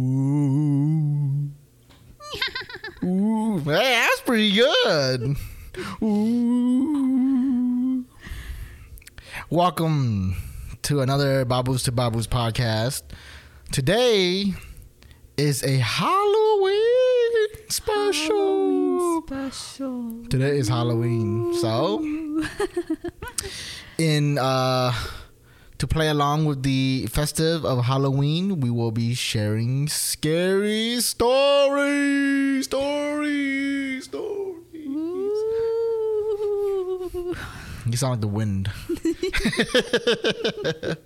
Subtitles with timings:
[0.00, 1.50] Ooh.
[3.04, 3.58] Ooh.
[3.58, 5.36] Hey, that's pretty good.
[6.02, 8.04] Ooh.
[9.50, 10.36] Welcome
[10.82, 13.02] to another Babus to Babus podcast.
[13.72, 14.54] Today
[15.36, 19.22] is a Halloween special.
[19.26, 20.24] special.
[20.30, 21.52] Today is Halloween.
[21.60, 22.02] So,
[23.98, 24.94] in uh
[25.80, 34.04] to play along with the festive of Halloween, we will be sharing scary stories, stories,
[34.04, 34.66] stories.
[34.76, 35.36] Ooh.
[37.86, 38.70] You sound like the wind.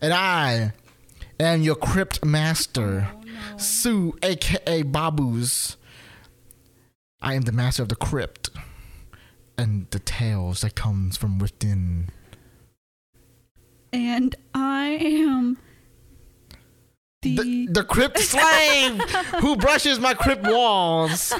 [0.00, 0.72] and I
[1.40, 5.74] am your crypt master, oh, Sue, aka Babus.
[7.20, 8.50] I am the master of the crypt
[9.58, 12.10] and the tales that comes from within.
[13.92, 15.58] And I am
[17.20, 19.00] the, The, the crypt slave
[19.40, 21.32] who brushes my crypt walls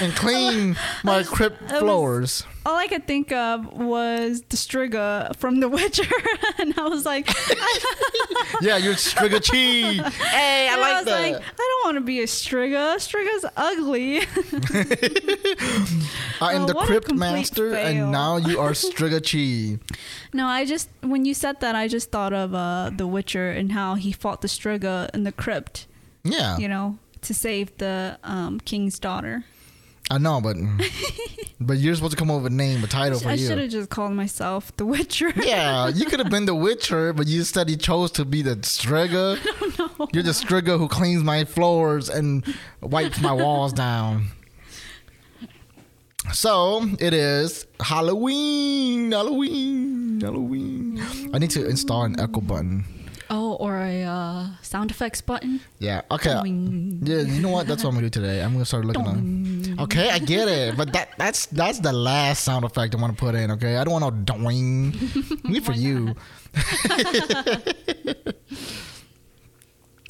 [0.00, 2.44] and clean my crypt floors.
[2.64, 6.04] All I could think of was the Striga from The Witcher,
[6.58, 7.26] and I was like,
[8.60, 10.08] Yeah, you're Striga Chi.
[10.26, 11.20] Hey, I and like was that.
[11.32, 12.96] like, I don't want to be a Striga.
[12.96, 14.20] Striga's ugly.
[16.40, 17.86] I am Oh, the crypt master, fail.
[18.04, 19.78] and now you are Striga Chi.
[20.32, 23.72] no, I just when you said that, I just thought of uh, The Witcher and
[23.72, 25.86] how he fought the Striga in the crypt.
[26.24, 29.44] Yeah, You know, to save the um, king's daughter.
[30.10, 30.56] I know, but
[31.60, 33.32] but you're supposed to come up with a name, a title for you.
[33.32, 35.32] I should have just called myself The Witcher.
[35.36, 38.56] Yeah, you could have been the Witcher, but you instead you chose to be the
[38.56, 39.38] Striga.
[39.98, 40.08] no.
[40.12, 42.44] You're the Striga who cleans my floors and
[42.80, 44.28] wipes my walls down.
[46.32, 51.02] So it is Halloween, Halloween, Halloween.
[51.34, 52.84] I need to install an echo button.
[53.34, 55.60] Oh, or a uh, sound effects button.
[55.78, 56.02] Yeah.
[56.10, 56.34] Okay.
[56.34, 57.00] Doing.
[57.02, 57.22] Yeah.
[57.22, 57.66] You know what?
[57.66, 58.42] That's what I'm gonna do today.
[58.42, 59.76] I'm gonna start looking on.
[59.80, 63.18] Okay, I get it, but that that's that's the last sound effect I want to
[63.18, 63.50] put in.
[63.52, 64.90] Okay, I don't want no doing.
[65.44, 66.14] Need for you.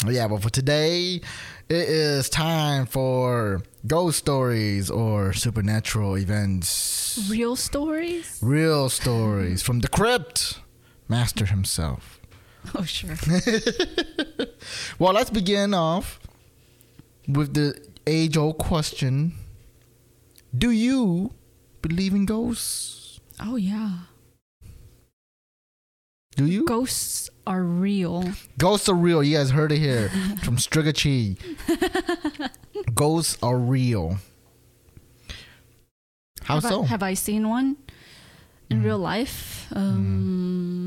[0.08, 1.20] yeah, but for today,
[1.68, 8.40] it is time for ghost stories or supernatural events, Real stories?
[8.42, 10.58] real stories from the crypt
[11.08, 12.18] master himself.
[12.74, 13.16] Oh, sure.
[14.98, 16.20] Well, let's begin off
[17.28, 17.74] with the
[18.06, 19.32] age old question
[20.56, 21.32] Do you
[21.82, 23.20] believe in ghosts?
[23.40, 23.90] Oh, yeah.
[26.36, 26.64] Do you?
[26.64, 28.30] Ghosts are real.
[28.58, 29.22] Ghosts are real.
[29.22, 30.08] You guys heard it here
[30.44, 31.36] from Striga Chi.
[32.94, 34.16] Ghosts are real.
[36.44, 36.82] How have so?
[36.84, 37.76] I, have I seen one
[38.70, 38.84] in Mm.
[38.84, 39.66] real life?
[39.72, 40.81] Um,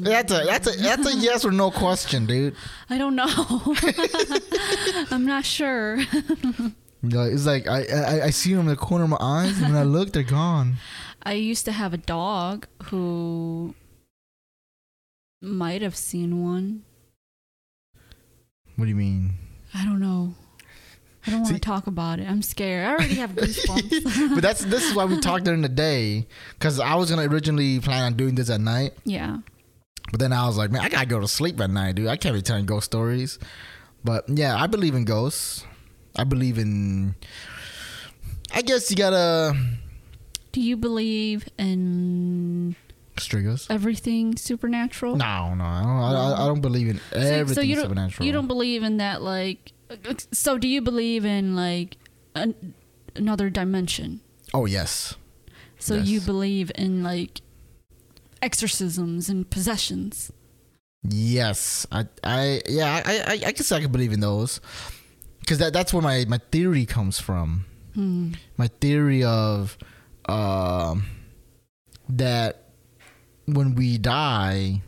[0.00, 2.54] that's a that's a that's a yes or no question, dude.
[2.90, 3.26] I don't know.
[5.10, 5.98] I'm not sure.
[7.02, 9.76] It's like I, I I see them in the corner of my eyes, and when
[9.76, 10.76] I look, they're gone.
[11.22, 13.74] I used to have a dog who
[15.40, 16.82] might have seen one.
[18.76, 19.32] What do you mean?
[19.74, 20.34] I don't know.
[21.26, 22.28] I don't want to talk about it.
[22.28, 22.86] I'm scared.
[22.86, 24.34] I already have goosebumps.
[24.34, 26.26] but that's this is why we talked during the day,
[26.58, 28.92] because I was gonna originally plan on doing this at night.
[29.04, 29.38] yeah.
[30.14, 32.06] But then I was like, man, I gotta go to sleep at night, dude.
[32.06, 33.40] I can't be telling ghost stories.
[34.04, 35.64] But yeah, I believe in ghosts.
[36.14, 37.16] I believe in.
[38.54, 39.58] I guess you gotta.
[40.52, 42.76] Do you believe in
[43.16, 43.66] Strigas?
[43.68, 45.16] everything supernatural?
[45.16, 48.24] No, no, I don't, I, I don't believe in So- everything so you don't, supernatural.
[48.24, 49.72] You don't believe in that, like.
[50.30, 51.96] So do you believe in like
[52.36, 52.74] an,
[53.16, 54.20] another dimension?
[54.54, 55.16] Oh yes,
[55.80, 56.06] So Yes.
[56.06, 57.40] you believe in like
[58.44, 60.30] exorcisms and possessions?
[61.06, 61.86] yes.
[61.92, 63.02] I, I, yeah.
[63.04, 64.60] I, I, I guess I can believe in those,
[65.40, 67.66] because that that's where my my theory comes from.
[67.94, 68.32] Hmm.
[68.56, 69.78] my theory of
[70.28, 71.04] um
[72.08, 72.70] that
[73.46, 74.82] when we die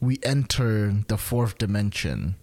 [0.00, 2.34] we enter the fourth dimension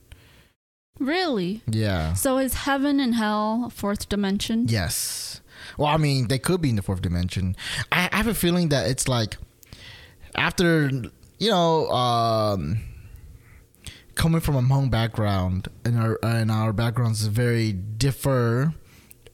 [1.00, 1.62] Really?
[1.67, 4.67] yeah So is heaven and hell a fourth dimension?
[4.70, 5.41] yes
[5.78, 7.56] well i mean they could be in the fourth dimension
[7.91, 9.35] i, I have a feeling that it's like
[10.37, 10.90] after
[11.40, 12.78] you know um
[14.16, 18.73] coming from a hmong background and our and our backgrounds is very differ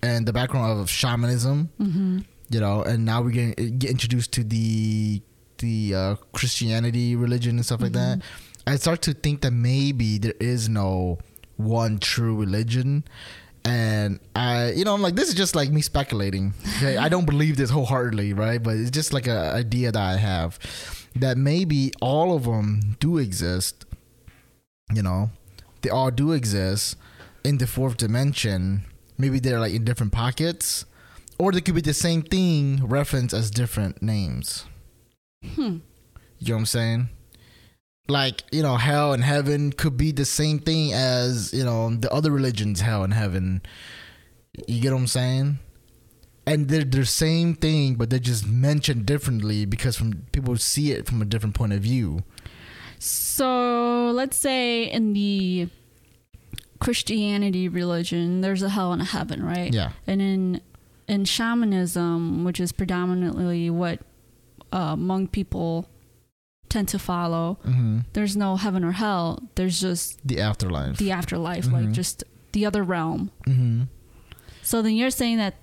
[0.01, 2.19] and the background of shamanism Mm-hmm.
[2.49, 5.21] you know, and now we get get introduced to the
[5.59, 8.21] the uh, Christianity religion and stuff like that.
[8.65, 11.19] I start to think that maybe there is no
[11.57, 13.03] one true religion,
[13.63, 16.53] and I, you know, I'm like, this is just like me speculating.
[16.77, 16.97] Okay?
[16.97, 18.61] I don't believe this wholeheartedly, right?
[18.61, 20.59] But it's just like an idea that I have
[21.15, 23.85] that maybe all of them do exist,
[24.93, 25.29] you know,
[25.81, 26.95] they all do exist
[27.43, 28.83] in the fourth dimension.
[29.17, 30.85] Maybe they're like in different pockets,
[31.37, 34.65] or they could be the same thing referenced as different names.
[35.55, 35.77] Hmm.
[36.39, 37.09] You know what I'm saying?
[38.07, 42.11] Like, you know, hell and heaven could be the same thing as, you know, the
[42.11, 43.61] other religions, hell and heaven.
[44.67, 45.59] You get what I'm saying?
[46.45, 51.05] And they're the same thing, but they're just mentioned differently because from people see it
[51.05, 52.23] from a different point of view.
[52.99, 55.69] So let's say in the
[56.79, 59.73] Christianity religion, there's a hell and a heaven, right?
[59.73, 59.91] Yeah.
[60.05, 60.61] And in
[61.07, 63.99] in shamanism, which is predominantly what
[64.71, 65.87] uh, Hmong people
[66.71, 67.99] tend to follow, Mm-hmm.
[68.13, 69.43] there's no heaven or hell.
[69.55, 70.97] There's just The afterlife.
[70.97, 71.93] the afterlife, like Mhm.
[71.93, 72.23] just
[72.53, 73.29] the other realm.
[73.47, 73.83] mm-hmm.
[74.63, 75.55] So then you're saying that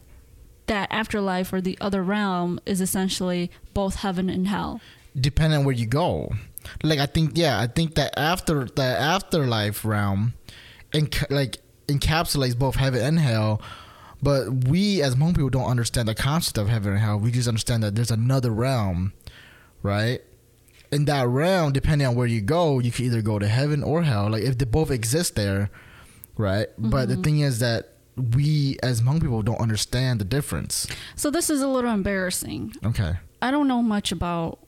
[0.66, 4.81] that afterlife or the other realm is essentially both heaven and hell.
[5.19, 6.31] Depending on where you go.
[6.82, 10.34] Like I think, yeah, I think that after the afterlife realm,
[10.93, 13.62] enc- like encapsulates both heaven and hell.
[14.20, 17.19] But we as Hmong people don't understand the concept of heaven and hell.
[17.19, 19.12] We just understand that there's another realm,
[19.82, 20.20] right?
[20.90, 24.02] In that realm, depending on where you go, you can either go to heaven or
[24.02, 24.31] hell.
[24.31, 25.70] Like if they both exist there,
[26.37, 26.69] right?
[26.79, 27.25] But the Mhm.
[27.25, 27.94] thing is that
[28.35, 30.87] we as Hmong people don't understand the difference.
[31.14, 32.73] So this is a little embarrassing.
[32.85, 34.58] Okay, I don't know much about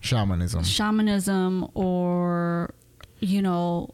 [0.00, 0.62] shamanism.
[0.64, 2.72] shamanism or
[3.20, 3.90] you know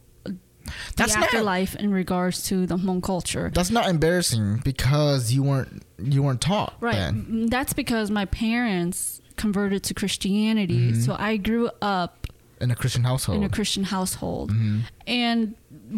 [0.95, 3.51] That's the not- afterlife in regards to the Hmong culture.
[3.53, 6.93] That's not embarrassing because you weren't you weren't taught Right.
[6.95, 7.25] then.
[7.29, 10.91] Mm, That's because my parents converted to Christianity.
[10.91, 11.05] Mhm.
[11.05, 12.27] So I grew up
[12.59, 13.37] in a Christian household.
[13.37, 14.51] in a Christian household.
[14.51, 14.81] Mhm.
[15.07, 15.55] And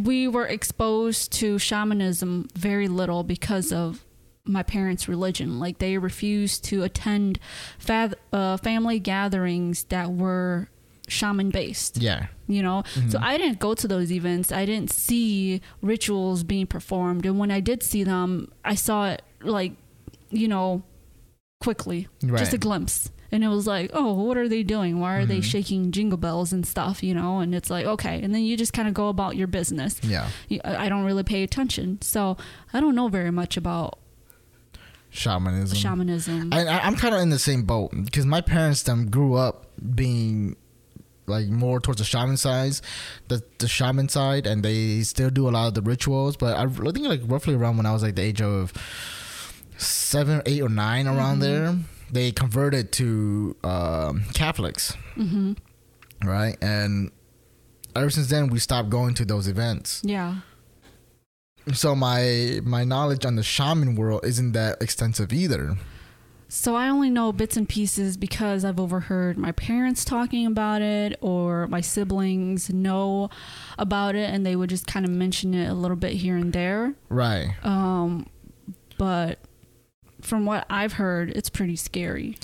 [0.09, 3.87] we were exposed to shamanism very little because of
[4.45, 5.59] my parents' religion.
[5.59, 7.39] Like they refused to attend
[7.77, 10.69] fa- uh, family gatherings that were
[11.07, 11.97] shaman based.
[11.97, 12.27] Yeah.
[12.47, 13.23] You know, so Mhm.
[13.31, 14.51] I didn't go to those events.
[14.51, 19.21] I didn't see rituals being performed, and when I did see them, I saw it
[19.43, 19.73] like,
[20.31, 20.83] you know,
[21.61, 22.39] quickly, Right.
[22.39, 23.09] just a glimpse.
[23.33, 24.99] And it was like, oh, what are they doing?
[24.99, 25.43] Why are they Mhm.
[25.43, 27.01] shaking jingle bells and stuff?
[27.01, 28.21] You know, and it's like, okay.
[28.21, 29.99] And then you just kind of go about your business.
[30.03, 30.27] yeah.
[30.49, 31.97] You- I don't really pay attention.
[32.01, 32.37] So
[32.73, 33.97] I don't know very much about
[35.09, 35.77] Shamanism.
[35.77, 36.53] shamanism.
[36.53, 40.55] I, I'm kind of in the same boat because my parents them grew up being
[41.25, 42.73] like more towards the shaman side,
[43.29, 46.35] the the shaman side, and they still do a lot of the rituals.
[46.35, 48.73] But I, I think like roughly around when I was like the age of
[49.77, 51.41] seven, eight, or nine, around Mhm.
[51.41, 51.75] there,
[52.13, 55.53] they converted to um, Catholics, hmm
[56.23, 56.55] right?
[56.61, 57.11] And
[57.95, 60.01] ever since then, we stopped going to those events.
[60.05, 60.37] Yeah.
[61.73, 65.77] So my my knowledge on the shaman world isn't that extensive either.
[66.49, 71.17] So I only know bits and pieces because I've overheard my parents talking about it
[71.19, 73.31] or my siblings know
[73.79, 76.53] about it and they would just kind of mention it a little bit here and
[76.53, 76.93] there.
[77.09, 77.55] Right.
[77.63, 78.27] Um,
[78.99, 79.39] but
[80.23, 82.37] from what I've heard, it's pretty scary.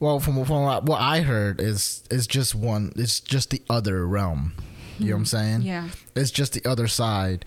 [0.00, 2.92] Well, from from what what I heard is is just one.
[2.96, 4.52] It's just the other realm.
[4.98, 5.62] You know what I'm saying?
[5.62, 5.88] Yeah.
[6.16, 7.44] It's just the other side,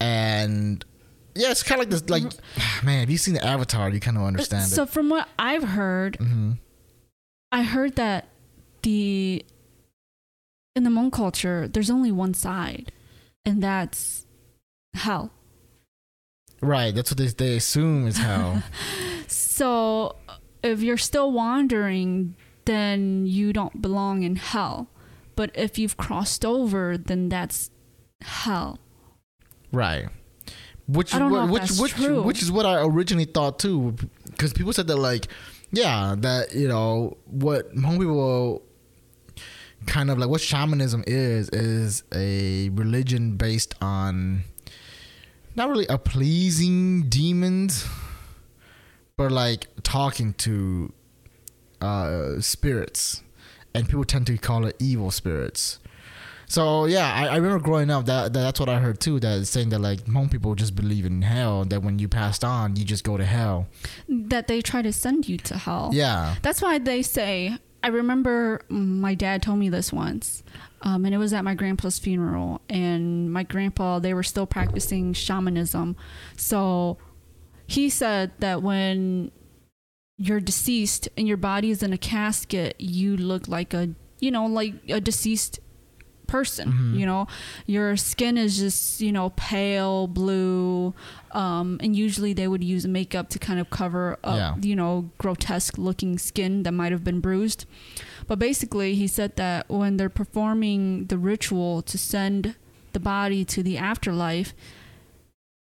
[0.00, 0.84] and
[1.34, 2.08] yeah, it's kind of like this.
[2.10, 2.24] Like,
[2.84, 4.88] man, if you seen the Avatar, you kind of understand So it.
[4.90, 6.52] from what I've heard, hmm
[7.50, 8.28] I heard that
[8.82, 9.44] the
[10.76, 12.92] in the Hmong culture, there's only one side,
[13.44, 14.26] and that's
[14.94, 15.32] hell.
[16.60, 16.94] Right.
[16.94, 18.62] That's what they they assume is hell.
[19.58, 20.14] So
[20.62, 24.88] if you're still wandering, then you don't belong in hell.
[25.34, 27.72] But if you've crossed over, then that's
[28.20, 28.78] hell.
[29.72, 30.06] right.
[30.86, 32.22] Which I don't know if which which true.
[32.22, 33.96] which is what I originally thought too,
[34.30, 35.26] because people said that like,
[35.72, 38.62] yeah, that you know what Hmong people
[39.86, 44.44] kind of like what shamanism is is a religion based on
[45.56, 47.84] not really a pleasing demons
[49.18, 50.92] but like talking to
[51.82, 53.22] uh spirits
[53.74, 55.78] and people tend to call it evil spirits
[56.46, 59.46] so yeah i, I remember growing up that, that that's what i heard too that
[59.46, 62.84] saying that like Hmong people just believe in hell that when you passed on you
[62.84, 63.68] just go to hell
[64.08, 65.90] That they try to send you to hell.
[65.92, 67.58] yeah That's why they say.
[67.80, 70.42] I remember my dad told me this once,
[70.82, 72.60] um, and it was at my grandpa's funeral.
[72.68, 75.94] And my grandpa, they were still practicing shamanism.
[76.36, 76.98] So
[77.68, 79.30] he said that when
[80.16, 84.46] you're deceased and your body is in a casket, you look like a, you know,
[84.46, 85.60] like a deceased
[86.26, 86.72] person.
[86.72, 86.98] Mhm.
[86.98, 87.26] You know,
[87.66, 90.92] your skin is just, you know, pale blue.
[91.32, 94.56] Um, and usually they would use makeup to kind of cover up, Yeah.
[94.60, 97.64] you know, grotesque looking skin that might have been bruised.
[98.26, 102.56] But basically, he said that when they're performing the ritual to send
[102.92, 104.52] the body to the afterlife,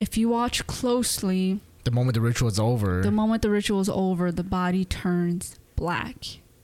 [0.01, 3.01] if you watch closely, The moment the ritual is over.
[3.01, 6.17] the moment the ritual is over, the body turns black.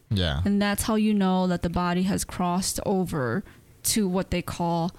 [0.10, 0.42] yeah.
[0.44, 3.44] And that's how you know that the body has crossed over
[3.84, 4.92] to what they call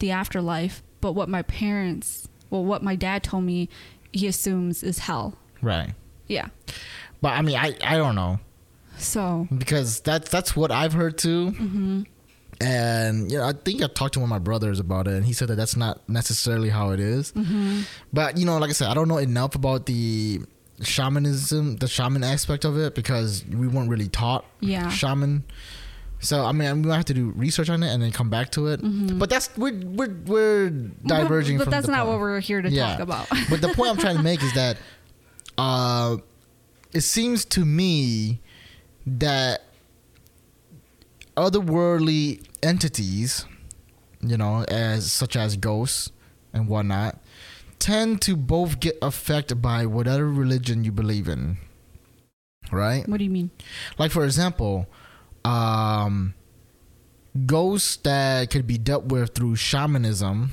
[0.00, 0.82] the afterlife.
[1.00, 3.68] But what my parents, well, what my dad told me,
[4.12, 5.38] he assumes is hell.
[5.62, 5.94] Right.
[6.26, 6.48] Yeah.
[7.22, 8.38] But I mean, I I don't know
[8.98, 11.50] So, because that's that's what I've heard too.
[11.52, 12.02] hmm
[12.64, 15.24] And you know, I think I talked to one of my brothers about it, and
[15.26, 17.30] he said that that's not necessarily how it is.
[17.30, 20.40] hmm But you know, like I said, I don't know enough about the
[20.80, 24.88] shamanism, the shaman aspect of it, because we weren't really taught yeah.
[24.88, 25.44] shaman.
[26.20, 28.50] So I mean, we might have to do research on it and then come back
[28.52, 28.80] to it.
[28.80, 29.18] Mhm.
[29.18, 31.58] But that's we're we're, we're diverging.
[31.58, 32.08] But, from that's not point.
[32.12, 32.92] what we're here to Yeah.
[32.92, 33.28] talk about.
[33.50, 34.78] but the point I'm trying to make is that
[35.58, 36.16] uh,
[36.94, 38.40] it seems to me
[39.06, 39.64] that
[41.36, 43.46] otherworldly entities,
[44.20, 46.10] you know, as such as ghosts
[46.52, 47.20] and whatnot,
[47.78, 51.58] tend to both get affected by whatever religion you believe in.
[52.72, 53.06] Right?
[53.06, 53.50] what do you mean?
[53.98, 54.88] Like for example,
[55.44, 56.34] um,
[57.46, 60.52] ghosts that could be dealt with through shamanism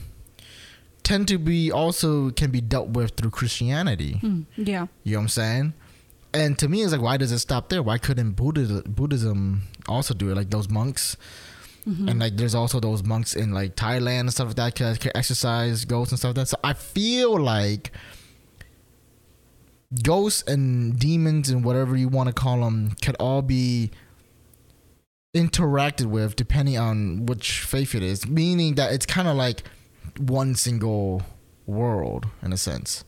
[1.03, 4.17] tend to be also can be dealt with through Christianity.
[4.21, 4.41] Hmm.
[4.57, 4.87] Yeah.
[5.03, 5.73] You know what I'm saying?
[6.33, 7.83] And to me, it's like, why does it stop there?
[7.83, 10.35] Why couldn't Buddha, Buddhism also do it?
[10.35, 11.17] Like those monks,
[11.87, 12.09] Mhm.
[12.09, 15.11] and like there's also those monks in like Thailand and stuff like that can, can
[15.15, 16.47] exorcise ghosts and stuff like that.
[16.47, 17.91] So I feel like
[20.03, 23.91] ghosts and demons and whatever you want to call them could all be
[25.35, 28.27] interacted with depending on which faith it is.
[28.27, 29.63] Meaning that it's kind of like
[30.17, 31.23] one single
[31.65, 33.03] world in a sense.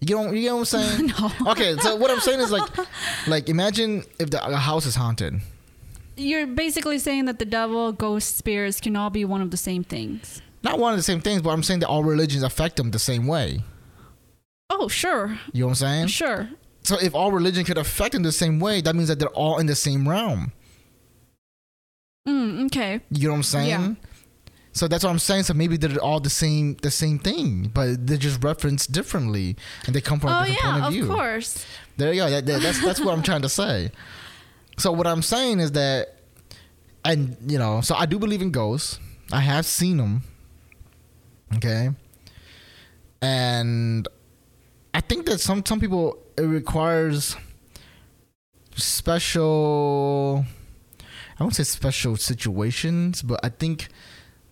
[0.00, 1.06] You get what, you get what I'm saying?
[1.20, 1.50] no.
[1.52, 2.68] okay, so what I'm saying is like,
[3.28, 5.40] like imagine if the a house is haunted.
[6.16, 9.82] You're basically saying that the devil, ghosts, spirits can all be one of the same
[9.84, 10.42] things.
[10.62, 12.98] Not one of the same things, but I'm saying that all religions affect them the
[12.98, 13.62] same way.
[14.70, 15.38] Oh, sure.
[15.52, 16.06] You know what I'm saying?
[16.08, 16.48] Sure.
[16.82, 19.58] So if all religion could affect them the same way, that means that they're all
[19.58, 20.52] in the same realm.
[22.28, 23.00] Mm, okay.
[23.10, 23.68] You know what I'm saying?
[23.68, 23.94] Yeah.
[24.74, 25.42] So that's what I'm saying.
[25.44, 29.94] So maybe they're all the same, the same thing, but they're just referenced differently, and
[29.94, 31.02] they come from a Oh, different yeah, point of view.
[31.02, 31.66] Oh yeah, of course.
[31.96, 32.30] There you go.
[32.30, 33.90] That, that- that's that's what I'm trying to say.
[34.82, 36.16] So what I'm saying is that,
[37.04, 38.98] and you know, so I do believe in ghosts.
[39.30, 40.24] I have seen them.
[41.54, 41.90] Okay.
[43.20, 44.08] And
[44.92, 47.36] I think that some some people it requires
[48.74, 50.44] special.
[51.38, 53.86] I won't say special situations, but I think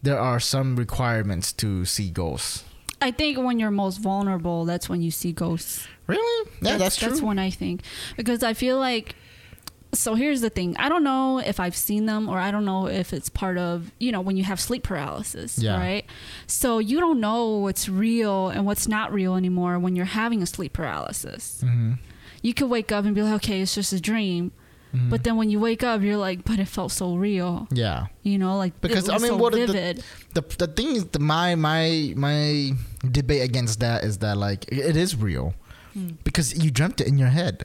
[0.01, 2.63] there are some requirements to see ghosts.
[3.03, 5.89] I think when you're most vulnerable, that's when you see ghosts.
[6.07, 6.51] Really?
[6.63, 7.09] Yeah, that's, true.
[7.09, 7.83] That's when I think
[8.17, 9.17] because I feel like.
[9.93, 10.77] So here's the thing.
[10.79, 13.91] I don't know if I've seen them or I don't know if it's part of,
[13.99, 15.77] you know, when you have sleep paralysis, Yeah.
[15.79, 16.05] right?
[16.47, 20.47] So you don't know what's real and what's not real anymore when you're having a
[20.47, 21.61] sleep paralysis.
[21.63, 21.95] hmm
[22.43, 24.53] You could wake up and be like, okay, it's just a dream.
[24.95, 25.11] Mm-hmm.
[25.11, 27.67] But then when you wake up, you're like, but it felt so real.
[27.73, 28.07] yeah.
[28.23, 30.05] You know, like Because, I mean, so what are the- vivid.
[30.35, 32.73] the the thing is the, my my my
[33.11, 35.55] debate against that is that like it is real
[35.95, 36.11] Hmm.
[36.25, 37.65] because you dreamt it in your head.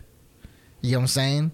[0.81, 1.51] You know what I'm saying?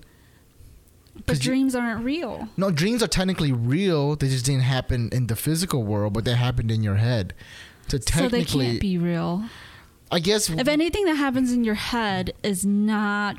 [1.15, 2.47] But 'cause you- dreams aren't real.
[2.57, 4.15] No, dreams are technically real.
[4.15, 7.33] They just didn't happen in the physical world, but they happened in your head.
[7.87, 9.43] So technically, So they can't be real.
[10.11, 13.37] I guess If anything that happens in your head is not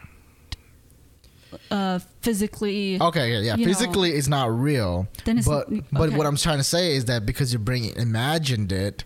[1.70, 3.56] uh, physically, okay, yeah, yeah.
[3.56, 5.06] you know, physically it's not real.
[5.24, 6.16] then it's but but okay.
[6.16, 9.04] what I'm trying to say is that because you're bringing imagined it,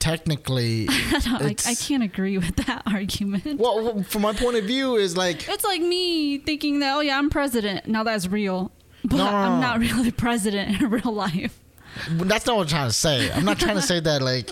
[0.00, 3.60] technically, I, I, can't agree with that argument.
[3.60, 7.18] well, from my point of view, is like It's like me thinking that, oh yeah,
[7.18, 7.86] I'm president.
[7.86, 8.72] Now that's real.
[9.04, 11.60] But No, no, I'm not really president in real life.
[12.08, 13.30] That's not what I'm trying to say.
[13.30, 14.50] I'm not trying to say that like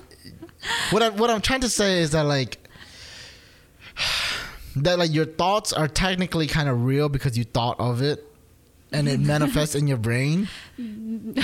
[0.90, 2.58] what I what I'm trying to say is that like
[4.76, 8.27] that like your thoughts are technically kind of real because you thought of it
[8.92, 10.48] and it manifests in your brain.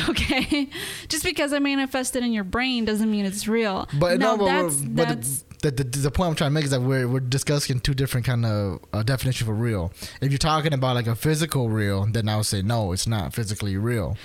[0.08, 0.68] Okay.
[1.08, 3.88] Just because I manifested in your brain doesn't mean it's real.
[3.98, 6.54] But no, no, but, that's, but that's the, the, the, the point I'm trying to
[6.54, 9.92] make is that we're we're discussing two different kind of uh, definitions for real.
[10.20, 13.34] If you're talking about like a physical real, then I would say no, it's not
[13.34, 14.16] physically real.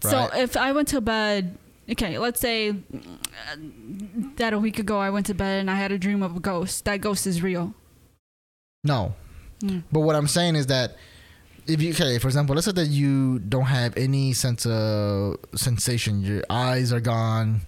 [0.00, 1.56] So if I went to bed,
[1.90, 2.74] okay, let's say uh,
[4.36, 6.40] that a week ago I went to bed and I had a dream of a
[6.40, 6.84] ghost.
[6.84, 7.74] That ghost is real.
[8.82, 9.14] No,
[9.64, 9.82] Mm.
[9.90, 10.96] But what I'm saying is that
[11.66, 16.22] if you okay, for example, let's say that you don't have any sense of sensation,
[16.22, 17.62] your eyes are gone,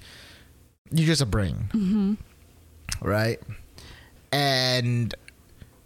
[0.91, 2.15] you're just a brain, hmm
[3.03, 3.41] right?
[4.33, 5.15] And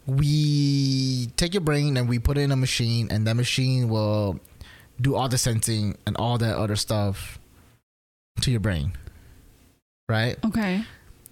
[0.07, 4.41] we take your brain and we put it in a machine, and that machine will
[5.01, 7.39] do all the sensing and all that other stuff
[8.41, 8.93] to your brain.
[10.09, 10.37] Right?
[10.45, 10.85] Okay.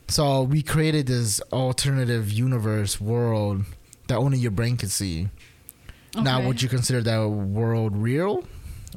[0.09, 3.65] So we created this alternative universe world
[4.07, 5.29] that only your brain can see.
[6.25, 8.45] Now, would you consider that world real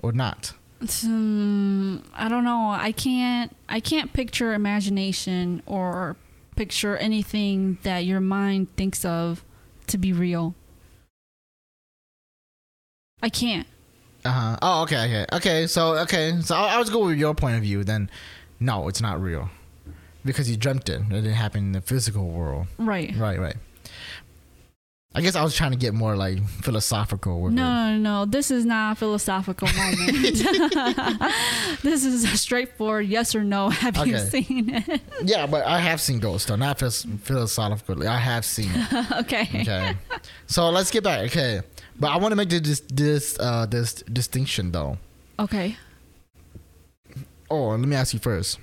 [0.01, 0.54] or not?
[1.01, 2.72] Hmm, I don't know.
[2.72, 3.56] I can't.
[3.70, 6.16] I can't picture imagination or
[6.56, 9.44] picture anything that your mind thinks of
[9.88, 10.56] to be real.
[13.22, 13.68] I can't.
[14.25, 14.58] Uh huh.
[14.62, 15.68] Oh, okay, okay, okay.
[15.68, 17.84] So, okay, so I'll, I'll just go with your point of view.
[17.84, 18.10] Then,
[18.60, 19.50] no, it's not real
[20.25, 21.01] because you dreamt it.
[21.01, 22.68] It didn't happen in the physical world.
[22.78, 23.16] Right.
[23.16, 23.56] Right, right.
[25.13, 28.25] I guess I was trying to get more like philosophical with No, no, no.
[28.25, 30.10] This is not a philosophical moment.
[31.84, 33.70] this is a straightforward yes or no.
[33.70, 35.01] Have you seen it?
[35.24, 38.08] Yeah, but I have seen ghosts though, not philosophically.
[38.08, 39.12] I have seen it.
[39.22, 39.50] okay.
[39.62, 39.98] Okay,
[40.48, 41.25] so let's get back.
[41.25, 41.60] Okay,
[42.00, 44.98] but I want to make this this uh this distinction though.
[45.38, 45.75] Okay.
[47.50, 48.60] Oh, let me ask you first.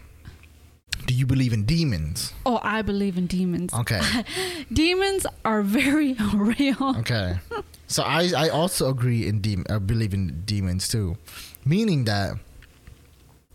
[1.09, 2.35] Do you believe in demons?
[2.45, 3.73] Oh, I believe in demons.
[3.73, 4.01] Okay,
[4.73, 6.77] Demons are very real.
[7.01, 7.41] okay.
[7.89, 11.17] So I I also agree in dem I believe in demons too,
[11.65, 12.37] meaning that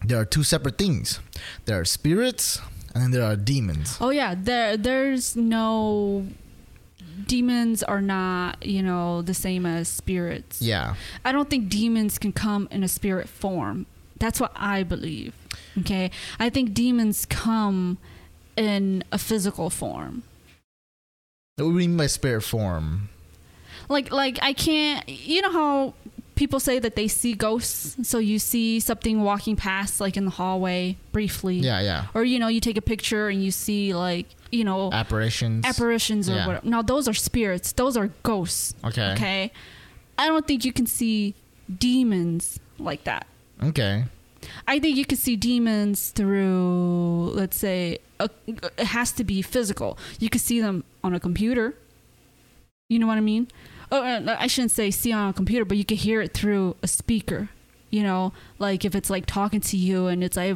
[0.01, 1.19] there are two separate things.
[1.65, 2.57] There are spirits
[2.95, 3.97] and then there are demons.
[4.01, 6.25] Oh yeah, there there's no
[7.27, 10.57] demons are not, you know, the same as spirits.
[10.59, 10.95] Yeah.
[11.23, 13.85] I don't think demons can come in a spirit form.
[14.17, 15.33] That's what I believe.
[15.79, 16.11] Okay?
[16.39, 17.97] I think demons come
[18.55, 20.23] in a physical form.
[21.57, 23.09] What do you mean by spirit form?
[23.89, 25.93] Like like I can't you know how
[26.35, 30.31] people say that they see ghosts so you see something walking past like in the
[30.31, 32.07] hallway briefly Yeah, yeah.
[32.15, 35.63] or you know you take a picture and you see like you know Apparitions.
[35.65, 36.47] apparitions or Yeah.
[36.47, 36.67] whatever.
[36.67, 37.71] Now those are spirits.
[37.73, 38.73] Those are ghosts.
[38.83, 39.11] Okay.
[39.13, 39.51] Okay.
[40.17, 41.35] I don't think you can see
[41.79, 43.27] demons like that.
[43.61, 44.05] Okay.
[44.67, 49.97] I think you can see demons through, let's say, a, it has to be physical.
[50.19, 51.75] You can see them on a computer.
[52.89, 53.47] You know what I mean?
[53.91, 56.75] Oh, uh, I shouldn't say see on a computer, but you can hear it through
[56.83, 57.49] a speaker.
[57.89, 60.55] You know, like if it's like talking to you and it's like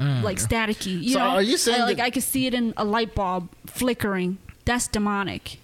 [0.00, 0.22] Mm.
[0.22, 1.00] like staticky.
[1.02, 2.84] You So know, are you saying I, like that- I could see it in a
[2.84, 4.38] light bulb flickering.
[4.64, 5.58] That's demonic.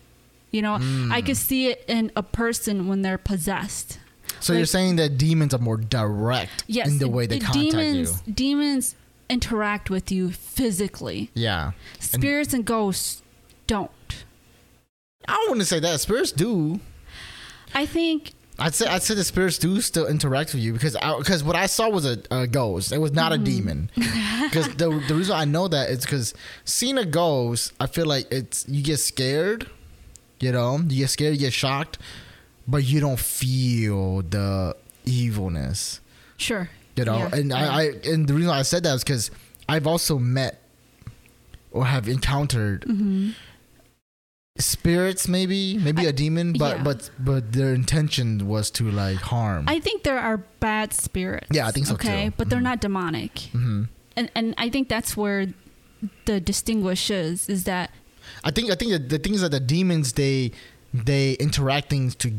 [0.53, 0.79] You know, I
[1.23, 1.27] Mm.
[1.27, 3.99] could see it in a person when they're possessed.
[4.41, 8.23] So you're saying that demons are more direct Yes, in the way they contact demons,
[8.27, 8.33] you.
[8.33, 8.95] Demons
[9.29, 11.31] interact with you physically.
[11.35, 11.73] Yeah.
[12.01, 13.23] Spirits and ghosts
[13.67, 13.91] don't.
[15.27, 16.01] I wouldn't want to say that.
[16.01, 16.81] Spirits do.
[17.75, 21.45] I think I'd say I'd say the spirits do still interact with you because because
[21.45, 22.93] what I saw was a, a ghost.
[22.93, 23.43] It was not Mm-hmm.
[23.43, 23.91] a demon.
[24.49, 26.33] Because the the reason I know that is because
[26.65, 29.69] seeing a ghost, I feel like it's you get scared.
[30.41, 31.99] You know, you get scared, you get shocked,
[32.69, 36.01] but you don't feel the evilness.
[36.37, 36.69] sure.
[36.97, 37.53] You know, Yeah, and.
[37.53, 39.31] I, I and the reason I said that is because
[39.69, 40.61] I've also met
[41.71, 43.35] or have encountered Mhm.
[44.59, 46.83] spirits, maybe maybe a demon, but yeah.
[46.83, 49.65] but but their intention was to like harm.
[49.69, 51.47] I think there are bad spirits.
[51.53, 52.35] Yeah, I think so, Okay, too.
[52.37, 52.63] but they're Mhm.
[52.75, 53.85] not demonic, hmm
[54.17, 55.47] and and I think that's where
[56.27, 57.91] the distinguish is is that
[58.43, 60.51] I think I think that the things that the demons they
[60.93, 62.33] they interact things to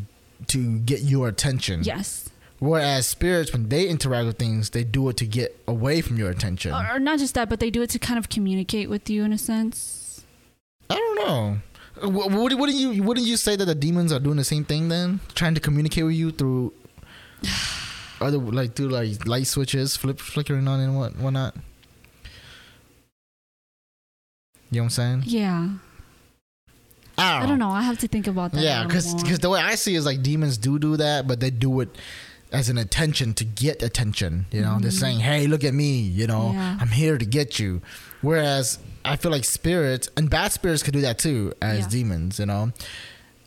[0.47, 1.83] to get your attention.
[1.83, 6.17] yes, Whereas spirits, when they interact with things, they do it to get away from
[6.17, 6.73] your attention.
[6.73, 9.23] or, or not just that, but they do it to kind of communicate with you
[9.23, 10.25] in a sense.
[10.89, 11.57] I don't know.
[12.09, 15.19] What, wouldn't you wouldn't you say that the demons are doing the same thing then,
[15.35, 16.73] trying to communicate with you through
[18.21, 21.55] other like through like light switches, flip flickering on and what whatnot?
[24.71, 25.23] You know what I'm saying?
[25.25, 25.69] Yeah,
[27.19, 27.69] I don't know.
[27.69, 28.61] I have to think about that.
[28.61, 31.49] Yeah, because the way I see it is like demons do do that, but they
[31.49, 31.89] do it
[32.51, 34.47] as an attention to get attention.
[34.51, 34.99] You know, they're Mhm.
[34.99, 36.77] saying, "Hey, look at me," you know, Yeah.
[36.81, 37.81] "I'm here to get you."
[38.21, 41.87] Whereas I feel like spirits and bad spirits could do that too as Yeah.
[41.89, 42.39] demons.
[42.39, 42.71] You know,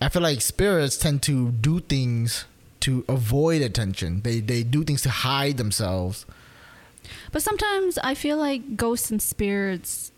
[0.00, 2.44] I feel like spirits tend to do things
[2.80, 4.20] to avoid attention.
[4.22, 6.24] They they do things to hide themselves.
[7.32, 10.11] But sometimes I feel like ghosts and spirits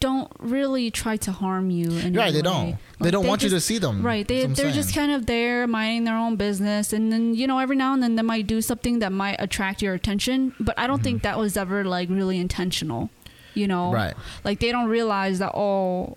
[0.00, 1.90] don't really try to harm you.
[1.90, 2.32] Right?
[2.32, 2.42] They way.
[2.42, 2.78] don't.
[3.00, 4.02] they don't want you to see them.
[4.04, 4.26] Right.
[4.26, 7.34] They That's what I'm they're just kind of there minding their own business, and then
[7.34, 10.54] you know every now and then they might do something that might attract your attention.
[10.60, 13.10] But I don't think that was ever like really intentional.
[13.54, 13.94] You know, Mm-hmm.
[13.94, 14.14] right.
[14.44, 16.16] Like they don't realize that oh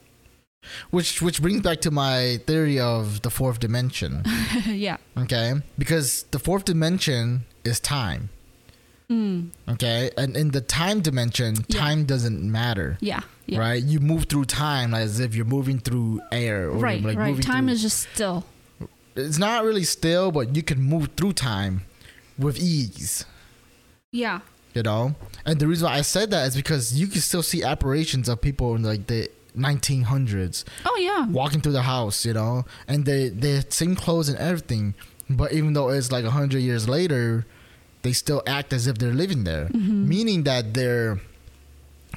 [0.91, 4.23] Which which brings back to my theory of the fourth dimension.
[4.67, 4.97] yeah.
[5.17, 8.29] Okay, because the fourth dimension is time.
[9.09, 11.79] Mm, Okay, and in the time dimension, Yeah.
[11.79, 12.97] time doesn't matter.
[13.01, 13.21] yeah.
[13.51, 13.59] Yeah.
[13.59, 16.69] Right, you move through time as if you're moving through air.
[16.69, 17.03] Or Right.
[17.03, 17.41] like right.
[17.41, 18.45] Time through- is just still.
[19.15, 21.81] It's not really still, but you can move through time
[22.39, 23.25] with ease.
[24.13, 24.39] Yeah.
[24.73, 27.61] You know, and the reason why I said that is because you can still see
[27.61, 31.27] apparitions of people in like the 1900s Oh yeah.
[31.27, 34.93] walking through the house, you know, and they they same clothes and everything,
[35.29, 37.45] but even though it's like a hundred years later,
[38.03, 40.07] they still act as if they're living there, mm-hmm.
[40.07, 41.19] meaning that their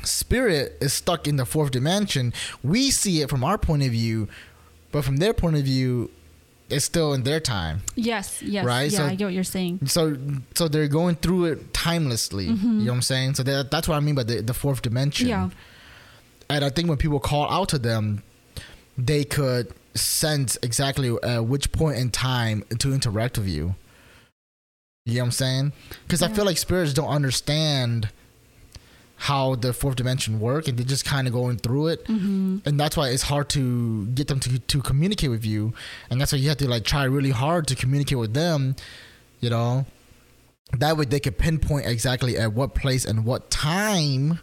[0.02, 2.32] spirit is stuck in the fourth dimension.
[2.62, 4.28] We see it from our point of view,
[4.92, 6.10] but from their point of view,
[6.70, 7.82] it's still in their time.
[7.94, 8.42] Yes.
[8.42, 8.64] Yes.
[8.64, 9.80] Right, Yeah, so- I get what you're saying.
[9.86, 10.16] So
[10.54, 12.48] so they're going through it timelessly.
[12.48, 12.66] Mm-hmm.
[12.80, 13.34] You know what I'm saying?
[13.34, 15.28] So that, that's what I mean by the, the fourth dimension.
[15.28, 15.50] Yeah.
[16.48, 18.22] And I think when people call out to them,
[18.96, 23.74] they could sense exactly at which point in time to interact with you.
[25.06, 25.72] You know what I'm saying?
[26.06, 28.08] Because I feel like spirits don't understand
[29.16, 32.78] how the fourth dimension work, and they're just kind of going through it, hmm and
[32.78, 35.72] that's why it's hard to get them to to communicate with you,
[36.10, 38.76] and that's why you have to like try really hard to communicate with them.
[39.40, 39.86] You know,
[40.78, 44.40] that way they could pinpoint exactly at what place and what time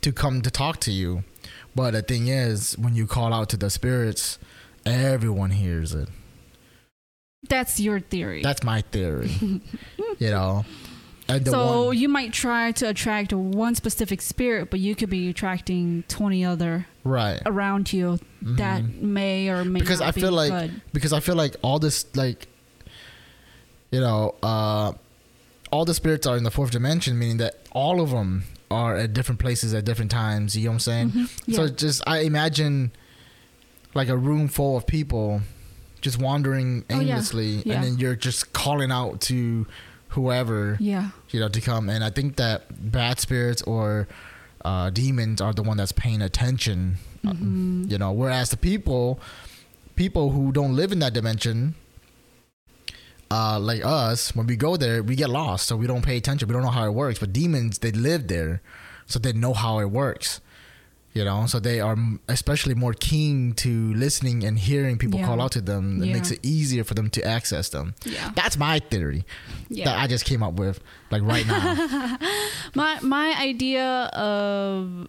[0.00, 1.24] to come to talk to you.
[1.74, 4.38] But the thing is, when you call out to the spirits,
[4.86, 6.08] everyone hears it.
[7.48, 8.42] That's your theory.
[8.42, 9.30] That's my theory.
[10.18, 10.64] you know,
[11.44, 16.04] so one, you might try to attract one specific spirit, but you could be attracting
[16.08, 17.40] twenty other right?
[17.46, 19.00] around you that Mhm.
[19.00, 20.80] may or may Because not I be feel like- good.
[20.92, 22.46] because I feel like all this like
[23.90, 24.92] you know uh
[25.70, 29.12] all the spirits are in the fourth dimension meaning that all of them are at
[29.12, 31.42] different places at different times you know what I'm saying Mhm.
[31.46, 31.56] Yeah.
[31.56, 32.92] so just I imagine
[33.94, 35.42] like a room full of people
[36.00, 37.12] just wandering Oh, yeah.
[37.12, 37.74] aimlessly Yeah.
[37.76, 39.66] and then you're just calling out to
[40.14, 41.10] whoever yeah.
[41.30, 41.88] you know to come.
[41.88, 44.08] And I think that bad spirits or
[44.64, 47.90] uh, demons are the one that's paying attention Mhm.
[47.90, 48.12] you know.
[48.12, 49.18] Whereas the people
[49.96, 51.74] people who don't live in that dimension
[53.30, 55.66] uh like us when we go there we get lost.
[55.66, 56.48] So we don't pay attention.
[56.48, 57.18] We don't know how it works.
[57.18, 58.60] But demons they live there.
[59.06, 60.40] So they know how it works
[61.14, 61.96] you know so they are
[62.28, 65.26] especially more keen to listening and hearing people Yeah.
[65.26, 66.12] call out to them it Yeah.
[66.14, 68.32] makes it easier for them to access them Yeah.
[68.34, 69.24] that's my theory
[69.68, 69.84] Yeah.
[69.86, 72.18] that i just came up with like right now
[72.74, 75.08] my my idea of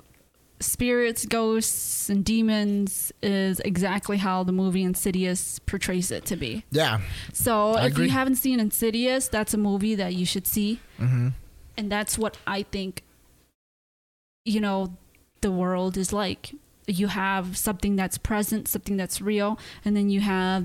[0.61, 6.63] spirits, ghosts, and demons is exactly how the movie Insidious portrays it to be.
[6.71, 7.01] yeah
[7.33, 8.05] So I if agree.
[8.05, 10.79] you haven't seen Insidious, that's a movie that you should see.
[10.97, 11.29] hmm
[11.77, 13.03] and that's what I think
[14.45, 14.95] you know
[15.45, 16.43] the world is like.
[16.87, 19.51] You have something that's present, something that's real,
[19.83, 20.61] and then you have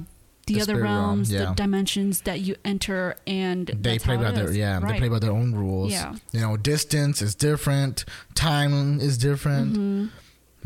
[0.46, 1.44] the, The other spirit realm, realms, yeah.
[1.46, 5.30] the dimensions that you enter, and they play by their yeah they play by their
[5.40, 6.14] own rules Yeah.
[6.32, 10.10] you know distance is different time is different Mhm.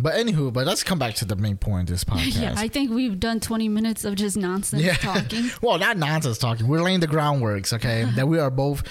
[0.04, 2.66] but anywho but let's come back to the main point of this podcast Yeah, I
[2.74, 4.94] think we've done 20 minutes of just nonsense Yeah.
[4.96, 5.44] talking.
[5.62, 8.82] well not nonsense talking we're laying the groundworks okay that we are both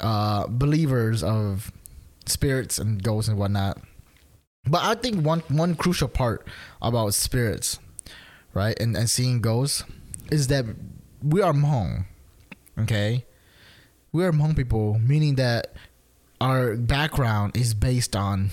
[0.00, 1.72] uh believers of
[2.26, 3.78] spirits and ghosts and whatnot
[4.66, 6.46] but i think one one crucial part
[6.82, 7.78] about spirits
[8.54, 9.84] right and, and seeing ghosts
[10.30, 10.64] is that
[11.22, 12.06] we are Hmong,
[12.78, 13.24] okay
[14.12, 15.72] we are Hmong people meaning that
[16.40, 18.50] our background is based on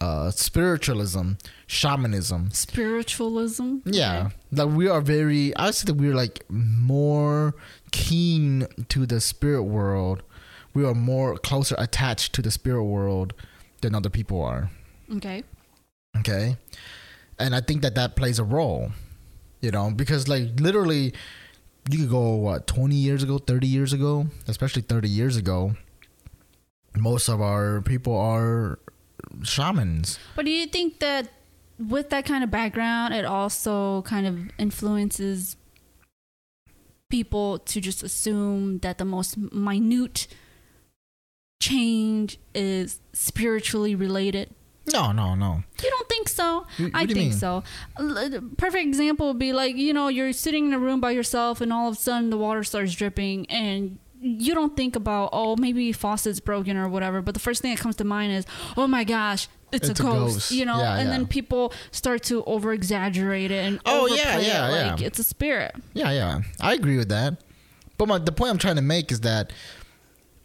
[0.00, 1.32] uh spiritualism
[1.66, 3.76] shamanism Spiritualism.
[3.84, 4.34] yeah, Okay.
[4.52, 5.54] that we are very.
[5.56, 7.54] I would say that we're like more
[7.92, 10.22] keen to the spirit world.
[10.74, 13.32] We are more closer attached to the spirit world
[13.80, 14.70] than other people are.
[15.16, 15.44] Okay.
[16.18, 16.56] Okay,
[17.38, 18.92] and I think that that plays a role.
[19.60, 21.14] You know, because like literally,
[21.90, 25.74] you could go what twenty years ago, thirty years ago, especially thirty years ago.
[26.96, 28.78] Most of our people are
[29.42, 30.18] shamans.
[30.36, 31.28] But do you think that
[31.78, 35.56] with that kind of background, it also kind of influences
[37.08, 40.26] people to just assume that the most minute
[41.62, 44.54] change is spiritually related?
[44.92, 45.62] No, no, no.
[45.82, 46.66] You don't think so?
[46.78, 47.32] What I think mean?
[47.32, 47.62] so.
[48.56, 51.72] Perfect example would be like, you know, you're sitting in a room by yourself and
[51.72, 55.92] all of a sudden the water starts dripping and you don't think about, oh, maybe
[55.92, 57.22] faucet's broken or whatever.
[57.22, 60.02] But the first thing that comes to mind is, oh my gosh, it's, It's a,
[60.02, 60.50] ghost, ghost.
[60.52, 60.78] you know?
[60.78, 61.16] Yeah, and yeah.
[61.16, 65.06] then people start to over exaggerate it and Oh, yeah, yeah, it like yeah.
[65.06, 65.74] it's a spirit.
[65.94, 67.42] Yeah, yeah, I agree with that.
[67.98, 69.52] But my, the point I'm trying to make is that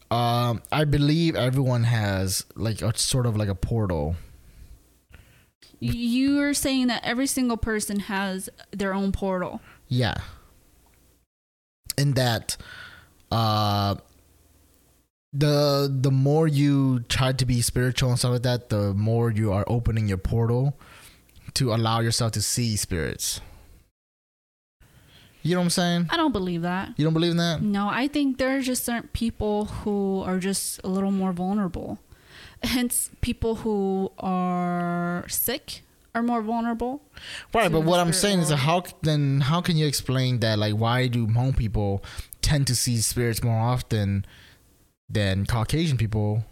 [0.09, 4.15] um, I believe everyone has like a sort of like a portal.
[5.79, 9.61] You're saying that every single person has their own portal.
[9.87, 10.15] Yeah.
[11.97, 12.57] And that,
[13.31, 13.95] uh,
[15.33, 19.51] the the more you try to be spiritual and stuff like that, the more you
[19.51, 20.77] are opening your portal
[21.55, 23.41] to allow yourself to see spirits.
[25.43, 26.07] You know what I'm saying?
[26.09, 26.93] I don't believe that.
[26.97, 27.61] You don't believe in that?
[27.61, 31.99] No, I think there are just certain people who are just a little more vulnerable.
[32.63, 35.81] Hence, people who are sick
[36.15, 37.01] are more vulnerable.
[37.53, 40.57] Right, but what I'm saying is how then how can you explain that?
[40.59, 42.03] Like, why do Hmong people
[42.41, 44.25] tend to see spirits more often
[45.09, 46.45] than Caucasian people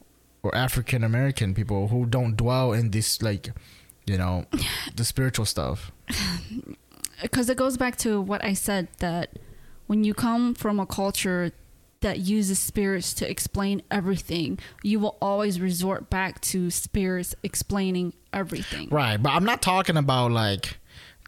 [0.44, 3.50] or African American people who don't dwell in this like,
[4.06, 4.46] you know,
[4.96, 5.92] the spiritual stuff?
[7.22, 9.40] because it goes back to what I said that
[9.88, 11.52] when you come from a culture
[12.02, 18.90] that uses spirits to explain everything, you will always resort back to spirits explaining everything.
[18.90, 20.78] Right, but I'm not talking about like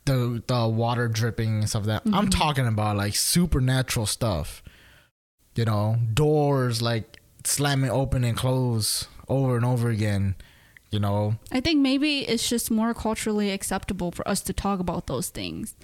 [0.06, 2.04] the the water dripping and stuff that.
[2.06, 2.30] I'm mm-hmm.
[2.30, 4.64] talking about like supernatural stuff.
[5.56, 10.36] You know, doors like slamming open and close over and over again.
[10.90, 15.08] You know, I think maybe it's just more culturally acceptable for us to talk about
[15.08, 15.76] those things,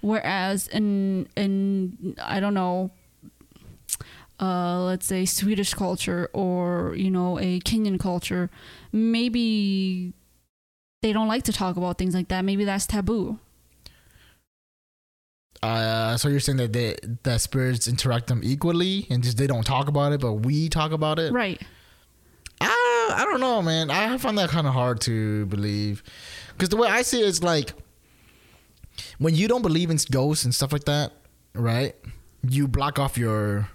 [0.00, 2.90] whereas in in I don't know,
[4.40, 8.50] uh, let's say Swedish culture or you know a Kenyan culture,
[8.92, 10.12] maybe
[11.02, 12.44] they don't like to talk about things like that.
[12.44, 13.38] Maybe that's taboo.
[15.62, 19.64] uh, so you're saying that they, that spirits interact them equally and just they don't
[19.64, 21.32] talk about it, but we talk about it.
[21.32, 21.60] Right.
[22.60, 23.90] I, I don't know, man.
[23.90, 26.02] I find that kind of hard to believe.
[26.52, 27.72] Because the way I see it is like
[29.18, 31.12] when you don't believe in ghosts and stuff like that,
[31.54, 31.94] right?
[32.48, 33.68] You block off your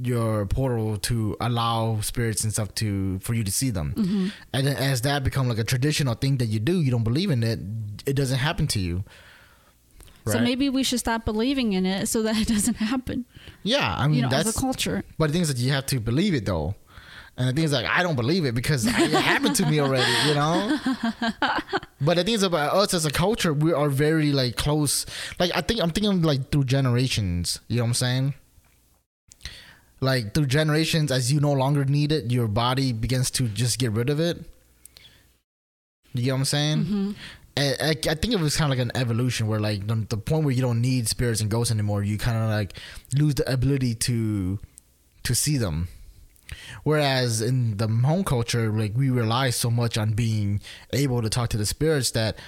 [0.00, 3.94] your portal to allow spirits and stuff to for you to see them.
[3.96, 4.28] Mm-hmm.
[4.52, 7.30] And then as that become like a traditional thing that you do, you don't believe
[7.30, 7.58] in it,
[8.06, 9.04] it doesn't happen to you.
[10.26, 13.24] So maybe we should stop believing in it so that it doesn't happen.
[13.64, 15.02] yeah, I mean You know, that's a culture.
[15.18, 16.74] But the thing is that you have to believe it though.
[17.36, 18.92] And the thing is like I don't believe it because it
[19.32, 20.78] happened to me already, you know?
[22.04, 25.06] But the thing is about us as a culture, we are very like close.
[25.38, 28.34] Like I think I'm thinking like through generations, you know what I'm saying?
[30.02, 33.92] Like through generations as you no longer need it, your body begins to just get
[33.92, 34.36] rid of it.
[36.12, 36.84] You get what I'm saying?
[36.84, 37.12] hmm
[37.54, 40.16] I, I, I think it was kind of like an evolution where like the, the
[40.16, 42.72] point where you don't need spirits and ghosts anymore you kind of like
[43.14, 44.58] lose the ability to
[45.22, 45.88] to see them
[46.82, 50.62] whereas in the Hmong culture like we rely so much on being
[50.94, 52.38] able to talk to the spirits that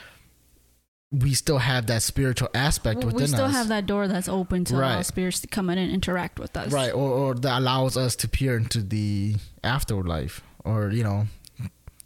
[1.20, 3.30] we still have that spiritual aspect within us.
[3.30, 5.90] We still us have that door that's open to allow spirits to come in and
[5.92, 6.72] interact with us.
[6.72, 11.26] right or, or that allows us to peer into the afterlife or you know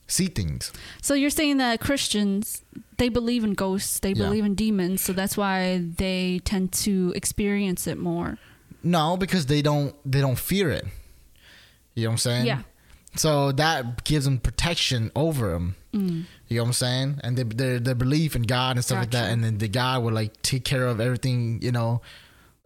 [0.06, 2.62] see things So you're saying that Christians
[2.96, 4.24] they believe in ghosts, they Yeah.
[4.26, 8.38] believe in demons, so that's why they tend to experience it more.
[8.82, 10.84] no because they don't they don't fear it
[11.94, 12.62] you know what i'm saying yeah.
[13.16, 15.74] So that gives them protection over them.
[15.92, 16.24] Mm.
[16.48, 17.20] You know what I'm saying?
[17.22, 20.02] And they, their their belief in God and stuff like that, and then the God
[20.02, 22.00] would like take care of everything, you know,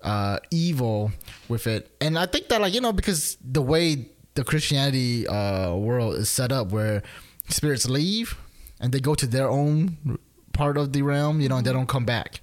[0.02, 1.12] uh, evil
[1.48, 1.90] with it.
[2.00, 6.28] And I think that like you know because the way the Christianity uh, world is
[6.28, 7.02] set up, where
[7.48, 8.36] spirits leave
[8.80, 10.18] and they go to their own
[10.52, 12.40] part of the realm, you know, and they don't come back.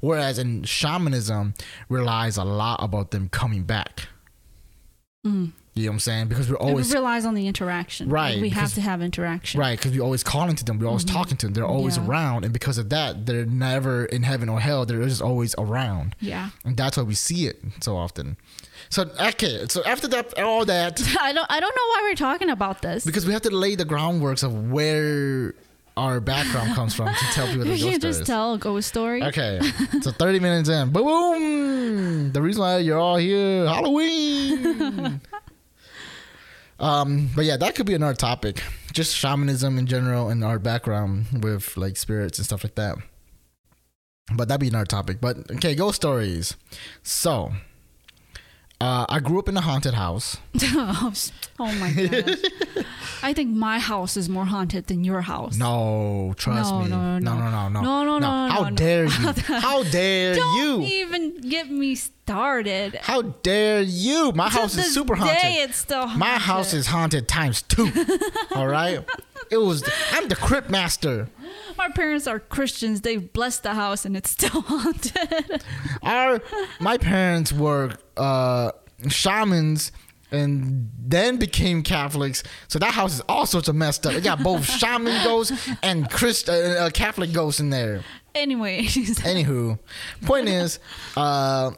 [0.00, 1.54] Whereas in shamanism
[1.88, 4.08] relies a lot about them coming back.
[5.26, 5.52] Mm.
[5.74, 6.28] You know what I'm saying?
[6.28, 8.08] Because we're always it relies on the interaction.
[8.08, 9.60] Right, We have to have interaction.
[9.60, 11.12] Right, because we're always calling to them, we're always Mhm.
[11.12, 12.06] talking to them, they're always Yeah.
[12.06, 14.84] around, and because of that, they're never in heaven or hell.
[14.84, 16.50] They're just always around, Yeah.
[16.64, 18.36] and that's why we see it so often.
[18.88, 22.50] So okay, so after that, all that, I don't I don't know why we're talking
[22.50, 23.04] about this.
[23.04, 25.54] because we have to lay the groundworks of where
[25.96, 28.26] our background comes from to tell people the ghost you can't just stories.
[28.26, 29.22] tell a ghost story.
[29.22, 29.60] Okay,
[30.02, 32.32] so 30 minutes in, boom!
[32.32, 35.20] The reason why you're all here, Halloween.
[36.80, 38.62] Um, but yeah, that could be another topic.
[38.92, 42.96] Just shamanism in general and our background with like spirits and stuff like that.
[44.34, 45.20] But that'd be another topic.
[45.20, 46.56] But okay, ghost stories.
[47.02, 47.52] So,
[48.80, 50.38] uh, I grew up in a haunted house.
[50.64, 51.12] oh
[51.58, 52.36] my god.
[53.22, 55.56] I think my house is more haunted than your house.
[55.58, 56.88] No, trust No, me.
[56.88, 57.38] no, no, no.
[57.38, 57.80] no, no, no.
[57.82, 58.76] No, no, no, no, How no.
[58.76, 59.32] dare you?
[59.60, 60.80] How dare Don't you?
[60.86, 62.94] even get me started.
[63.02, 64.32] How dare you?
[64.32, 65.68] My To house is super day, haunted.
[65.70, 66.18] it's still haunted.
[66.18, 67.90] My house is haunted times two.
[68.54, 69.04] all right.
[69.50, 69.82] It was.
[70.12, 71.28] I'm the crypt master.
[71.76, 73.00] My parents are Christians.
[73.02, 75.62] They've blessed the house, and it's still haunted.
[76.02, 76.40] Our
[76.80, 78.72] my parents were uh,
[79.08, 79.92] shamans
[80.32, 82.42] and then became Catholics.
[82.68, 84.14] So that house is all sorts of messed up.
[84.14, 88.02] It got both shaman ghosts and Christ uh, uh, Catholic ghosts in there.
[88.34, 89.78] anyway, Anywho,
[90.22, 90.78] point is,
[91.16, 91.72] uh,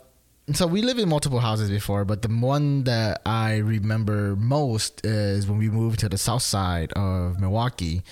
[0.52, 5.46] so we lived in multiple houses before, but the one that I remember most is
[5.46, 8.02] when we moved to the south side of Milwaukee.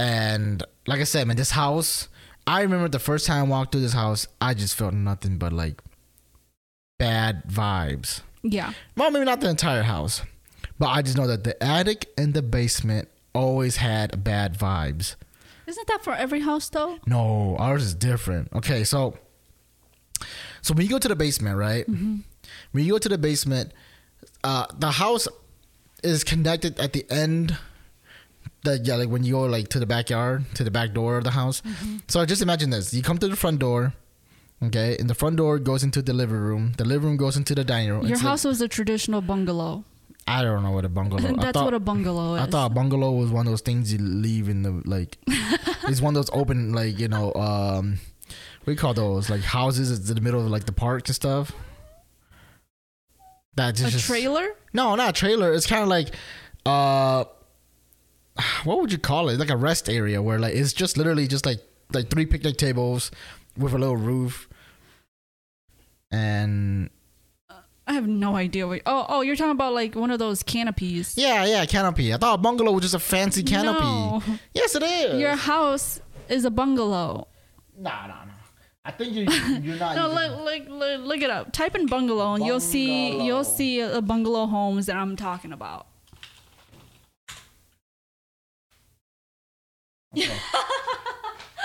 [0.00, 2.08] And like I said, man, this house,
[2.46, 5.52] I remember the first time I walked through this house, I just felt nothing but
[5.52, 5.82] like
[6.98, 8.22] bad vibes.
[8.42, 8.72] Yeah.
[8.96, 10.22] Well, maybe not the entire house,
[10.78, 15.16] but I just know that the attic and the basement always had bad vibes.
[15.66, 16.98] Isn't that for every house though?
[17.06, 18.48] No, ours is different.
[18.54, 19.18] Okay, so
[20.62, 21.86] so when you go to the basement, right?
[21.86, 22.24] When
[22.72, 23.72] you go to the basement,
[24.42, 25.28] uh, the house
[26.02, 27.58] is connected at the end.
[28.64, 31.24] That yeah, like when you go like to the backyard, to the back door of
[31.24, 31.62] the house.
[32.08, 33.94] So just imagine this: you come to the front door,
[34.62, 36.72] okay, and the front door goes into the living room.
[36.76, 38.02] The living room goes into the dining room.
[38.02, 39.84] Your It's like- house was a traditional bungalow.
[40.28, 41.28] I don't know what a bungalow.
[41.38, 42.42] I That's thought, what a bungalow is.
[42.42, 45.16] I thought a bungalow was one of those things you leave in the like.
[45.26, 47.98] it's one of those open like you know um,
[48.60, 51.16] what do you call those like houses in the middle of like the park and
[51.16, 51.50] stuff.
[53.56, 54.48] That a just trailer?
[54.72, 55.52] no, not a trailer.
[55.52, 56.14] It's kind of like
[56.66, 57.24] uh,
[58.64, 59.38] what would you call it?
[59.38, 61.60] Like a rest area where like it's just literally just like
[61.92, 63.10] like three picnic tables
[63.56, 64.48] with a little roof.
[66.12, 66.90] And
[67.86, 68.82] I have no idea what.
[68.86, 71.14] Oh, oh, you're talking about like one of those canopies.
[71.16, 72.12] yeah, yeah, canopy.
[72.12, 73.80] I thought a bungalow was just a fancy canopy.
[73.84, 74.22] No.
[74.54, 75.20] Yes, it is.
[75.20, 77.28] Your house is a bungalow.
[77.76, 78.32] Nah, nah, nah.
[78.84, 79.22] I think you
[79.62, 79.94] you're not.
[79.96, 81.52] No, using- look, look, look, look it up.
[81.52, 83.24] Type in bungalow, and you'll see Bungalow.
[83.26, 85.86] you'll see a bungalow homes that I'm talking about.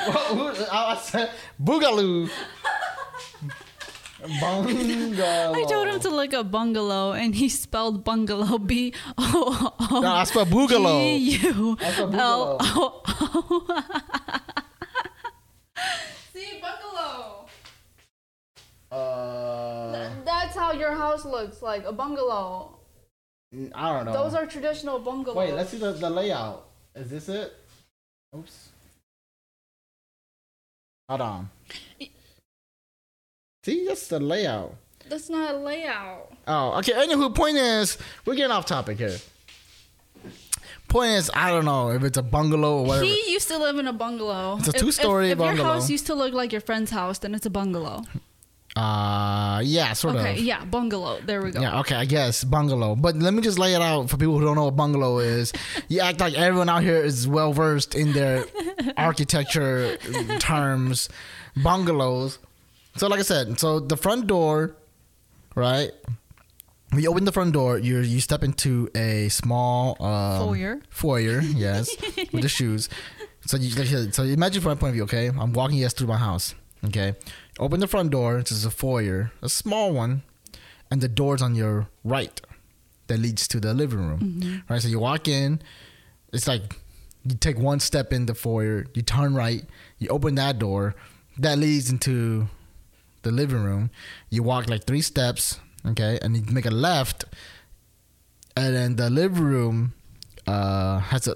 [0.08, 1.32] Well, who- I I said
[1.62, 2.30] Boogaloo.
[4.40, 5.54] Bungalow.
[5.54, 10.08] I told him to look up bungalow, and he spelled bungalow B O O No,
[10.14, 11.18] I spelled Boogaloo.
[11.18, 12.78] G U I spelled L Boogaloo.
[12.78, 13.84] O O.
[16.34, 17.48] See bungalow.
[18.92, 22.78] Uh, That's how your house looks like a bungalow.
[23.74, 24.14] I don't know.
[24.14, 25.38] Those are traditional bungalows.
[25.38, 26.68] Wait, let's see the, the layout.
[26.96, 27.54] Is this it?
[28.38, 28.70] Oops.
[31.10, 31.50] Hold on.
[33.64, 34.76] See, that's the layout.
[35.08, 36.32] That's not a layout.
[36.48, 36.94] Oh, okay.
[36.94, 39.18] Anywho, point is, we're getting off topic here.
[40.88, 43.06] Point is, I don't know if it's a bungalow or whatever.
[43.06, 44.58] He used to live in a bungalow.
[44.58, 47.20] It's a If- if- two-story if, your house used to look like your friend's house,
[47.20, 48.04] then it's a bungalow.
[48.76, 50.40] Uh, yeah, sort of okay, of.
[50.40, 51.20] yeah, bungalow.
[51.22, 51.62] There we go.
[51.62, 52.96] Yeah, okay, I guess bungalow.
[52.96, 55.54] But let me just lay it out for people who don't know what bungalow is.
[55.88, 58.46] you act like everyone out here is well versed in their
[58.98, 59.98] architecture
[60.40, 61.08] terms.
[61.64, 62.38] Bungalows.
[62.98, 64.76] So, like I said, so the front door,
[65.56, 65.92] right?
[66.92, 70.82] When you open the front door, you you step into a small um, Foyer.
[70.90, 71.96] Foyer, yes,
[72.32, 72.90] with the shoes.
[73.46, 75.28] So you like I said, so imagine from my point of view, okay?
[75.28, 77.16] I'm walking yes through my house, okay?
[77.60, 78.40] Open the front door.
[78.40, 80.24] This is a foyer, a small one,
[80.92, 82.40] and the door's on your right
[83.08, 84.64] that leads to the living room.
[84.68, 84.82] Right?
[84.82, 85.62] So you walk in,
[86.34, 86.64] it's like
[87.24, 89.64] you take one step in the foyer, you turn right,
[90.00, 90.96] you open that door,
[91.38, 92.48] that leads into
[93.22, 93.90] the living room.
[94.30, 97.26] You walk like three steps, okay, and you make a left,
[98.58, 99.94] and then the living room
[100.48, 101.36] uh, has a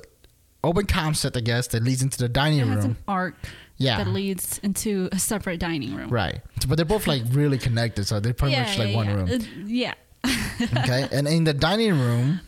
[0.64, 2.92] open concept, I guess, that leads into the dining It has room.
[2.92, 3.36] an arc
[3.80, 6.10] Yeah, that leads into a separate dining room.
[6.10, 6.42] right.
[6.68, 9.14] But they're both like really connected, so they're pretty yeah, much like yeah, one yeah.
[9.16, 9.30] room.
[9.30, 9.94] Uh, yeah.
[10.78, 12.42] okay and in the dining room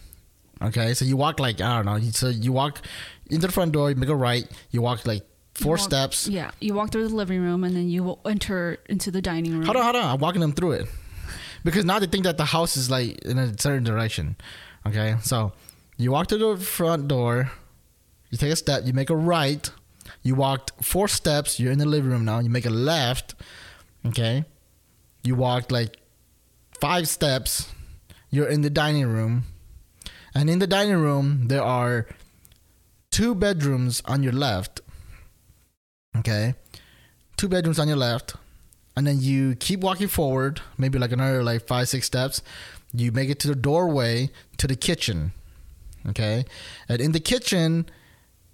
[0.61, 2.81] okay so you walk like i don't know you- so you walk
[3.29, 5.23] into the front door you make a right you walk like
[5.55, 8.77] four walk- steps Yeah, you walk through the living room and then you will enter
[8.89, 9.63] into the dining room.
[9.63, 10.87] hold on hold on i'm walking them through it
[11.63, 14.35] because now they think that the house is like in a certain direction
[14.85, 15.53] okay so
[15.97, 17.49] you walk to the front door
[18.31, 19.71] you take a step you make a right
[20.23, 21.59] you walked four steps.
[21.59, 22.39] You're in the living room now.
[22.39, 23.35] You make a left
[24.05, 24.45] okay?
[25.23, 25.97] You walked like
[26.79, 27.69] five steps.
[28.29, 29.43] You're in the dining room.
[30.33, 32.07] And in the dining room there are
[33.09, 34.81] two bedrooms on your left
[36.17, 36.55] okay?
[37.37, 38.35] Two bedrooms on your left.
[38.95, 42.41] And then you keep walking forward maybe like another like five six steps.
[42.93, 45.31] You make it to the doorway to the kitchen
[46.09, 46.45] okay?
[46.87, 47.87] And in the kitchen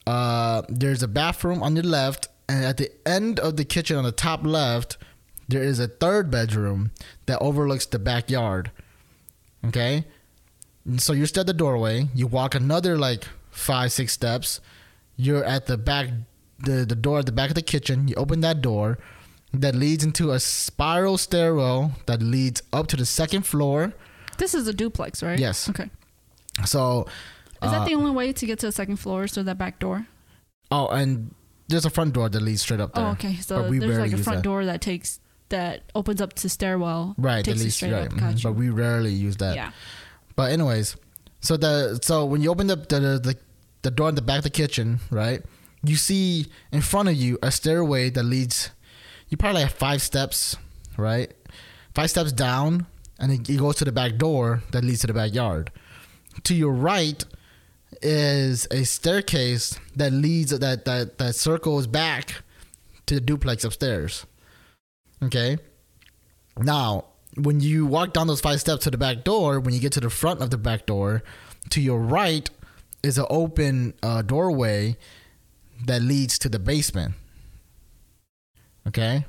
[0.08, 4.04] uh, there's a bathroom on your left and at the end of the kitchen on
[4.04, 4.98] the top left
[5.50, 6.92] there is a third bedroom
[7.26, 8.72] that overlooks the backyard
[9.66, 10.06] okay
[10.86, 14.62] and so you're still at the doorway you walk another like five six steps
[15.18, 16.10] you're at the back
[16.60, 18.98] the, the door at the back of the kitchen you open that door
[19.54, 23.94] that leads into a spiral stairwell that leads up to the second floor
[24.38, 25.40] This is a duplex, right?
[25.40, 25.68] Yes.
[25.70, 25.90] Okay.
[26.66, 27.08] so
[27.64, 29.28] Is uh, that the only way to get to the second floor?
[29.28, 30.08] So that back door?
[30.70, 31.34] oh and
[31.70, 33.36] there's a front door that leads straight up there Oh, okay.
[33.36, 34.44] So we there's like a front that.
[34.44, 37.16] door that takes that opens up to stairwell.
[37.18, 38.44] right Takes least straight right up.
[38.44, 39.72] but we rarely use that yeah.
[40.36, 40.96] But anyways,
[41.40, 43.38] so the so when you open the the the,
[43.82, 45.42] the door in the back of the kitchen, right?
[45.84, 48.72] you see in front of you a stairway that leads.
[49.30, 50.56] You probably have five steps,
[50.98, 51.32] right?
[51.94, 52.88] Five steps down,
[53.20, 55.72] and it, you go to the back door that leads to the backyard.
[56.44, 57.24] To your right
[58.02, 62.44] is a staircase that leads that that that circles back
[63.06, 64.26] to the duplex upstairs.
[65.24, 65.58] Okay.
[66.60, 69.94] Now, when you walk down those five steps to the back door, when you get
[69.94, 71.24] to the front of the back door,
[71.70, 72.50] to your right
[73.04, 74.98] is an open uh, doorway
[75.86, 77.14] that leads to the basement.
[78.88, 79.26] Okay.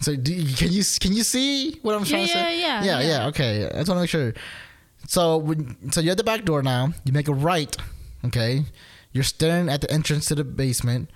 [0.00, 2.60] So do you, can you can you see what I'm Yeah, trying to yeah, say?
[2.60, 3.08] yeah, yeah, yeah.
[3.08, 3.26] yeah.
[3.28, 4.32] Okay, I just want to make sure.
[5.08, 6.92] So when so you're at the back door now.
[7.04, 7.74] You make a right.
[8.26, 8.64] Okay,
[9.10, 11.10] you're staring at the entrance to the basement.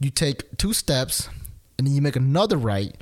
[0.00, 1.28] You take two steps,
[1.76, 2.96] and then you make another right,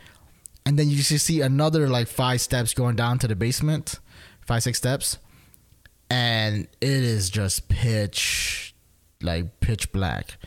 [0.67, 4.01] and then you just see another like five steps going down to the basement,
[4.41, 5.19] five six steps,
[6.11, 8.75] and it is just pitch,
[9.23, 10.39] like pitch black.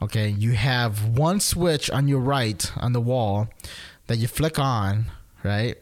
[0.00, 3.48] Okay, you have one switch on your right on the wall
[4.06, 5.12] that you flick on,
[5.44, 5.76] right?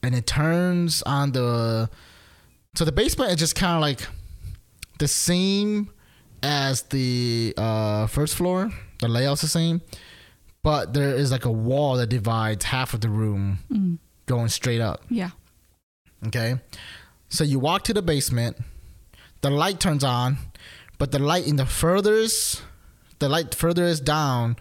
[0.00, 1.90] And it turns on the
[2.74, 4.06] so the basement is just kind of like
[4.98, 5.90] the same
[6.42, 8.70] as the uh, first floor.
[9.00, 9.82] The layout's the same,
[10.62, 13.98] but there is like a wall that divides half of the room Mm.
[14.26, 15.02] going straight up.
[15.10, 15.30] Yeah.
[16.26, 16.56] Okay.
[17.28, 18.56] So you walk to the basement,
[19.40, 20.38] the light turns on,
[20.98, 22.62] but the light in the furthest
[23.18, 24.56] the light furthest down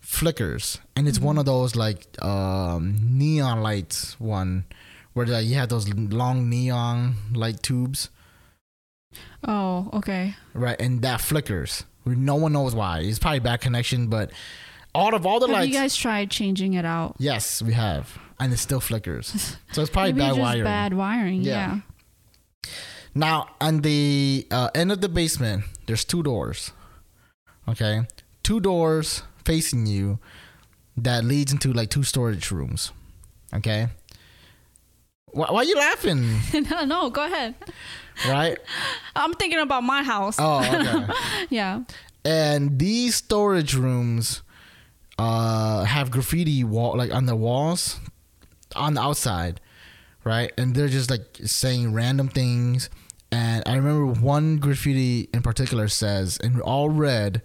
[0.00, 0.78] flickers.
[0.94, 4.64] And it's one of those like um, neon lights one
[5.16, 8.10] where like, you have those long neon light tubes.
[9.42, 10.34] Oh, okay.
[10.52, 11.84] Right, and that flickers.
[12.04, 13.00] No one knows why.
[13.00, 14.30] It's probably bad connection, but
[14.94, 15.54] all of all the lights.
[15.56, 17.16] Have lights you guys tried changing it out?
[17.18, 18.18] Yes, we have.
[18.38, 19.56] And it still flickers.
[19.72, 20.64] So it's probably Maybe bad just wiring.
[20.64, 21.42] bad wiring.
[21.42, 21.80] Yeah.
[22.64, 22.70] Yeah.
[23.14, 26.72] Now, on the uh, end of the basement, there's two doors.
[27.66, 28.02] Okay,
[28.42, 30.18] two doors facing you
[30.98, 32.92] that leads into like two storage rooms.
[33.54, 33.88] Okay.
[35.36, 36.40] Why, why are you laughing?
[36.70, 37.54] no, no, go ahead.
[38.26, 38.58] right?
[39.14, 40.36] I'm thinking about my house.
[40.38, 41.12] Oh, okay.
[41.50, 41.82] Yeah.
[42.24, 44.42] and these storage rooms
[45.18, 48.00] uh, have graffiti wall like on the walls
[48.74, 49.60] on the outside,
[50.24, 50.50] right?
[50.58, 52.88] And they're just like saying random things.
[53.30, 57.42] And I remember one graffiti in particular says, in all red,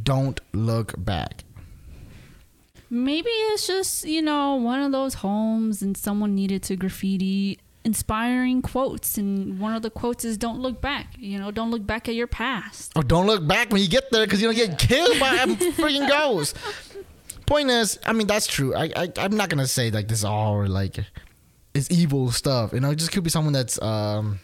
[0.00, 1.44] "Don't look back."
[2.90, 8.62] Maybe it's just, you know, one of those homes and someone needed to graffiti inspiring
[8.62, 9.18] quotes.
[9.18, 11.14] And one of the quotes is, don't look back.
[11.18, 12.92] You know, don't look back at your past.
[12.96, 15.46] Or don't look back when you get there because you don't get killed by a
[15.76, 16.56] freaking ghost.
[17.46, 18.74] Point is, I mean that's true.
[18.74, 20.98] I, I I'm not gonna say like this all like
[21.72, 22.74] it's evil stuff.
[22.74, 24.38] You know, it just could be someone that's um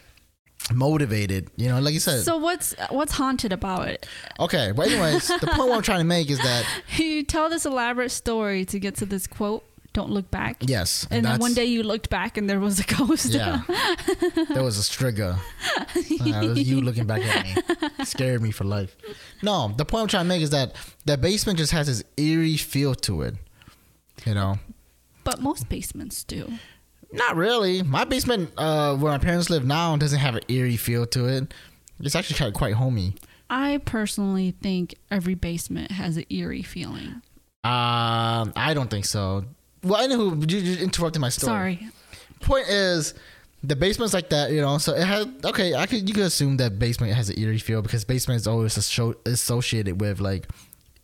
[0.73, 1.49] motivated.
[1.55, 2.23] You know, like you said.
[2.23, 4.05] So what's what's haunted about it?
[4.39, 6.65] okay, but anyways, the point I'm trying to make is that
[6.97, 9.63] You tell this elaborate story to get to this quote,
[9.93, 10.57] don't look back.
[10.61, 13.27] yes, And then one day you looked back and there was a ghost.
[13.31, 13.61] yeah,
[14.49, 15.37] there was a strigger.
[16.25, 18.95] Uh, you looking back at me, scared me for life.
[19.41, 22.57] No, the point I'm trying to make is that that basement just has this eerie
[22.57, 23.35] feel to it.
[24.25, 24.59] You know.
[25.23, 26.51] But most basements do.
[27.15, 27.81] Not really.
[27.83, 31.53] My basement, uh, where my parents live now, doesn't have an eerie feel to it.
[31.99, 33.15] It's actually kind of quite homey.
[33.49, 37.21] I personally think every basement has an eerie feeling.
[37.63, 39.45] Um, I don't think so.
[39.83, 41.51] Well, I anywho, you, you interrupted my story.
[41.51, 41.89] Sorry.
[42.41, 43.13] Point is,
[43.63, 44.77] the basement's like that, you know.
[44.77, 45.73] So it has okay.
[45.73, 48.77] I could you could assume that basement has an eerie feel because basement is always
[48.77, 50.47] asso- associated with like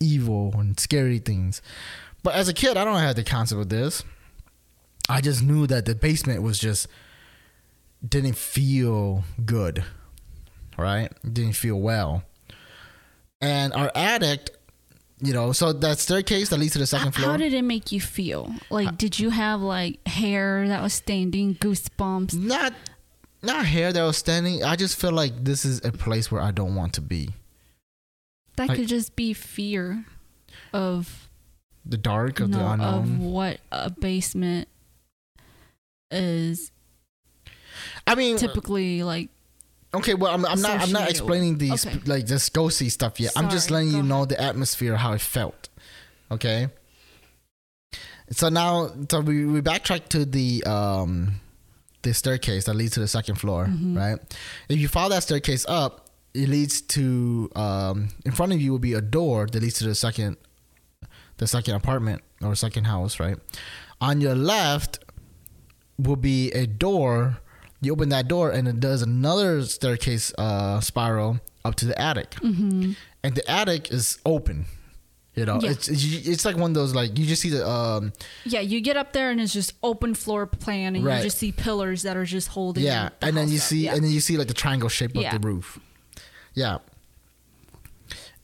[0.00, 1.62] evil and scary things.
[2.22, 4.04] But as a kid, I don't have the concept of this.
[5.12, 6.88] I just knew that the basement was just
[8.06, 9.84] didn't feel good,
[10.78, 11.12] right?
[11.22, 12.22] Didn't feel well.
[13.42, 14.56] And our attic,
[15.20, 17.32] you know, so that staircase that leads to the second floor.
[17.32, 18.54] How did it make you feel?
[18.70, 22.32] Like, uh, did you have like hair that was standing, goosebumps?
[22.34, 22.72] not
[23.42, 24.64] not hair that was standing.
[24.64, 27.30] I just feel like this is a place where I don't want to be.
[28.56, 30.06] That could just be fear
[30.72, 31.28] of
[31.84, 34.68] The dark of no, the of what a basement
[36.12, 36.70] is
[38.06, 39.30] I mean, typically like.
[39.94, 40.14] okay.
[40.14, 40.80] Well, I'm, I'm not.
[40.82, 41.98] I'm not explaining these Okay.
[42.06, 43.32] like this ghosty stuff yet.
[43.36, 45.68] I'm just letting you go know the atmosphere, how it felt.
[46.30, 46.68] Okay.
[48.30, 51.40] So now, so we, we backtrack to the um
[52.02, 53.96] the staircase that leads to the second floor, Mm-hmm.
[53.96, 54.18] right?
[54.68, 58.78] If you follow that staircase up, it leads to um in front of you will
[58.78, 60.36] be a door that leads to the second
[61.36, 63.36] the second apartment or second house, right?
[64.00, 64.98] On your left
[66.02, 67.38] will be a door.
[67.80, 72.30] You open that door and it does another staircase uh, spiral up to the attic,
[72.42, 72.92] Mm-hmm.
[73.24, 74.66] and the attic is open.
[75.34, 75.70] You know, Yeah.
[75.70, 78.12] it's it's it's like one of those like you just see the um
[78.44, 81.16] Yeah, you get up there and it's just open floor plan, and Right.
[81.18, 82.84] you just see pillars that are just holding.
[82.84, 83.62] yeah, the and then you up.
[83.62, 83.94] see Yeah.
[83.94, 85.34] and then you see like the triangle shape Yeah.
[85.34, 85.78] of the roof.
[86.54, 86.78] Yeah,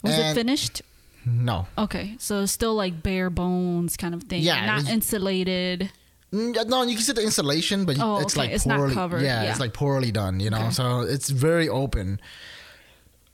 [0.03, 0.83] was it finished?
[1.27, 4.43] no, Okay, so it's still like bare bones kind of thing.
[4.43, 5.91] Yeah, not insulated.
[6.33, 8.47] Mm, yeah, no, you can see the insulation, but Oh, it's okay.
[8.47, 8.95] like It's not poorly.
[8.95, 9.51] covered, Yeah, yeah.
[9.51, 10.41] it's like poorly done.
[10.41, 10.71] You know, Okay.
[10.71, 12.21] so it's very open.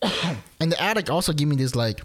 [0.61, 2.01] and the attic also gave me this like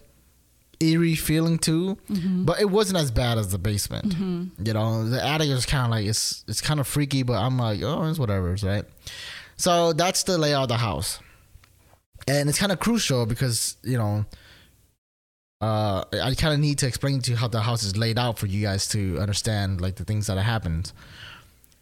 [0.79, 2.45] eerie feeling too, Mm-hmm.
[2.45, 4.13] but it wasn't as bad as the basement.
[4.17, 7.57] You know, the attic is kind of like it's it's kind of freaky, but I'm
[7.57, 8.85] like, oh, it's whatever, right.
[9.57, 11.19] So that's the layout of the house,
[12.27, 14.25] and it's kind of crucial because you know.
[15.61, 18.39] Uh, I kind of need to explain to you how the house is laid out
[18.39, 20.93] for you guys to understand like the things that happened.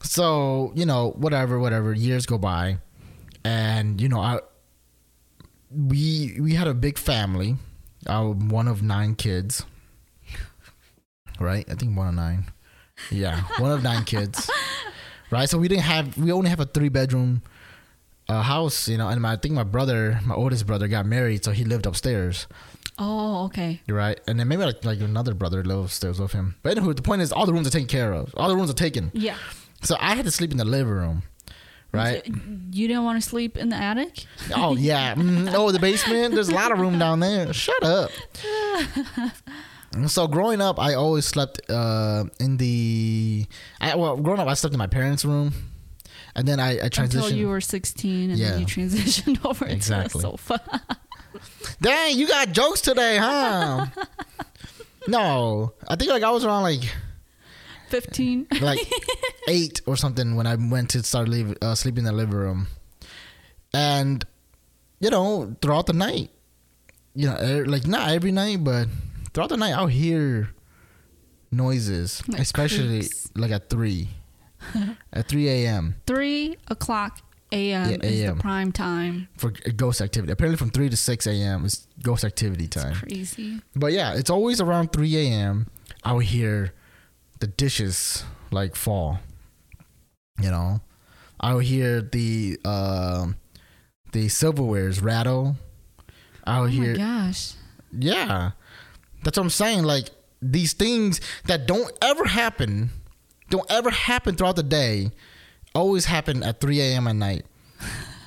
[0.01, 1.93] So you know, whatever, whatever.
[1.93, 2.77] Years go by,
[3.43, 4.39] and you know, I
[5.71, 7.55] we we had a big family.
[8.07, 9.65] I'm one of nine kids.
[11.39, 12.45] Right, I think one of nine.
[13.11, 14.49] Yeah, one of nine kids.
[15.29, 16.17] Right, so we didn't have.
[16.17, 17.41] We only have a three bedroom
[18.29, 19.07] uh, house, you know.
[19.07, 22.47] And my, I think my brother, my oldest brother, got married, so he lived upstairs.
[22.99, 23.81] Oh, okay.
[23.87, 26.55] Right, and then maybe like, like another brother lives upstairs with him.
[26.63, 28.33] But anyway, the point is, all the rooms are taken care of.
[28.35, 29.11] All the rooms are taken.
[29.13, 29.37] Yeah.
[29.83, 31.23] So I had to sleep in the living room.
[31.91, 32.25] Right.
[32.71, 34.25] You didn't want to sleep in the attic?
[34.55, 35.15] Oh yeah.
[35.17, 36.33] Mm, oh, the basement.
[36.35, 37.51] There's a lot of room down there.
[37.53, 38.11] Shut up.
[40.07, 43.47] so growing up, I always slept uh, in the.
[43.79, 45.53] I, well, growing up, I slept in my parents' room,
[46.37, 47.03] and then I, I transitioned.
[47.15, 48.51] Until you were 16 and Yeah.
[48.51, 50.21] then you transitioned over Exactly.
[50.21, 50.61] to the sofa.
[51.81, 53.87] Dang, you got jokes today, huh?
[55.07, 56.81] no, I think like I was around like
[57.89, 58.47] 15.
[58.61, 58.79] like
[59.47, 62.67] eight or something when I went to start leave, uh, sleeping in the living room,
[63.73, 64.25] and
[64.99, 66.29] you know throughout the night,
[67.15, 68.87] you know, er, like not every night, but
[69.33, 70.49] throughout the night I'll hear
[71.51, 73.29] noises, Like especially creaks.
[73.35, 74.09] like at three,
[75.13, 75.95] at three a.m.
[76.05, 77.19] 3 o'clock
[77.51, 77.89] a.m.
[77.89, 79.27] Yeah, is the prime time.
[79.37, 80.31] for ghost activity.
[80.33, 81.65] Apparently, from three to six a.m.
[81.65, 82.95] is ghost activity time.
[82.95, 83.61] Crazy.
[83.75, 85.67] But yeah, it's always around 3 a.m.
[86.03, 86.73] I would hear
[87.39, 89.19] the dishes like fall.
[90.41, 90.81] You know,
[91.39, 93.37] I would hear the um
[94.11, 95.55] the silverwares rattle.
[96.43, 97.53] I Oh would my hear, gosh.
[97.97, 98.51] yeah,
[99.23, 99.83] that's what I'm saying.
[99.83, 100.09] Like
[100.41, 102.89] these things that don't ever happen,
[103.49, 105.11] don't ever happen throughout the day,
[105.73, 107.07] always happen at 3 a.m.
[107.07, 107.45] at night.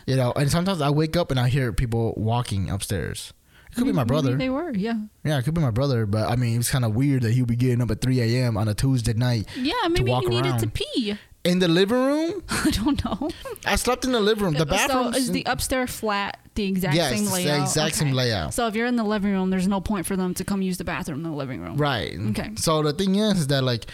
[0.06, 3.32] You know, and sometimes I wake up and I hear people walking upstairs.
[3.70, 4.36] It could be my brother.
[4.36, 4.98] They were, yeah.
[5.22, 7.46] Yeah, it could be my brother, but I mean, it's kind of weird that he'll
[7.46, 8.56] be getting up at 3 a.m.
[8.56, 11.16] on a Tuesday night Yeah, maybe walk you needed to pee.
[11.44, 12.42] in the living room.
[12.50, 13.30] I don't know.
[13.64, 14.54] I slept in the living room.
[14.54, 17.56] The bathroom so is the upstairs flat the exact yes, same layout?
[17.58, 18.54] the exact same layout.
[18.54, 20.78] So if you're in the living room, there's no point for them to come use
[20.78, 21.76] the bathroom in the living room.
[21.76, 22.18] Right.
[22.30, 22.50] Okay.
[22.56, 23.86] So the thing is, is that like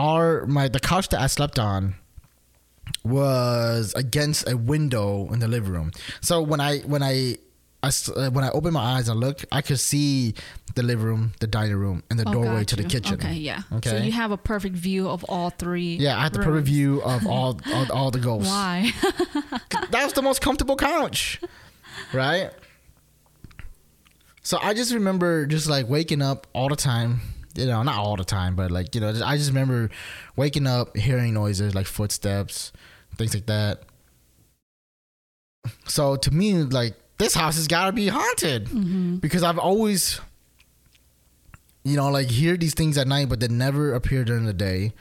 [0.00, 1.94] our my the couch that I slept on
[3.04, 5.90] was against a window in the living room.
[6.20, 7.36] So when I when I,
[7.82, 10.34] uh, when I opened my eyes and looked, I could see
[10.74, 13.14] the living room, the dining room, and the Oh, doorway to the kitchen.
[13.14, 13.62] Okay, yeah.
[13.72, 13.90] Okay.
[13.90, 15.96] So you have a perfect view of all three.
[15.96, 18.48] Yeah, I had the perfect view of all all, all the ghosts.
[18.50, 18.92] Why?
[19.90, 21.40] that was the most comfortable couch,
[22.12, 22.50] right?
[24.42, 27.20] So I just remember just like waking up all the time.
[27.60, 29.90] You know, not all the time, but like you know, I just remember
[30.36, 32.72] waking up, hearing noises like footsteps,
[33.16, 33.82] things like that.
[35.86, 40.20] So to me, like this house has got to be haunted hmm because I've always,
[41.84, 44.92] you know, like hear these things at night, but they never appear during the day.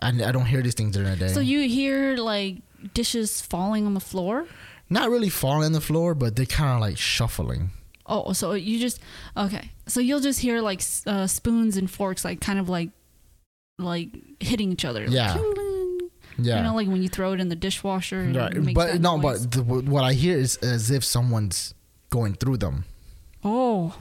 [0.00, 1.28] And I don't hear these things during the day.
[1.28, 2.56] So you hear like
[2.92, 4.46] dishes falling on the floor?
[4.90, 7.70] not really falling on the floor, but they're kind of like shuffling.
[8.06, 9.00] Oh, so you just
[9.36, 9.70] okay.
[9.86, 12.90] So you'll just hear like uh, spoons and forks, like kind of like
[13.78, 14.08] like
[14.40, 15.04] hitting each other.
[15.08, 15.32] Yeah.
[15.36, 15.98] cling.
[16.38, 16.56] Yeah.
[16.58, 18.20] You know, like when you throw it in the dishwasher.
[18.20, 18.74] And it right.
[18.74, 19.46] But no, noise.
[19.46, 21.74] but the, what I hear is as if someone's
[22.10, 22.84] going through them.
[23.44, 23.94] oh,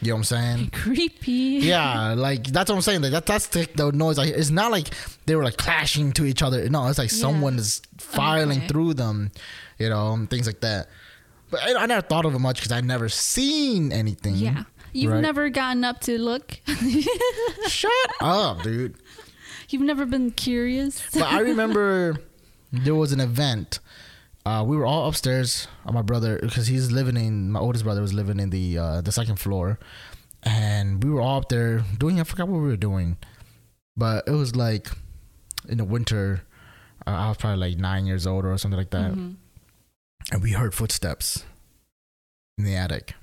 [0.00, 0.70] You know what I'm saying?
[0.72, 1.60] creepy.
[1.62, 3.02] yeah, like that's what I'm saying.
[3.02, 4.18] Like, that that's the, the noise.
[4.18, 4.36] I hear.
[4.36, 4.88] It's not like
[5.26, 6.68] they were like clashing to each other.
[6.68, 7.18] No, it's like Yeah.
[7.18, 8.68] someone is filing Okay.
[8.68, 9.30] through them.
[9.78, 10.88] You know, things like that.
[11.50, 14.34] But I, I never thought of it much because I never seen anything.
[14.36, 14.64] Yeah.
[14.92, 15.20] You've Right.
[15.20, 16.58] never gotten up to look.
[17.68, 17.90] Shut
[18.20, 18.96] up, dude.
[19.68, 21.02] You've never been curious.
[21.12, 22.16] but I remember
[22.72, 23.80] there was an event.
[24.44, 25.66] Uh, we were all upstairs.
[25.84, 29.00] Uh, my brother, because he's living in my oldest brother was living in the uh,
[29.00, 29.78] the second floor,
[30.44, 32.20] and we were all up there doing.
[32.20, 33.16] I forgot what we were doing,
[33.96, 34.88] but it was like
[35.68, 36.42] in the winter.
[37.06, 39.34] Uh, I was probably like nine years old or something like that, Mhm.
[40.32, 41.44] And we heard footsteps.
[42.58, 43.14] in the attic.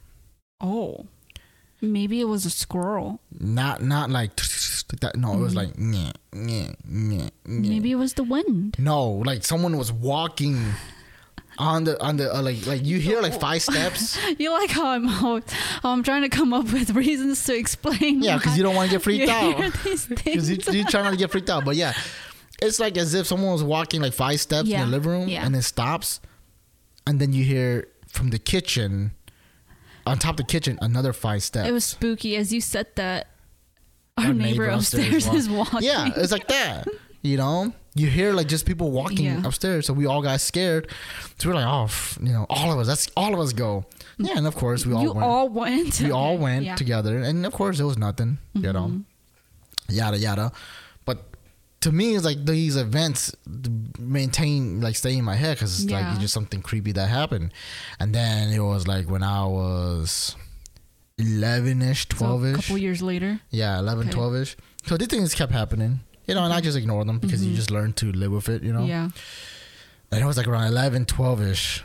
[0.61, 1.05] Oh,
[1.81, 3.19] maybe it was a squirrel.
[3.39, 4.31] Not not like
[4.91, 5.15] like that.
[5.15, 7.29] No, it was like nyeh, nyeh, nyeh.
[7.45, 8.75] Maybe it was the wind.
[8.79, 10.63] no, like someone was walking
[11.57, 14.17] on the on the uh, like like you hear like five steps.
[14.39, 15.41] You like how I'm how
[15.83, 18.23] I'm trying to come up with reasons to explain.
[18.23, 19.57] Yeah, because you don't want to get freaked you out.
[19.73, 20.73] Because you, things.
[20.73, 21.65] you try not to get freaked out.
[21.65, 21.93] But yeah,
[22.61, 25.27] it's like as if someone was walking like five steps Yeah, in the living room
[25.27, 25.45] yeah.
[25.45, 26.19] and it stops.
[27.05, 29.11] And then you hear from the kitchen,
[30.05, 31.67] on top of the kitchen, another five steps.
[31.67, 33.27] It was spooky as you said that.
[34.17, 35.79] Our, Our neighbor, neighbor upstairs, upstairs is walking.
[35.81, 36.87] Yeah, it's like that.
[37.23, 39.41] You know, you hear like just people walking Yeah.
[39.43, 40.87] upstairs, so we all got scared.
[41.39, 42.85] So we're like, oh, f- you know, all of us.
[42.85, 43.85] That's all of us go.
[44.19, 45.23] Yeah, and of course we all you went.
[45.25, 45.99] all went.
[45.99, 46.75] we all went Yeah.
[46.75, 48.37] together, and of course it was nothing.
[48.53, 49.93] You know, Mm-hmm.
[49.95, 50.51] yada yada.
[51.83, 53.35] To me, it's like these events
[53.99, 57.51] maintain like stay in my head because it's like it's just something creepy that happened.
[57.99, 60.35] And then it was like when I was
[61.17, 62.55] eleven ish, So twelve a ish.
[62.55, 63.39] couple years later.
[63.49, 64.11] Yeah, 11, Okay.
[64.15, 64.57] 12 ish.
[64.85, 67.69] So these things kept happening, you know, and I just ignore them because you just
[67.71, 68.79] learn to live with it, you know.
[68.79, 68.87] Mm-hmm.
[68.89, 69.09] Yeah.
[70.11, 71.83] And it was like around 11, 12 ish.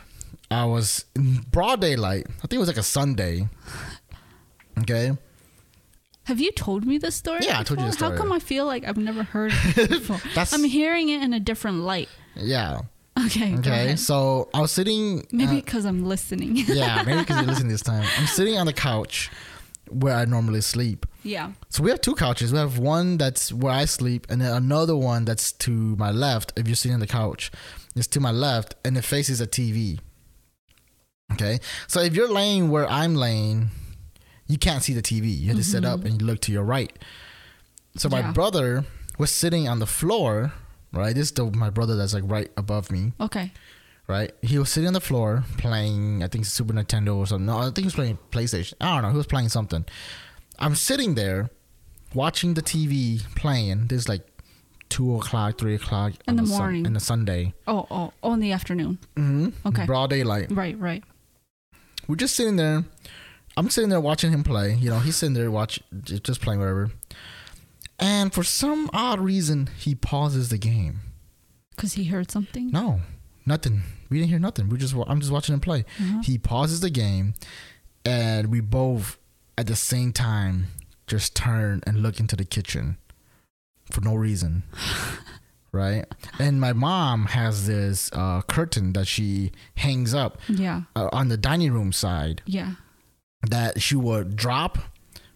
[0.51, 2.25] I was in broad daylight.
[2.37, 3.49] I think it was like a Sunday.
[4.79, 5.11] Okay.
[6.29, 7.39] Have you told me this story?
[7.41, 8.11] Yeah, I told you the story.
[8.11, 10.21] How come I feel like I've never heard it before?
[10.53, 12.07] I'm hearing it in a different light.
[12.35, 12.81] yeah.
[13.25, 13.55] Okay.
[13.57, 13.95] Okay.
[13.95, 15.25] So I was sitting.
[15.31, 16.55] Maybe uh, because I'm listening.
[16.67, 18.07] yeah, maybe because you're listening this time.
[18.17, 19.31] I'm sitting on the couch
[19.89, 21.07] where I normally sleep.
[21.23, 21.51] yeah.
[21.69, 22.53] So we have two couches.
[22.53, 26.53] We have one that's where I sleep, and then another one that's to my left.
[26.55, 27.49] If you're sitting on the couch,
[27.95, 29.99] it's to my left, and it faces a TV.
[31.33, 33.71] Okay, so if you're laying where I'm laying,
[34.49, 35.33] you can't see the TV.
[35.39, 36.91] You have to sit up and you look to your right.
[37.95, 38.31] So my Yeah.
[38.33, 38.83] brother
[39.17, 40.51] was sitting on the floor.
[40.91, 43.13] Right, this is the, my brother that's like right above me.
[43.21, 43.51] Okay.
[44.07, 46.23] Right, he was sitting on the floor playing.
[46.23, 47.45] I think Super Nintendo or something.
[47.45, 48.73] No, I think he was playing PlayStation.
[48.81, 49.11] I don't know.
[49.11, 49.85] He was playing something.
[50.57, 51.51] I'm sitting there
[52.15, 53.85] watching the TV playing.
[53.87, 54.25] This like
[54.89, 56.85] two o'clock, three o'clock In the sun- morning.
[56.87, 57.53] in the Sunday.
[57.67, 58.97] Oh, oh, oh, in the afternoon.
[59.15, 59.67] Mm-hmm.
[59.67, 59.85] Okay.
[59.85, 60.47] broad daylight.
[60.51, 61.03] Right, right.
[62.07, 62.85] We're just sitting there.
[63.59, 64.73] I'm sitting there watching him play.
[64.75, 66.91] You know, he's sitting there watch just playing whatever.
[67.99, 71.01] And for some odd reason, he pauses the game.
[71.75, 72.71] Because he heard something.
[72.71, 73.01] No,
[73.45, 73.81] nothing.
[74.09, 74.69] We didn't hear nothing.
[74.69, 75.83] We just I'm just watching him play.
[75.99, 76.21] Uh-huh.
[76.23, 77.33] He pauses the game,
[78.05, 79.17] and we both
[79.57, 80.67] at the same time
[81.07, 82.97] just turn and look into the kitchen
[83.91, 84.63] for no reason.
[85.71, 86.05] right?
[86.39, 90.83] And my mom has this uh, curtain that she hangs up Yeah.
[90.95, 92.75] uh, on the dining room side Yeah.
[93.47, 94.77] That she would drop.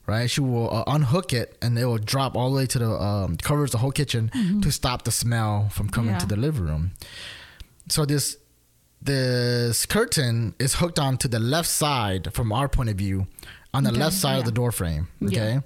[0.06, 2.90] Right, she will uh, unhook it and it will drop all the way to the
[2.92, 4.30] um, covers the whole kitchen
[4.62, 6.16] to stop the smell from coming Mm-hmm.
[6.16, 6.20] Yeah.
[6.20, 6.92] to the living room.
[7.88, 8.36] So this
[9.02, 13.28] this curtain is hooked onto the left side from our point of view,
[13.74, 15.08] on the Okay, left side of the door frame.
[15.22, 15.28] Yeah.
[15.30, 15.60] Okay,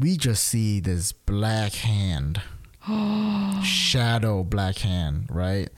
[0.00, 2.40] we just see this black hand,
[3.62, 5.68] shadow black hand, right,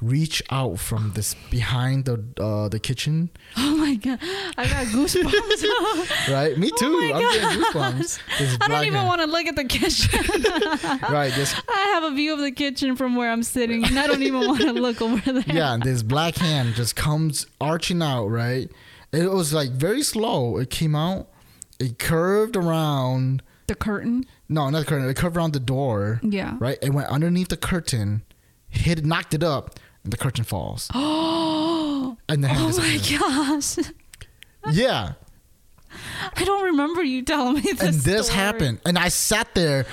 [0.00, 4.18] reach out from this behind the uh, the kitchen, Oh my god.
[4.56, 6.28] I got goosebumps.
[6.32, 6.56] right?
[6.56, 6.86] Me too.
[6.86, 8.58] Oh I'm getting goosebumps.
[8.62, 9.08] I don't even hand.
[9.08, 10.20] want to look at the kitchen.
[11.12, 14.06] right, this I have a view of the kitchen from where I'm sitting, and I
[14.06, 15.44] don't even want to look over there.
[15.46, 18.70] yeah, and this black hand just comes arching out, right?
[19.12, 20.56] It was like very slow.
[20.58, 21.28] It came out,
[21.78, 23.42] it curved around.
[23.66, 24.24] The curtain.
[24.48, 25.08] No, not the curtain.
[25.08, 26.56] It curved around the door, Yeah.
[26.58, 26.76] right?
[26.82, 28.22] It went underneath the curtain,
[28.68, 30.88] hit, it, knocked it up, and the curtain falls.
[30.94, 32.16] Oh.
[32.28, 33.76] And the hand Oh my gosh.
[34.72, 35.14] Yeah,
[36.36, 37.80] I don't remember you telling me this.
[37.80, 38.38] and this story.
[38.38, 39.86] happened, and I sat there,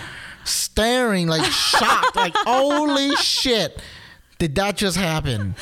[0.43, 3.81] staring like shocked, like holy shit,
[4.39, 5.55] did that just happen?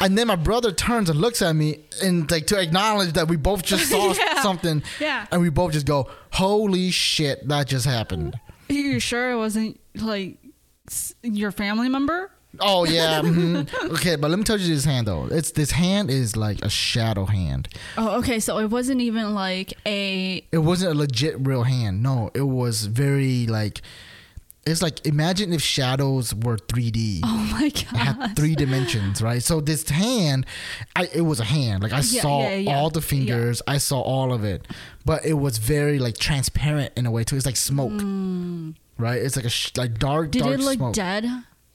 [0.00, 3.36] And then my brother turns and looks at me and like to acknowledge that we
[3.36, 4.42] both just saw Yeah.
[4.42, 4.82] something.
[5.00, 5.26] Yeah.
[5.32, 9.80] And we both just go, "Holy shit, that just happened." Are you sure it wasn't
[9.94, 10.36] like
[11.22, 12.30] your family member?
[12.60, 13.20] Oh yeah.
[13.22, 13.90] mhm.
[13.92, 15.26] Okay, but let me tell you this hand though.
[15.30, 17.68] It's this hand is like a shadow hand.
[17.96, 18.40] Oh, okay.
[18.40, 20.44] So it wasn't even like a.
[20.52, 22.02] It wasn't a legit real hand.
[22.02, 23.82] No, it was very like
[24.66, 27.20] it's like imagine if shadows were 3D.
[27.24, 27.96] Oh my god.
[27.96, 29.42] had three dimensions, right?
[29.42, 30.44] So this hand,
[30.96, 31.82] I it was a hand.
[31.84, 32.76] Like I Yeah, saw yeah, yeah.
[32.76, 34.66] all the fingers, I saw all of it,
[35.04, 37.36] but it was very like transparent in a way too.
[37.36, 37.92] It's like smoke,
[38.98, 39.22] right?
[39.22, 40.30] It's like a sh- like dark, Mm.
[40.32, 40.94] Did dark it look smoke.
[40.94, 41.24] dead?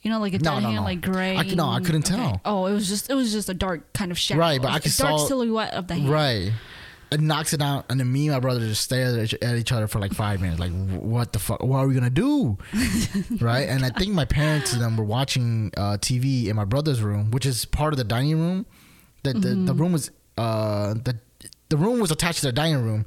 [0.01, 0.81] You know, like a No, dead no, hand, no.
[0.83, 1.37] like gray.
[1.37, 2.41] I c- no, I couldn't tell.
[2.43, 4.39] Oh, it was just it was just a dark kind of shadow.
[4.39, 6.09] Right, but I could dark saw- silhouette of the hand.
[6.09, 6.51] Right.
[7.11, 9.57] It knocks it out, and then me and my brother just stare at each, at
[9.57, 10.61] each other for like five minutes.
[10.61, 11.61] Like, "Wh- what the fuck?
[11.61, 12.57] What are we gonna do?
[13.41, 13.67] right?
[13.67, 17.29] And I think my parents and them were watching uh, TV in my brother's room,
[17.31, 18.65] which is part of the dining room.
[19.23, 21.19] That the, the room was uh, the
[21.69, 23.05] the room was attached to the dining room,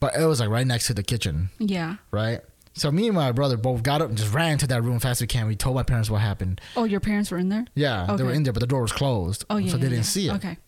[0.00, 1.96] but it was like right next to the kitchen, Yeah.
[2.10, 2.40] right?
[2.74, 5.02] So me and my brother both got up and just ran to that room as
[5.02, 5.46] fast as we can.
[5.46, 6.60] We told my parents what happened.
[6.76, 7.66] Oh, your parents were in there?
[7.74, 9.44] Yeah, they were in there, but the door was closed.
[9.50, 9.70] Oh, yeah.
[9.70, 10.02] so they yeah, didn't yeah.
[10.02, 10.32] see it.
[10.34, 10.58] Okay.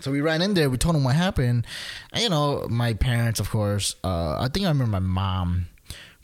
[0.00, 0.68] So we ran in there.
[0.70, 1.66] We told them what happened.
[2.12, 3.96] And, you know, my parents, of course.
[4.02, 5.68] Uh, I think I remember my mom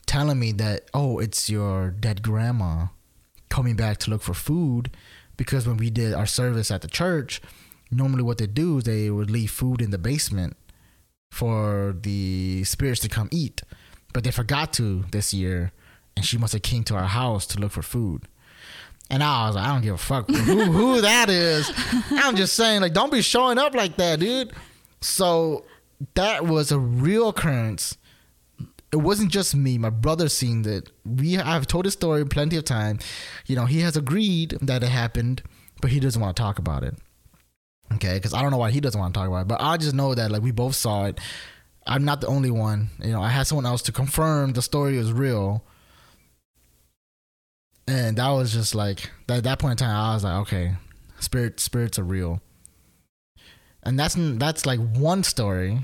[0.07, 2.87] telling me that, oh, it's your dead grandma
[3.49, 4.91] coming back to look for food,
[5.37, 7.41] because when we did our service at the church,
[7.91, 10.57] normally what they do is they would leave food in the basement
[11.31, 13.63] for the spirits to come eat,
[14.13, 15.73] but they forgot to this year,
[16.17, 18.29] and she must have came to our house to look for food.
[19.11, 21.71] And I was like, I don't give a fuck who, who that is.
[22.13, 24.53] I'm just saying, like, don't be showing up like that, dude.
[25.01, 25.65] So
[26.15, 27.99] that was a real occurrence.
[28.93, 29.79] It wasn't just me.
[29.79, 30.91] My brother seen it.
[31.05, 32.99] We I've told this story plenty of time.
[33.47, 35.43] You know, he has agreed that it happened,
[35.81, 36.95] but he doesn't want to talk about it.
[37.95, 39.77] Okay, because I don't know why he doesn't want to talk about it, but I
[39.77, 41.21] just know that like we both saw it.
[41.87, 42.91] I'm not the only one.
[43.03, 45.65] You know, I had someone else to confirm the story was real.
[47.89, 50.75] And that was just like at that point in time, I was like, okay,
[51.19, 52.41] spirit spirits are real.
[53.83, 55.81] And that's that's like one story.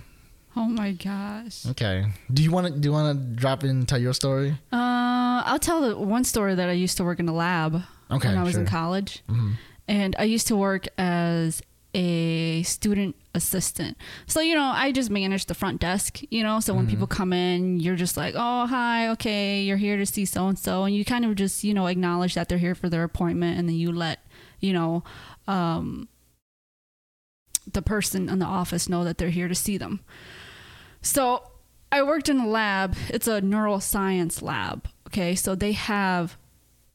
[0.57, 1.66] Oh my gosh.
[1.66, 2.07] Okay.
[2.32, 4.51] Do you want to do you want to drop in and tell your story?
[4.72, 8.28] Uh, I'll tell the one story that I used to work in a lab Okay.
[8.28, 8.70] when I was in sure.
[8.70, 9.55] college, Mhm.
[9.88, 11.61] and I used to work as
[11.95, 13.97] a student assistant.
[14.26, 16.20] So you know, I just manage the front desk.
[16.30, 16.91] You know, so when Mhm.
[16.91, 20.59] people come in, you're just like, "Oh, hi, okay, you're here to see so and
[20.59, 23.59] so," and you kind of just you know acknowledge that they're here for their appointment,
[23.59, 24.20] and then you let
[24.61, 25.03] you know.
[25.47, 26.09] Um,
[27.70, 30.01] the person in the office know that they're here to see them.
[31.03, 31.43] So
[31.93, 32.97] I worked in a lab.
[33.11, 34.89] It's a neuroscience lab.
[35.09, 36.36] Okay, so they have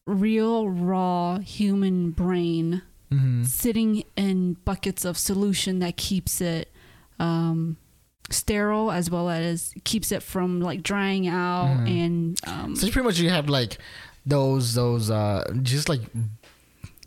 [0.08, 2.82] real raw human brain
[3.14, 3.46] Mhm.
[3.46, 6.72] sitting in buckets of solution that keeps it
[7.20, 7.78] um,
[8.30, 12.06] sterile as well as keeps it from like drying out Mhm.
[12.06, 13.78] and um, So pretty much you have like
[14.26, 16.02] those those uh just like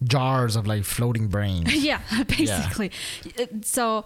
[0.05, 1.75] jars of like floating brains.
[1.91, 2.91] yeah, basically.
[3.37, 4.05] It- So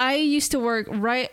[0.00, 1.30] I used to work right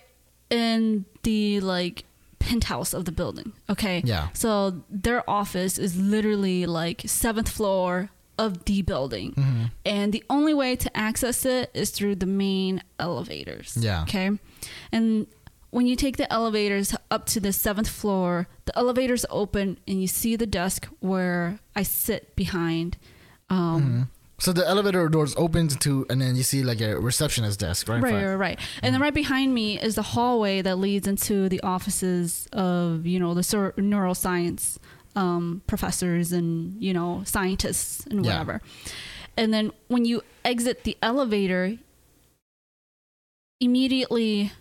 [0.49, 2.03] in the like
[2.39, 3.53] penthouse of the building.
[3.69, 4.01] Okay.
[4.05, 4.29] Yeah.
[4.33, 8.09] So their office is literally like seventh floor
[8.45, 9.29] of the building.
[9.33, 13.77] hmm And the only way to access it is through the main elevators.
[13.79, 14.03] Yeah.
[14.03, 14.29] Okay.
[14.91, 15.27] And
[15.75, 20.07] when you take the elevators up to the seventh floor, the elevators open and you
[20.07, 22.97] see the desk where I sit behind.
[23.49, 24.07] Um, Mhm.
[24.45, 28.01] So the elevator doors opens to, and then you see like a receptionist desk, right?
[28.01, 28.59] Right, right, right.
[28.81, 33.19] And then right behind me is the hallway that leads into the offices of, you
[33.19, 33.43] know, the
[33.77, 34.77] neuroscience
[35.15, 38.31] um, professors and, you know, scientists and Yeah.
[38.31, 38.61] whatever.
[39.37, 41.77] And then when you exit the elevator,
[43.59, 44.51] immediately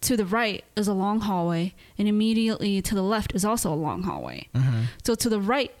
[0.00, 3.76] to the right is a long hallway, and immediately to the left is also a
[3.76, 4.48] long hallway.
[4.54, 4.86] Mhm.
[5.04, 5.72] So to the right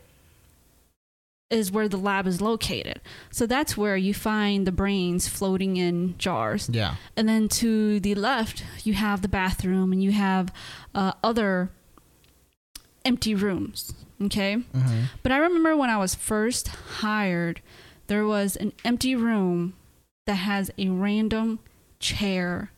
[1.50, 3.00] is where the lab is located.
[3.30, 6.70] So that's where you find the brains floating in jars.
[6.72, 6.94] Yeah.
[7.16, 10.50] And then to the left, you have the bathroom and you have
[10.94, 11.70] uh, other
[13.04, 13.94] empty rooms.
[14.22, 14.54] Okay.
[14.54, 17.60] hmm But I remember when I was first hired,
[18.06, 19.74] there was an empty room
[20.26, 21.58] that has a random
[21.98, 22.70] chair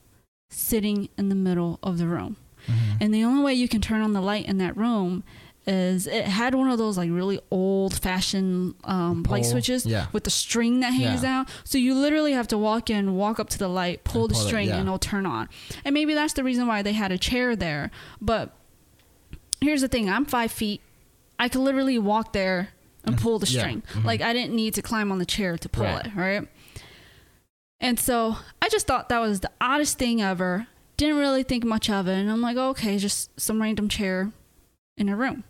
[0.51, 2.37] sitting in the middle of the room.
[2.67, 5.25] hmm And the only way you can turn on the light in that room
[5.67, 10.07] is it had one of those like really old fashioned um, light switches yeah.
[10.13, 11.41] with the string that hangs Yeah.
[11.41, 11.49] out.
[11.65, 14.43] So you literally have to walk in, walk up to the light, pull the pull
[14.43, 14.77] it, string, yeah.
[14.77, 15.49] and it'll turn on.
[15.85, 17.91] And maybe that's the reason why they had a chair there.
[18.21, 18.55] But
[19.65, 20.81] here's the thing I'm five feet.
[21.39, 22.69] I could literally walk there
[23.05, 23.83] and pull the yeah, string.
[23.93, 24.05] mhm.
[24.05, 26.07] Like I didn't need to climb on the chair to pull Right.
[26.07, 26.49] it, right?
[27.81, 30.67] And so I just thought that was the oddest thing ever.
[30.97, 32.15] Didn't really think much of it.
[32.19, 34.31] And I'm like, okay, just some random chair
[34.97, 35.45] in a room.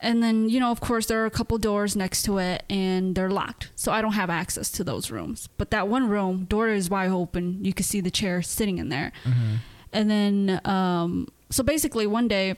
[0.00, 3.14] And then, you know, of course, there are a couple doors next to it and
[3.14, 3.70] they're locked.
[3.74, 5.48] So I don't have access to those rooms.
[5.56, 7.64] But that one room, door is wide open.
[7.64, 9.12] You can see the chair sitting in there.
[9.24, 9.56] hmm
[9.92, 12.56] And then, um, so basically, one day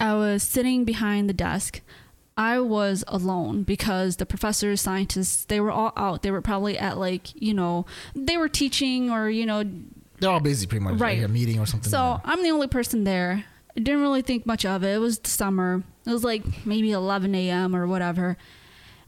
[0.00, 1.80] I was sitting behind the desk.
[2.36, 6.22] I was alone because the professors, scientists, they were all out.
[6.22, 9.62] They were probably at like, you know, they were teaching or, you know,
[10.18, 10.98] They're all busy, pretty much.
[10.98, 11.18] Right.
[11.18, 11.90] Like a meeting or something.
[11.90, 13.44] so I'm the only person there.
[13.76, 14.94] I didn't really think much of it.
[14.94, 15.82] It was the summer.
[16.06, 17.74] It was like maybe 11 a.m.
[17.74, 18.36] or whatever.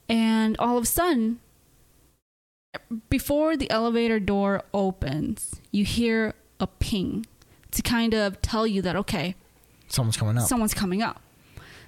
[0.08, 1.40] And all of a sudden,
[3.10, 7.26] before the elevator door opens, you hear a ping
[7.72, 9.34] to kind of tell you that, okay,
[9.88, 10.48] Someone's coming up.
[10.48, 11.20] someone's coming up.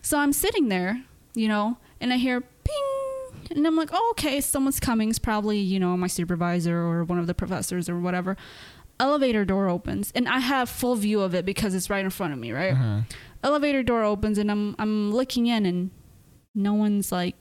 [0.03, 1.03] So I'm sitting there,
[1.35, 5.11] you know, and I hear ping, And I'm like, oh, okay, someone's coming.
[5.11, 8.37] It's probably, you know, my supervisor or one of the professors or whatever.
[9.01, 12.33] Elevator door opens and I have full view of it because it's right in front
[12.33, 12.73] of me, right?
[12.73, 13.01] Uh-huh.
[13.45, 15.91] Elevator door opens and I'm I'm looking in and
[16.55, 17.37] no one's like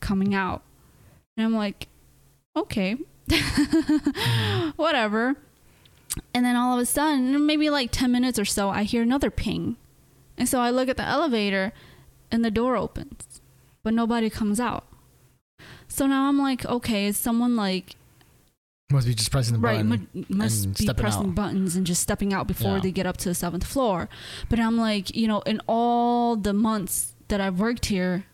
[0.00, 0.62] coming out.
[1.36, 1.86] And I'm like,
[2.56, 2.96] okay.
[4.76, 5.36] Whatever.
[6.34, 9.30] And then all of a sudden, maybe like 10 minutes or so, I hear another
[9.30, 9.76] ping.
[10.38, 11.72] And so I look at the elevator
[12.30, 13.40] and the door opens,
[13.82, 14.84] but nobody comes out.
[15.88, 17.94] So now I'm like, okay, is someone like
[18.90, 20.08] Must be just pressing the right button.
[20.14, 21.34] mu- must be pressing out.
[21.34, 22.80] buttons and just stepping out before Yeah.
[22.82, 24.08] they get up to the seventh floor.
[24.48, 28.26] But I'm like, you know, in all the months that I've worked here,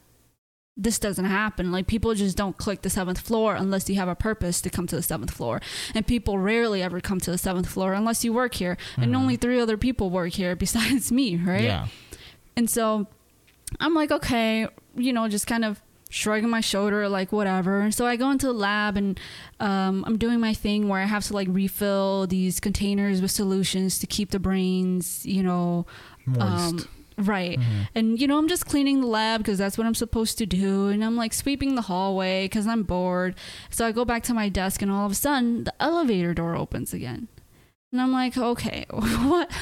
[0.83, 1.71] this doesn't happen.
[1.71, 4.87] Like people just don't click the seventh floor unless you have a purpose to come
[4.89, 5.61] to the seventh floor.
[5.95, 8.77] And people rarely ever come to the seventh floor unless you work here.
[8.97, 9.17] And Mhm.
[9.17, 11.63] only three other people work here besides me, right?
[11.65, 11.87] Yeah.
[12.57, 13.07] And so
[13.81, 14.67] I'm like, okay,
[14.97, 15.81] you know, just kind of
[16.11, 17.81] shrugging my shoulder, like whatever.
[17.81, 19.19] And so I go into the lab and
[19.61, 23.99] um, I'm doing my thing where I have to like refill these containers with solutions
[24.01, 25.87] to keep the brains, you know,
[26.27, 26.43] Moist.
[26.43, 26.89] um,
[27.19, 27.59] right.
[27.59, 27.89] Mhm.
[27.95, 30.89] And you know, I'm just cleaning the lab because that's what I'm supposed to do.
[30.89, 33.35] And I'm like sweeping the hallway because I'm bored.
[33.71, 36.55] So I go back to my desk, and all of a sudden, the elevator door
[36.57, 37.29] opens again.
[37.93, 39.53] And I'm like, okay, what,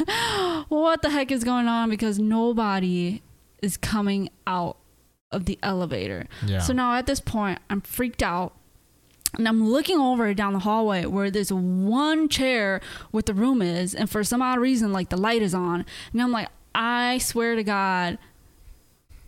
[0.68, 1.90] what the heck is going on?
[1.90, 3.22] Because nobody
[3.62, 4.76] is coming out
[5.32, 6.26] of the elevator.
[6.46, 6.60] Yeah.
[6.60, 8.54] So now at this point, I'm freaked out.
[9.38, 12.80] And I'm looking over down the hallway where there's one chair
[13.12, 15.86] with the room is, and for some odd reason, like the light is on.
[16.12, 18.18] And I'm like, I swear to God,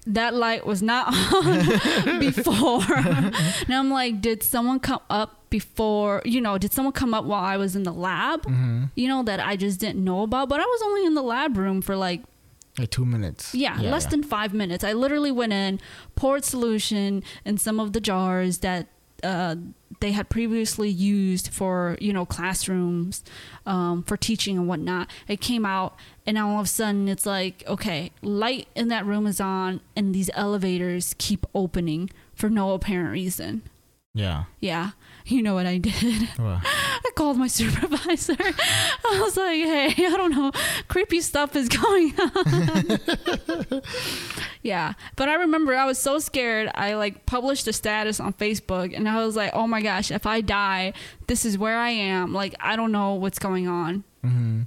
[0.07, 2.83] that light was not on before.
[2.97, 3.35] and
[3.75, 7.57] I'm like, did someone come up before, you know, did someone come up while I
[7.57, 10.49] was in the lab, hmm you know, that I just didn't know about?
[10.49, 12.23] But I was only in the lab room for like
[12.79, 13.55] Like two minutes.
[13.55, 14.11] yeah, less yeah.
[14.11, 14.83] than five minutes.
[14.83, 15.79] I literally went in,
[16.17, 18.89] poured solution in some of the jars that
[19.23, 19.55] uh,
[20.01, 23.23] they had previously used for you know classrooms
[23.67, 25.09] um, for teaching and whatnot.
[25.29, 25.95] It came out,
[26.27, 30.15] and all of a sudden it's like okay, light in that room is on, and
[30.15, 33.63] these elevators keep opening for no apparent reason.
[34.15, 34.45] Yeah.
[34.61, 34.91] Yeah,
[35.25, 36.29] you know what I did.
[36.39, 38.37] Well, I called my supervisor.
[38.39, 40.53] I was like, hey, I don't know.
[40.89, 43.81] Creepy stuff is going on.
[44.63, 44.93] yeah.
[45.17, 46.71] But I remember I was so scared.
[46.75, 50.27] I like published a status on Facebook and I was like, oh my gosh, if
[50.27, 50.93] I die,
[51.27, 52.35] this is where I am.
[52.35, 54.05] Like, I don't know what's going on.
[54.23, 54.63] hmm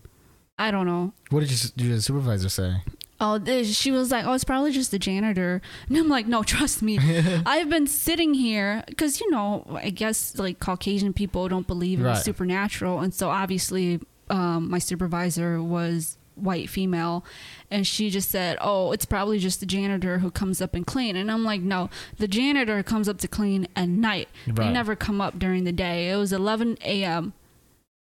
[0.57, 1.13] I don't know.
[1.29, 2.77] What did you, your supervisor say?
[3.19, 5.61] Oh, she was like, oh, it's probably just the janitor.
[5.87, 6.99] And I'm like, no, trust me.
[7.45, 12.03] I've been sitting here because, you know, I guess like Caucasian people don't believe in
[12.03, 12.17] the Right.
[12.23, 12.99] supernatural.
[12.99, 17.23] And so obviously, um, my supervisor was white female
[17.71, 21.15] and she just said oh it's probably just the janitor who comes up and clean
[21.15, 25.21] and i'm like no the janitor comes up to clean at night they never come
[25.21, 27.31] up during the day it was 11 a.m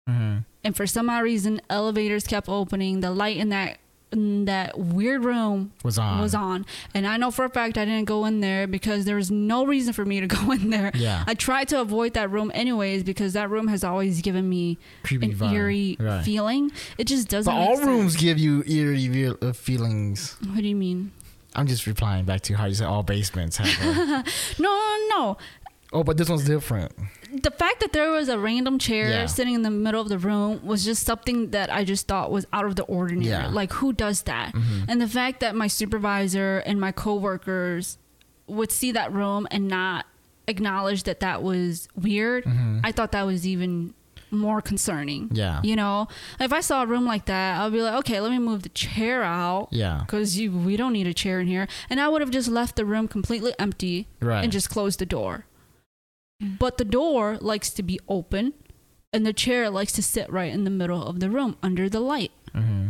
[0.06, 3.78] hmm and for some odd reason elevators kept opening the light in that
[4.12, 6.20] in that weird room Was on.
[6.20, 9.16] was on and i know for a fact i didn't go in there because there
[9.16, 11.24] was no reason for me to go in there Yeah.
[11.26, 15.26] i tried to avoid that room anyways because that room has always given me Creepy
[15.30, 15.52] an vibe.
[15.52, 16.24] eerie Right.
[16.24, 17.86] feeling it just doesn't But all sense.
[17.88, 20.36] rooms give you eerie uh, feelings.
[20.46, 21.12] what do you mean
[21.54, 23.68] I'm just replying back to how you said all basements have.
[23.68, 24.24] a-
[24.62, 25.36] no no no
[25.92, 26.92] oh, but this one's different.
[27.32, 29.26] The fact that there was a random chair Yeah.
[29.26, 32.46] sitting in the middle of the room was just something that I just thought was
[32.52, 33.26] out of the ordinary.
[33.30, 33.48] Yeah.
[33.48, 34.52] Like who does that?
[34.54, 34.84] Mhm.
[34.88, 37.98] And the fact that my supervisor and my coworkers
[38.46, 40.06] would see that room and not
[40.46, 42.80] acknowledge that that was weird, Mhm.
[42.84, 43.94] I thought that was even
[44.30, 45.28] more concerning.
[45.32, 45.60] Yeah.
[45.62, 46.08] You know,
[46.40, 48.70] if I saw a room like that, I'd be like, okay, let me move the
[48.70, 49.68] chair out.
[49.70, 49.98] Yeah.
[50.00, 52.76] Because you, we don't need a chair in here, and I would have just left
[52.76, 54.42] the room completely empty, Right.
[54.42, 55.44] and just closed the door.
[56.58, 58.52] But the door likes to be open,
[59.12, 62.00] and the chair likes to sit right in the middle of the room under the
[62.00, 62.32] light.
[62.52, 62.88] hmm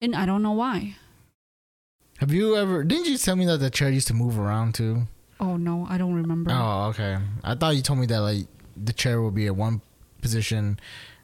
[0.00, 0.96] And I don't know why.
[2.18, 2.82] Have you ever?
[2.84, 5.06] Didn't you tell me that the chair used to move around too?
[5.40, 6.50] Oh no, I don't remember.
[6.52, 7.18] Oh, okay.
[7.44, 8.46] I thought you told me that like
[8.76, 9.82] the chair will be at one
[10.20, 10.80] position,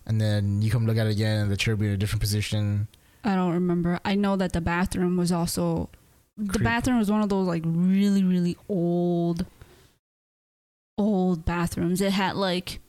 [0.06, 1.96] and then you come look at it again, and the chair will be in a
[1.96, 2.86] different position.
[3.24, 3.98] I don't remember.
[4.04, 5.88] I know that the bathroom was also
[6.36, 9.46] the bathroom was one of those like really really old
[10.98, 12.00] old bathrooms.
[12.00, 12.80] It had like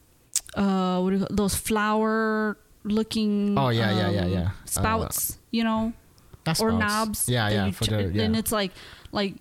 [0.56, 4.50] uh what do you call those flower looking Oh, yeah, yeah, yeah, um, yeah.
[4.66, 5.92] spouts, you know,
[6.44, 6.80] That's or spouts.
[6.80, 7.30] knobs.
[7.30, 7.72] Yeah, yeah.
[7.72, 8.24] For ch- the, yeah.
[8.24, 8.72] And it's like
[9.12, 9.36] like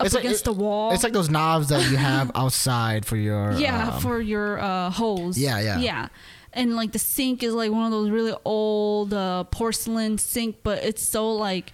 [0.00, 0.92] up It's like- against the wall.
[0.92, 4.90] It's like those knobs that you have outside for your yeah, um, for your uh
[4.90, 5.38] hose.
[5.38, 5.78] Yeah, yeah.
[5.78, 6.08] Yeah.
[6.52, 10.84] And like the sink is like one of those really old uh porcelain sink, but
[10.84, 11.72] it's so like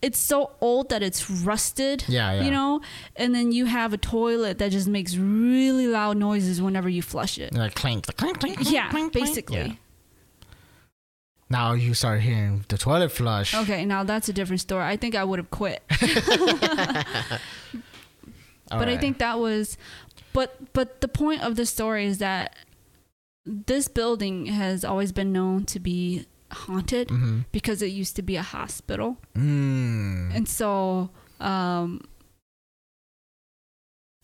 [0.00, 2.04] it's so old that it's rusted.
[2.08, 2.42] Yeah, yeah.
[2.42, 2.80] You know,
[3.16, 7.38] and then you have a toilet that just makes really loud noises whenever you flush
[7.38, 7.52] it.
[7.52, 9.12] Like clink, clank, clank, clank, Yeah, clink.
[9.12, 9.56] basically.
[9.56, 9.72] Yeah.
[11.50, 13.54] Now you start hearing the toilet flush.
[13.54, 14.84] Okay, now that's a different story.
[14.84, 15.82] I think I would have quit.
[18.70, 19.78] But I think that was
[20.32, 22.54] but but the point of the story is that
[23.46, 27.44] this building has always been known to be haunted Mhm.
[27.52, 29.18] because it used to be a hospital.
[29.36, 30.34] Mm.
[30.34, 32.00] And so um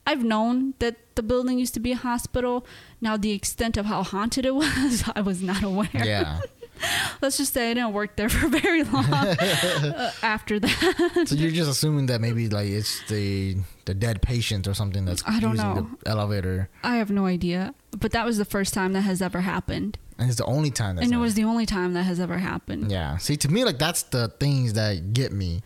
[0.06, 2.66] I've known that the building used to be a hospital.
[3.00, 5.88] Now the extent of how haunted it was, I was not aware.
[5.94, 6.40] Yeah.
[7.22, 11.24] Let's just say I didn't work there for very long uh, after that.
[11.26, 13.56] so you're just assuming that maybe like it's the
[13.86, 15.88] the dead patient or something that's I don't using know.
[16.02, 17.74] the elevator, I have no idea.
[17.96, 19.98] But that was the first time that has ever happened.
[20.18, 22.38] And it's the only time that's and it was the only time that has ever
[22.38, 22.90] happened.
[22.90, 23.16] Yeah.
[23.16, 25.62] See, to me, like that's the things that get me.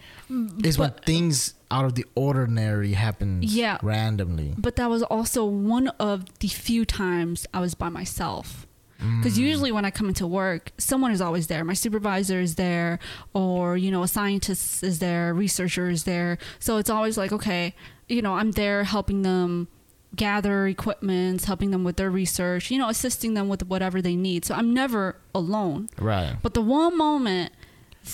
[0.65, 3.41] Is when things out of the ordinary happen.
[3.43, 3.79] Yeah.
[3.83, 4.55] Randomly.
[4.57, 8.67] But that was also one of the few times I was by myself.
[9.03, 9.23] Mm.
[9.23, 11.65] Because usually when I come into work, someone is always there.
[11.65, 12.99] My supervisor is there,
[13.33, 16.39] or you know, a scientist is there, a researcher is there.
[16.59, 17.75] So it's always like, okay,
[18.09, 19.69] you know, I'm there helping them
[20.17, 24.45] gather equipment, helping them with their research, you know, assisting them with whatever they need.
[24.45, 25.89] So I'm never alone.
[25.99, 26.37] Right.
[26.43, 27.53] But the one moment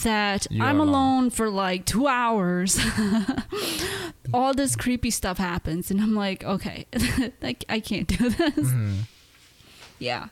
[0.03, 0.89] that You're I'm alone.
[0.89, 1.31] alone.
[1.31, 2.79] for like two hours,
[4.35, 6.87] all this creepy stuff happens, and I'm like, okay,
[7.43, 8.55] like I can't do this.
[8.55, 8.97] Mhm.
[10.01, 10.29] Yeah.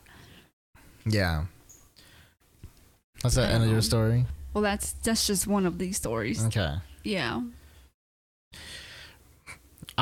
[1.06, 1.44] Yeah.
[3.22, 4.26] That's the end of your story.
[4.52, 6.44] Well, that's that's just one of these stories.
[6.46, 6.74] Okay.
[7.04, 7.42] Yeah.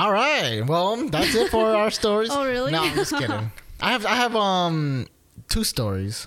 [0.00, 0.62] All right.
[0.66, 2.30] Well, that's it for our stories.
[2.32, 2.72] Oh, really?
[2.72, 3.52] No, I'm just kidding.
[3.82, 5.06] I have I have um
[5.48, 6.26] two stories,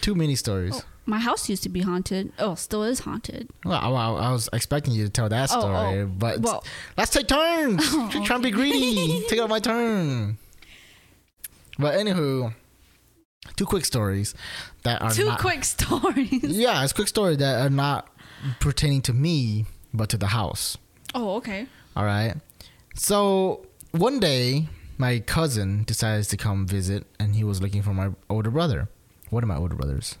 [0.00, 0.72] two mini stories.
[0.76, 2.32] Oh, my house used to be haunted.
[2.38, 3.48] Oh, still is haunted.
[3.64, 6.06] Well, I, I was expecting you to tell that Oh, story, oh.
[6.06, 6.64] but Well,
[6.96, 7.84] let's take turns.
[7.92, 9.22] Oh, You're trying to be greedy.
[9.28, 10.38] take out my turn.
[11.78, 12.54] But anywho,
[13.56, 14.34] two quick stories
[14.82, 16.42] that are two not, quick stories.
[16.42, 18.08] Yeah, it's quick stories that are not
[18.60, 20.76] pertaining to me, but to the house.
[21.14, 21.66] Oh, okay.
[21.96, 22.34] All right.
[22.98, 24.68] So one day,
[24.98, 28.88] my cousin decides to come visit, and he was looking for my older brother.
[29.30, 30.18] One of my older brothers.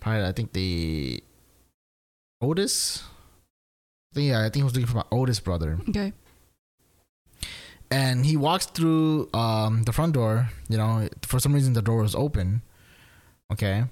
[0.00, 1.22] Probably, I think the
[2.40, 3.04] oldest.
[4.12, 5.78] I think, yeah, I think he was looking for my oldest brother.
[5.88, 6.12] Okay.
[7.90, 10.50] And he walks through um, the front door.
[10.68, 12.62] You know, for some reason the door was open.
[13.50, 13.84] Okay.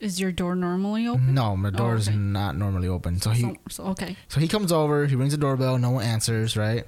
[0.00, 1.34] Is your door normally open?
[1.34, 2.16] No, my door is okay.
[2.16, 3.20] not normally open.
[3.20, 4.16] So he So, so okay.
[4.26, 6.84] So he comes over, he rings the doorbell, no one answers, right?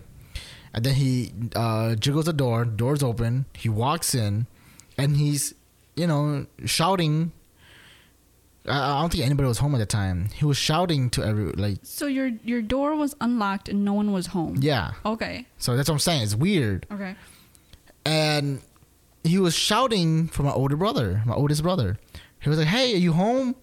[0.75, 4.47] And then he uh, jiggles the door, door's open, he walks in,
[4.99, 5.55] and he's,
[5.95, 7.31] you know, shouting.
[8.67, 10.31] I, I don't think anybody was home at the time.
[10.35, 14.11] He was shouting to every, like, So your your door was unlocked and no one
[14.13, 14.57] was home.
[14.61, 14.93] yeah.
[15.07, 15.47] Okay.
[15.59, 16.23] So that's what I'm saying.
[16.25, 16.87] It's weird.
[16.91, 17.15] Okay.
[18.05, 18.61] And
[19.23, 21.99] he was shouting for my older brother, my oldest brother.
[22.41, 23.55] He was like, hey, are you home?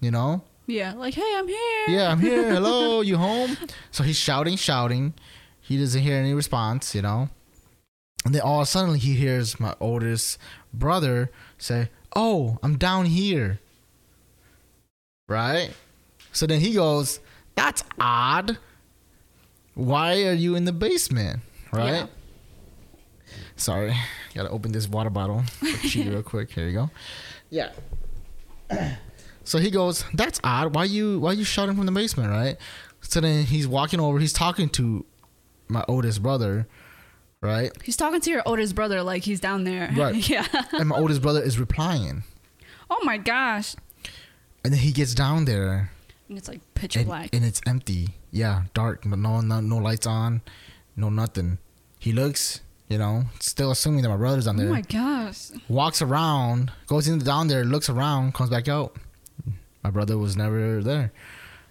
[0.00, 0.42] You know?
[0.66, 0.94] Yeah.
[0.94, 1.84] Like, hey, I'm here.
[1.88, 2.48] yeah, I'm here.
[2.54, 3.56] Hello, you home?
[3.90, 5.12] So he's shouting, shouting.
[5.64, 7.30] He doesn't hear any response, you know.
[8.26, 10.36] And then all of a sudden, he hears my oldest
[10.74, 13.60] brother say, "Oh, I'm down here."
[15.26, 15.70] Right.
[16.32, 17.18] So then he goes,
[17.54, 18.58] "That's odd.
[19.74, 21.40] Why are you in the basement?"
[21.72, 21.92] Right.
[21.92, 22.06] Yeah.
[23.56, 23.94] Sorry,
[24.34, 25.44] gotta open this water bottle
[25.94, 26.50] real quick.
[26.52, 26.90] Here you go.
[27.50, 27.72] Yeah.
[29.46, 30.74] So he goes, "That's odd.
[30.74, 32.56] Why you why you shouting from the basement, right?"
[33.02, 34.18] So then he's walking over.
[34.18, 35.04] He's talking to
[35.68, 36.66] my oldest brother,
[37.40, 37.70] right?
[37.82, 39.90] He's talking to your oldest brother like he's down there.
[39.96, 40.28] Right.
[40.28, 40.46] yeah.
[40.72, 42.24] And my oldest brother is replying.
[42.90, 43.74] Oh my gosh.
[44.64, 45.90] And then he gets down there,
[46.28, 47.30] And it's like pitch and, black.
[47.34, 48.08] and it's empty.
[48.30, 49.04] Yeah, dark.
[49.04, 50.40] No, no, no, no lights on,
[50.96, 51.58] no nothing.
[51.98, 54.68] He looks, you know, still assuming that my brother's down oh there.
[54.68, 55.50] oh my gosh.
[55.68, 58.96] walks around, goes in down there, looks around, comes back out.
[59.82, 61.12] My brother was never there.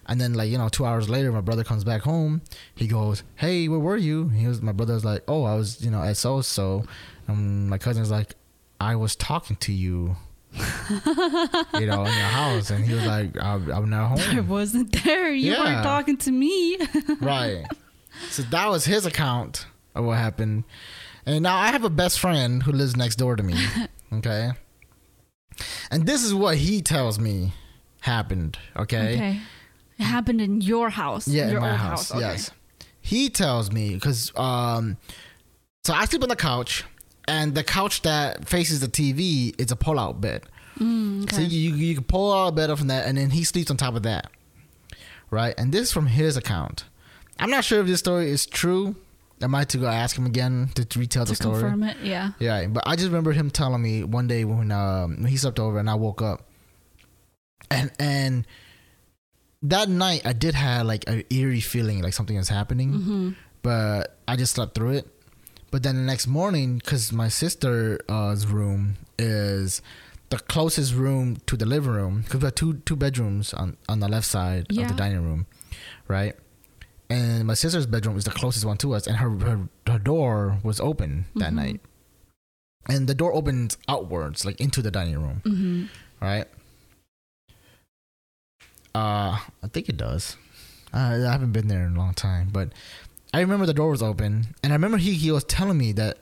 [0.06, 2.42] And then like, you know, two hours later my brother comes back home.
[2.74, 4.28] He goes, Hey, where were you?
[4.28, 6.84] He was my brother's like, Oh, I was, you know, at so so.
[7.26, 8.34] And my cousin's like,
[8.80, 10.16] I was talking to you.
[10.54, 12.70] you know, in your house.
[12.70, 15.30] And he was like, I'm, I'm not home." I wasn't there.
[15.32, 15.64] You Yeah.
[15.64, 16.78] weren't talking to me.
[17.20, 17.64] right.
[18.30, 20.64] So that was his account of what happened.
[21.26, 23.54] And now I have a best friend who lives next door to me.
[24.12, 24.52] Okay.
[25.90, 27.52] And this is what he tells me
[28.02, 28.58] happened.
[28.76, 29.14] Okay.
[29.14, 29.40] Okay.
[29.98, 31.28] It happened in your house.
[31.28, 32.10] Yeah, your in my old house.
[32.10, 32.20] Okay.
[32.20, 32.50] Yes.
[33.00, 34.96] He tells me because um,
[35.84, 36.84] so I sleep on the couch,
[37.28, 40.42] and the couch that faces the TV is a pull-out bed.
[40.78, 43.70] Mm, So you you can pull out a bed from that, and then he sleeps
[43.70, 44.30] on top of that,
[45.30, 45.54] right?
[45.58, 46.84] And this is from his account.
[47.38, 48.96] I'm not sure if this story is true.
[49.42, 51.60] I might have to go ask him again to, to retell to the story.
[51.60, 51.96] confirm it.
[52.02, 52.30] Yeah.
[52.38, 55.78] Yeah, but I just remember him telling me one day when um, he slept over
[55.78, 56.48] and I woke up,
[57.70, 58.46] and and
[59.64, 63.30] that night I did have like an eerie feeling like something was happening, hmm
[63.62, 65.06] but I just slept through it.
[65.70, 69.80] But then the next morning, because my sister's uh, room is
[70.28, 74.00] the closest room to the living room, because we have two two bedrooms on on
[74.00, 75.46] the left side of the dining room,
[76.08, 76.34] right?
[77.10, 80.58] And my sister's bedroom is the closest one to us, and her her, her door
[80.62, 81.56] was open that Mhm.
[81.56, 81.80] night,
[82.88, 85.84] and the door opens outwards, like into the dining room, hmm
[86.20, 86.46] right?
[88.94, 90.36] Uh, I think it does.
[90.92, 92.68] Uh, I haven't been there in a long time, but
[93.32, 96.18] I remember the door was open, and I remember he he was telling me that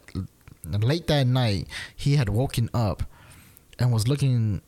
[0.64, 3.02] late that night he had woken up
[3.78, 4.62] and was looking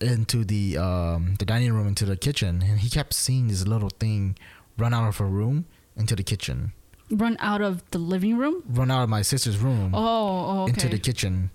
[0.00, 3.90] into the um the dining room into the kitchen, and he kept seeing this little
[3.90, 4.36] thing
[4.78, 6.72] run out of her room into the kitchen,
[7.10, 8.62] Run out of the living room.
[8.66, 10.70] run out of my sister's room Oh, oh okay.
[10.72, 11.50] into the kitchen,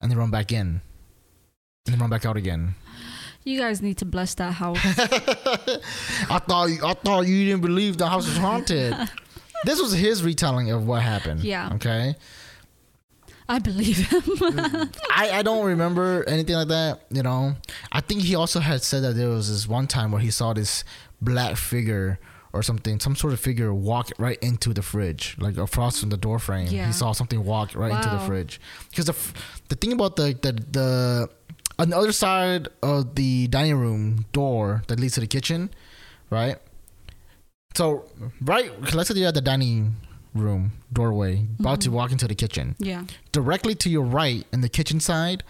[0.00, 0.80] and then run back in,
[1.84, 2.74] and then run back out again.
[3.44, 4.78] You guys need to bless that house.
[4.84, 8.94] I thought I thought you didn't believe the house was haunted.
[9.64, 11.40] this was his retelling of what happened.
[11.42, 11.70] Yeah.
[11.74, 12.14] Okay.
[13.50, 14.22] I believe him.
[15.10, 17.00] I, I don't remember anything like that.
[17.10, 17.54] You know.
[17.90, 20.52] I think he also had said that there was this one time where he saw
[20.52, 20.84] this
[21.22, 22.18] black figure
[22.52, 26.16] or something, some sort of figure walk right into the fridge, like across from the
[26.16, 26.66] door frame.
[26.68, 26.86] Yeah.
[26.86, 28.26] He saw something walk right into the Wow.
[28.26, 28.60] fridge.
[28.90, 29.16] Because the
[29.70, 31.30] the thing about the the the
[31.78, 35.70] on the other side of the dining room door that leads to the kitchen,
[36.30, 36.56] right?
[37.74, 38.06] So
[38.40, 39.96] right, let's say you're at the dining
[40.34, 41.92] room doorway, about to Mhm.
[41.92, 42.74] walk into the kitchen.
[42.78, 43.04] yeah.
[43.32, 45.42] Directly to your right, in the kitchen side,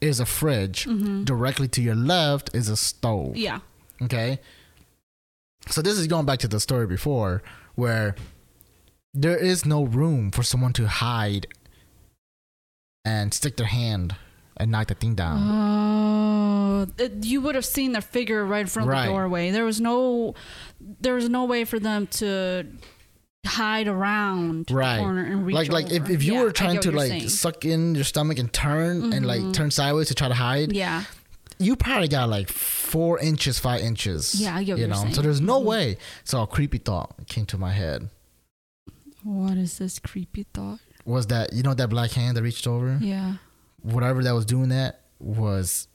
[0.00, 0.84] is a fridge.
[0.84, 3.36] hmm Directly to your left is a stove.
[3.36, 3.60] Yeah.
[4.00, 4.40] Okay.
[5.68, 7.42] So this is going back to the story before,
[7.76, 8.14] where
[9.14, 11.46] there is no room for someone to hide
[13.04, 14.16] and stick their hand
[14.56, 15.38] and knock the thing down.
[15.50, 19.50] Oh, it- you would have seen their figure right in front of the doorway.
[19.50, 20.34] There was no,
[21.00, 22.66] there was no way for them to
[23.46, 24.96] hide around Right.
[24.96, 27.28] the corner and reach like like if, if you Yeah, were trying to like saying.
[27.28, 29.52] suck in your stomach and turn and like Mhm.
[29.52, 31.04] turn sideways to try to hide, yeah,
[31.58, 34.36] you probably got like four inches, five inches.
[34.36, 35.02] Yeah, I get what you you're know.
[35.02, 35.14] saying.
[35.14, 35.64] So there's no Mhm.
[35.64, 35.96] way.
[36.24, 38.10] So a creepy thought came to my head
[39.24, 40.78] what is this creepy thought?
[41.04, 43.34] was that you know that black hand that reached over, Yeah,
[43.82, 45.88] whatever that was doing that was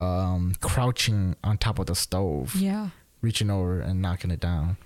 [0.00, 2.88] um crouching on top of the stove, yeah.
[3.20, 4.76] reaching over and knocking it down.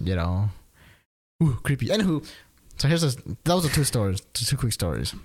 [0.00, 0.50] You know,
[1.42, 1.86] Ooh, creepy.
[1.88, 2.26] Anywho,
[2.76, 3.12] so here's a,
[3.44, 5.12] those are two stories, two, two quick stories.
[5.12, 5.20] And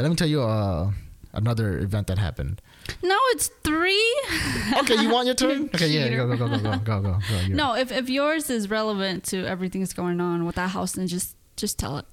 [0.00, 0.92] let me tell you uh
[1.32, 2.60] another event that happened.
[3.02, 4.14] No, it's three.
[4.78, 5.66] Okay, you want your turn?
[5.74, 7.18] Okay, yeah, go, go, go, go, go, go, go.
[7.20, 7.46] go.
[7.48, 11.06] No, if if yours is relevant to everything that's going on with that house, then
[11.06, 12.06] just just tell it.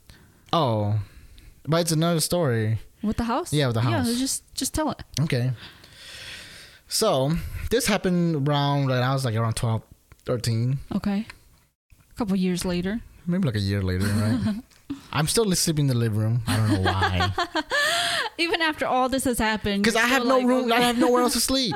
[0.51, 0.99] Oh,
[1.68, 2.80] but it's another story.
[3.03, 3.53] With the house?
[3.53, 4.07] Yeah, with the house.
[4.07, 5.03] Yeah, just just tell it.
[5.22, 5.51] Okay.
[6.88, 7.32] So
[7.70, 9.82] this happened around when I was like around 12,
[10.26, 11.26] 13, Okay.
[12.11, 13.01] A couple years later.
[13.28, 14.39] maybe like a year later, right?
[15.11, 16.41] I'm still sleeping in the living room.
[16.47, 17.31] I don't know why.
[18.38, 19.83] Even after all this has happened.
[19.83, 20.71] Because I have no like, room.
[20.71, 21.75] I have nowhere else to sleep.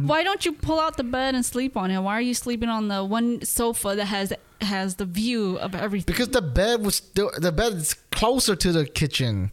[0.00, 2.00] Why don't you pull out the bed and sleep on it?
[2.00, 6.12] Why are you sleeping on the one sofa that has has the view of everything?
[6.12, 9.52] Because the bed was still the bed is closer to the kitchen.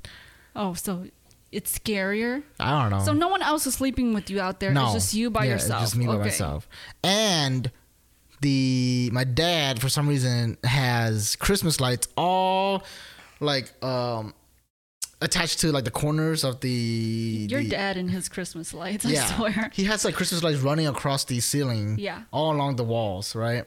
[0.56, 1.06] oh, so
[1.52, 2.42] it's scarier.
[2.60, 3.06] I don't know.
[3.06, 4.72] So no one else is sleeping with you out there.
[4.72, 5.84] no, It's just you by Yeah, yourself.
[5.84, 6.68] It's just me by myself.
[7.04, 7.72] And
[8.44, 12.84] the my dad for some reason has Christmas lights all
[13.40, 14.34] like um
[15.22, 19.06] attached to like the corners of the Your the- dad and his Christmas lights.
[19.06, 19.24] Yeah.
[19.24, 19.72] I swear.
[19.74, 22.24] He has like Christmas lights running across the ceiling Yeah.
[22.32, 23.64] all along the walls, right?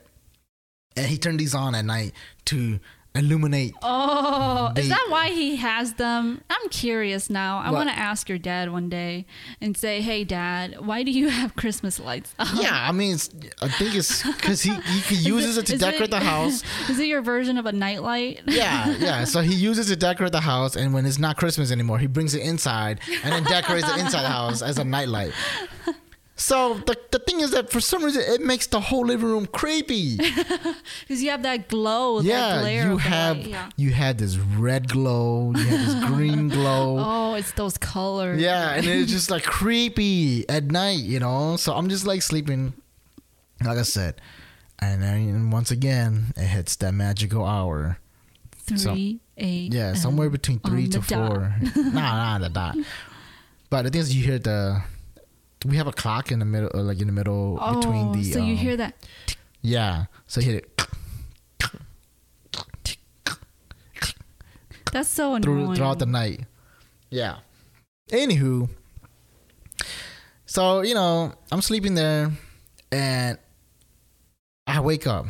[0.97, 2.12] And he turned these on at night
[2.47, 2.78] to
[3.17, 3.75] illuminate.
[3.83, 6.43] Oh, They- is that why he has them?
[6.51, 7.59] I'm curious now.
[7.59, 9.27] I want to ask your dad one day
[9.61, 13.31] and say, "Hey, Dad, why do you have Christmas lights?" up?" Yeah, I mean, it's,
[13.63, 14.73] I think it's because he
[15.09, 16.63] he uses it, to is decorate the house.
[16.89, 18.43] Is it your version of a nightlight?
[18.47, 19.25] Yeah, yeah.
[19.25, 22.07] So he uses it to decorate the house, and when it's not Christmas anymore, he
[22.07, 25.33] brings it inside and then decorates the inside the house as a nightlight.
[26.39, 29.47] So the the thing is that for some reason it makes the whole living room
[29.47, 30.19] creepy.
[31.09, 32.87] Because you have that glow, that yeah, glare.
[32.91, 33.39] you have.
[33.39, 33.71] Yeah.
[33.77, 36.99] you had this red glow, you had this green glow.
[36.99, 38.41] Oh, it's those colors.
[38.41, 41.57] Yeah, and it's just like creepy at night, you know.
[41.57, 42.75] So I'm just like sleeping,
[43.65, 44.21] like I said,
[44.79, 47.99] and then once again it hits that magical hour.
[48.67, 49.73] Three, eight.
[49.73, 51.07] Yeah, somewhere between three to dot.
[51.09, 51.55] four.
[51.77, 52.77] nah, nah, the dot.
[53.71, 54.83] But the thing is, you hear the
[55.67, 58.21] we have a clock in the middle, uh, like in the middle Oh, between the.
[58.21, 58.95] Oh, so you um, hear that?
[59.63, 60.07] Yeah.
[60.27, 60.77] So you hit it
[64.93, 65.75] That's so annoying.
[65.75, 66.45] throughout the night.
[67.11, 67.39] Yeah.
[68.11, 68.69] Anywho,
[70.47, 72.31] so you know, I'm sleeping there,
[72.93, 73.39] and
[74.67, 75.27] I wake up.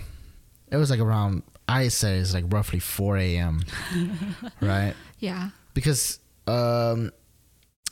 [0.70, 3.64] It was like around I say it's like roughly 4 a.m.
[4.60, 4.94] right?
[5.18, 5.50] yeah.
[5.74, 7.10] Because um,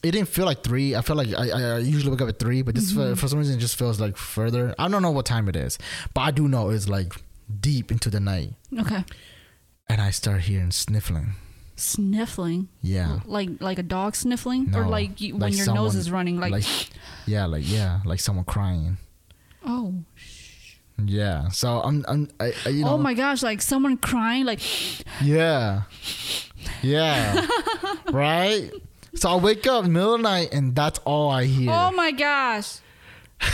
[0.05, 0.95] it didn't feel like three.
[0.95, 3.15] I felt like I, I usually wake up at three, but this for, mm-hmm.
[3.15, 4.75] for some reason it just feels like further.
[4.79, 5.79] I don't know what time it is,
[6.13, 7.15] but I do know it's like
[7.61, 9.05] deep into the night, Okay.
[9.89, 11.33] and I start hearing sniffling.
[11.77, 12.69] Sniffling.
[12.83, 13.21] Yeah.
[13.25, 16.39] Like like a dog sniffling, or like you, like when your someone- nose is running.
[16.39, 16.65] Like, like
[17.27, 18.99] yeah like yeah like someone crying
[19.65, 19.95] oh,
[21.05, 24.45] yeah so i'm i'm I, I, you oh know oh my gosh, like someone crying.
[24.45, 24.61] Like
[25.23, 25.83] yeah
[26.83, 27.47] yeah
[28.13, 28.71] right
[29.17, 31.71] so i wake up in the middle of the night and that's all i hear
[31.73, 32.79] oh my gosh.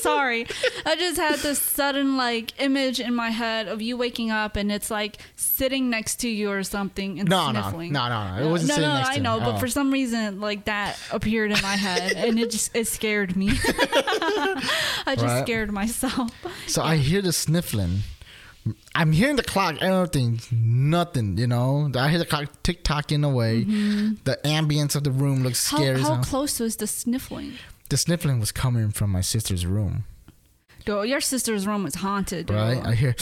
[0.00, 0.46] Sorry,
[0.84, 4.72] I just had this sudden like image in my head of you waking up and
[4.72, 7.92] it's like sitting next to you or something and no no sniffling.
[7.92, 9.44] no no no it wasn't no, sitting no, next I to know, me.
[9.44, 9.58] but Oh.
[9.58, 13.50] for some reason, like that appeared in my head, and it just it scared me.
[15.06, 15.42] I just Right.
[15.44, 16.30] scared myself.
[16.66, 18.00] so i hear the sniffling
[18.94, 24.38] i'm hearing the clock everything nothing you know i hear the clock tick-tocking away the
[24.44, 25.76] ambience of the room looks Mm-hmm.
[25.76, 27.54] How, scary as how close was the sniffling?
[27.88, 30.04] the sniffling was coming from my sister's room
[30.84, 32.46] Dude, your sister's room was haunted.
[32.46, 32.56] dude.
[32.56, 33.14] right i hear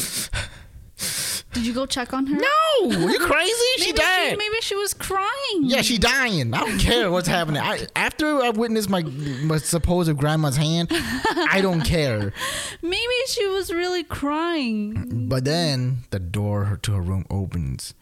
[1.53, 2.37] Did you go check on her?
[2.37, 5.63] no you crazy she died She, maybe she was crying.
[5.63, 6.55] Yeah, she dying.
[6.55, 7.61] I don't care what's happening.
[7.61, 12.33] I, after I witnessed my, my supposed grandma's hand, I don't care.
[12.83, 15.29] Maybe she was really crying.
[15.29, 17.95] But then the door to her room opens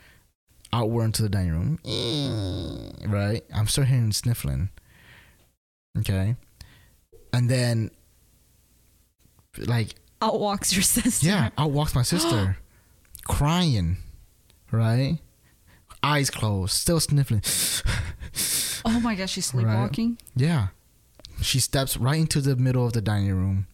[0.72, 1.78] outward into the dining room.
[1.86, 3.44] Eh, Right?
[3.54, 4.68] I'm still hearing sniffling.
[5.98, 6.36] Okay.
[7.32, 7.90] And then,
[9.58, 11.26] like, Out walks your sister.
[11.26, 12.58] yeah, out walks my sister
[13.28, 13.98] crying.
[14.72, 15.18] Right?
[16.02, 17.42] Eyes closed, still sniffling.
[18.84, 20.18] Oh my gosh, she's sleepwalking.
[20.36, 20.68] Yeah.
[21.42, 23.66] She steps right into the middle of the dining room,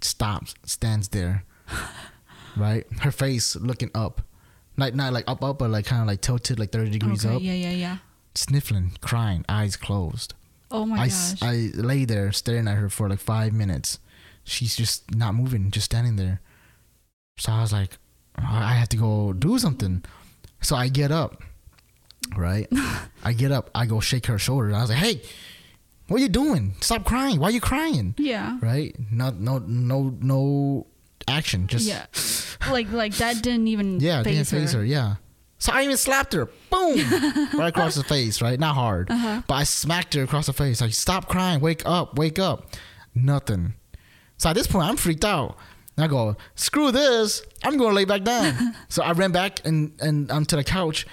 [0.00, 1.44] stops, stands there.
[2.56, 2.84] right?
[3.00, 4.22] Her face looking up.
[4.76, 7.42] Like not like up up, but like kinda like tilted like thirty degrees Okay, up.
[7.42, 7.96] yeah, yeah, yeah.
[8.34, 10.34] Sniffling, crying, eyes closed.
[10.70, 11.42] Oh my I, gosh.
[11.42, 13.98] I lay there staring at her for like five minutes.
[14.44, 16.40] She's just not moving, just standing there.
[17.38, 17.98] So I was like,
[18.36, 20.04] I have to go do something.
[20.60, 21.42] So I get up,
[22.36, 22.68] right?
[23.24, 24.74] I get up, I go shake her shoulder.
[24.74, 25.22] I was like, hey,
[26.08, 26.74] what are you doing?
[26.80, 27.38] Stop crying.
[27.40, 28.14] Why are you crying?
[28.18, 28.58] yeah.
[28.60, 28.94] Right?
[29.10, 30.86] Not, no, no, no
[31.28, 31.66] action.
[31.66, 32.06] Just, yeah.
[32.70, 34.78] Like like that didn't even yeah, didn't faze face her.
[34.78, 34.84] her.
[34.84, 35.16] Yeah.
[35.58, 36.46] So I even slapped her.
[36.70, 36.98] Boom!
[37.54, 38.58] right across the face, right?
[38.58, 39.10] Not hard.
[39.10, 39.42] Uh-huh.
[39.48, 40.80] But I smacked her across the face.
[40.80, 41.60] Like, stop crying.
[41.60, 42.16] Wake up.
[42.18, 42.70] Wake up.
[43.16, 43.74] Nothing.
[44.38, 45.56] So at this point, I'm freaked out.
[46.02, 47.42] And I go, screw this.
[47.62, 48.74] I'm going to lay back down.
[48.88, 51.06] so I ran back and, and onto the couch.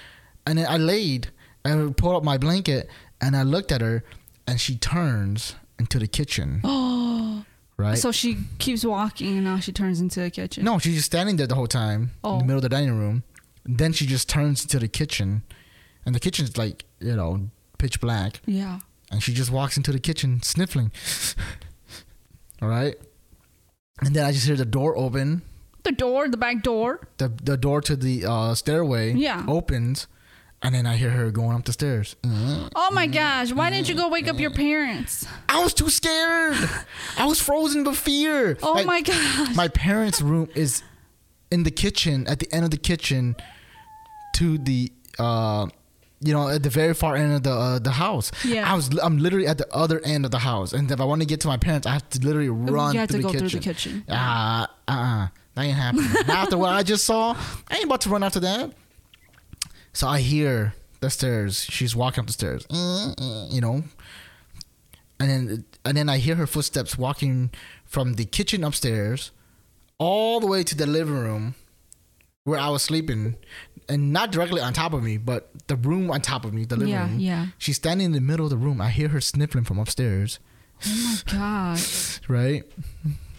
[0.46, 1.30] And then I laid
[1.64, 2.90] and pulled up my blanket.
[3.20, 4.02] And I looked at her.
[4.48, 6.60] And she turns into the kitchen.
[6.64, 7.44] Oh.
[7.76, 7.96] Right?
[7.96, 10.64] So she keeps walking and now she turns into the kitchen.
[10.66, 12.38] No, she's just standing there the whole time in Oh.
[12.38, 13.22] the middle of the dining room.
[13.64, 15.44] Then she just turns into the kitchen,
[16.04, 17.48] and the kitchen's like you know
[17.78, 18.80] pitch black, Yeah.
[19.10, 20.92] and she just walks into the kitchen sniffling.
[22.60, 22.96] All right,
[24.00, 25.42] and then I just hear the door open.
[25.82, 27.00] The door, the back door.
[27.18, 29.44] the The door to the uh, stairway Yeah.
[29.48, 30.06] opens,
[30.62, 32.16] and then I hear her going up the stairs.
[32.24, 35.26] Oh my gosh, why didn't you go wake up your parents?
[35.48, 36.56] I was too scared.
[37.16, 38.58] I was frozen with fear.
[38.62, 39.54] Oh Like, my gosh.
[39.56, 40.82] my parents' room is
[41.50, 43.34] in the kitchen at the end of the kitchen
[44.34, 45.66] to the uh
[46.20, 48.30] you know at the very far end of the uh, the house.
[48.44, 48.70] Yeah.
[48.70, 50.72] i was i'm literally at the other end of the house.
[50.72, 53.00] And if i want to get to my parents i have to literally run you
[53.00, 54.04] have to go the through the kitchen.
[54.08, 55.28] ah uh-uh.
[55.54, 56.10] That ain't happening.
[56.28, 57.34] After what i just saw
[57.70, 58.72] i ain't about to run after that.
[59.92, 61.64] So i hear the stairs.
[61.64, 62.66] She's walking up the stairs.
[63.50, 63.82] You know?
[65.18, 67.50] And then and then I hear her footsteps walking
[67.84, 69.32] from the kitchen upstairs
[69.98, 71.54] all the way to the living room
[72.44, 73.36] where I was sleeping,
[73.90, 76.76] and not directly on top of me, but the room on top of me, the
[76.76, 77.18] living Yeah, room.
[77.20, 77.46] yeah.
[77.58, 78.80] She's standing in the middle of the room.
[78.80, 80.38] I hear her sniffling from upstairs,
[80.86, 82.20] Oh my gosh.
[82.28, 82.62] right,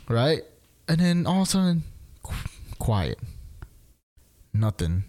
[0.07, 0.41] right,
[0.87, 1.83] and then all of a sudden,
[2.21, 2.35] qu-
[2.77, 3.17] quiet,
[4.53, 5.03] nothing,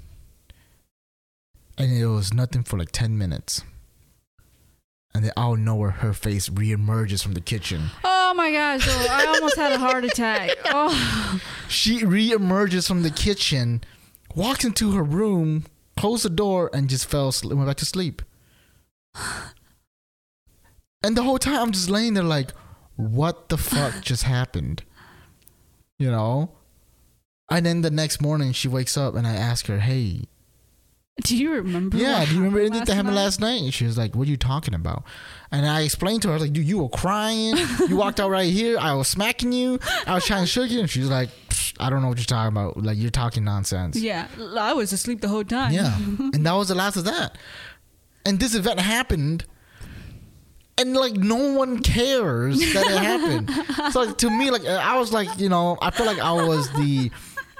[1.78, 3.62] and it was nothing for like ten minutes.
[5.14, 7.90] And then out of nowhere, her face reemerges from the kitchen.
[8.02, 10.51] Oh my gosh, oh, I almost had a heart attack.
[10.74, 13.82] Oh, She reemerges from the kitchen,
[14.35, 15.65] walks into her room,
[15.97, 18.23] closed the door, and just fell asleep, went back to sleep.
[21.05, 22.53] And the whole time I'm just laying there like,
[22.97, 24.83] what the fuck just happened?
[25.99, 26.51] You know?
[27.51, 30.23] And then the next morning she wakes up and I ask her, hey,
[31.25, 31.97] Do you remember?
[31.99, 33.23] yeah, do you remember anything that happened night?
[33.25, 33.61] last night?
[33.63, 35.03] And she was like, what are you talking about?
[35.51, 37.57] And I explained to her, I was like, dude, you were crying.
[37.89, 38.79] you walked out right here.
[38.79, 39.81] I was smacking you.
[40.07, 40.81] I was trying to shoot you.
[40.81, 42.82] And she's like, "Psh, I don't know what you're talking about.
[42.82, 43.97] Like, you're talking nonsense.
[43.97, 44.28] Yeah,
[44.59, 45.73] I was asleep the whole time.
[45.73, 45.97] Yeah.
[45.97, 47.36] and that was the last of that.
[48.24, 49.44] And this event happened.
[50.78, 53.51] And like no one cares that it happened.
[53.93, 56.70] So like, to me, like I was like, you know, I feel like I was
[56.73, 57.11] the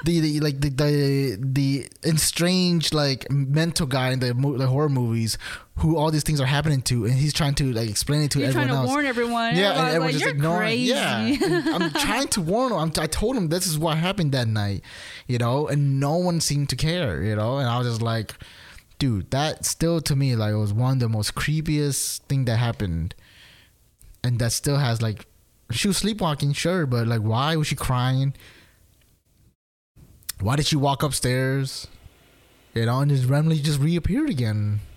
[0.05, 5.39] the, the like the, the the estranged like mental guy in the, the horror movies
[5.77, 8.41] who all these things are happening to and he's trying to like explain it to
[8.41, 8.91] You're everyone trying to else.
[8.91, 9.57] warn everyone.
[9.57, 10.59] Yeah, and Everyone's everyone like, just You're ignoring.
[10.61, 11.45] crazy.
[11.45, 12.79] Yeah, I'm trying to warn him.
[12.79, 14.83] I'm, I told him this is what happened that night,
[15.27, 17.59] you know, and no one seemed to care, you know.
[17.59, 18.35] And I was just like,
[18.99, 23.15] dude, that still to me like was one of the most creepiest thing that happened,
[24.25, 25.27] and that still has like,
[25.71, 28.35] she was sleepwalking, sure, but like, why was she crying?
[30.43, 31.87] Why did she walk upstairs?
[32.75, 34.81] You know, and just randomly just reappeared again.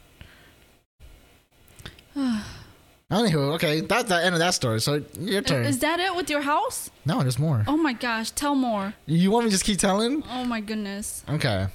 [2.15, 4.81] Anywho, okay, that's the end of that story.
[4.81, 5.65] So your turn.
[5.65, 6.89] Is that it with your house?
[7.05, 7.63] No, there's more.
[7.67, 8.95] Oh my gosh, tell more.
[9.05, 10.23] You want me to just keep telling?
[10.31, 11.23] Oh my goodness.
[11.29, 11.67] Okay.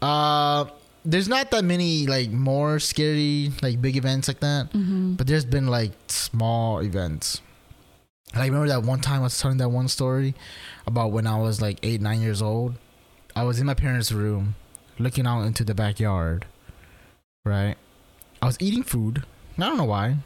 [0.00, 0.66] Uh,
[1.04, 4.68] there's not that many like more scary like big events like that,
[5.16, 7.40] but there's been like small events.
[8.36, 10.34] Like remember that one time I was telling that one story
[10.86, 12.74] about when I was like eight nine years old.
[13.34, 14.54] I was in my parents' room,
[14.98, 16.46] looking out into the backyard.
[17.44, 17.76] Right,
[18.42, 19.24] I was eating food.
[19.58, 20.16] I don't know why.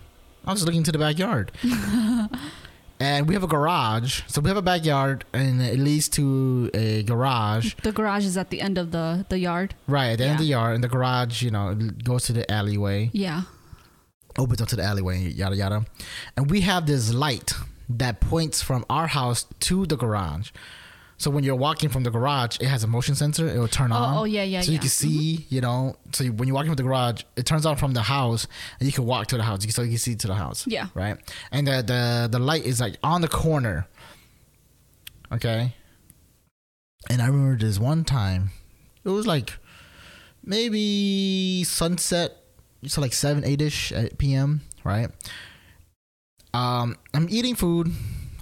[0.44, 1.52] I was looking to the backyard.
[3.00, 4.22] and we have a garage.
[4.26, 7.74] So we have a backyard and it leads to a garage.
[7.82, 9.74] The garage is at the end of the the yard.
[9.86, 10.74] Right, at the end of the yard.
[10.74, 13.42] And the garage, you know, goes to the alleyway, Yeah.
[14.38, 15.84] opens up to the alleyway, yada, yada.
[16.36, 17.52] And we have this light
[17.98, 20.50] that points from our house to the garage.
[21.18, 23.46] So when you're walking from the garage, it has a motion sensor.
[23.46, 24.18] It will turn Oh, on.
[24.18, 25.54] oh, yeah, yeah, So you can see, mm-hmm.
[25.54, 25.96] you know.
[26.12, 28.46] So you, when you're walking from the garage, it turns on from the house,
[28.78, 29.60] and you can walk to the house.
[29.60, 30.66] You can, so you can see to the house.
[30.66, 30.86] Yeah.
[30.94, 31.18] Right.
[31.52, 33.86] And the the the light is like on the corner.
[35.30, 35.74] Okay.
[37.10, 38.50] And I remember this one time.
[39.04, 39.52] It was like
[40.42, 42.36] maybe sunset.
[42.86, 44.62] So like seven, eight ish at uh, PM.
[44.84, 45.10] Right.
[46.54, 47.92] Um, I'm eating food.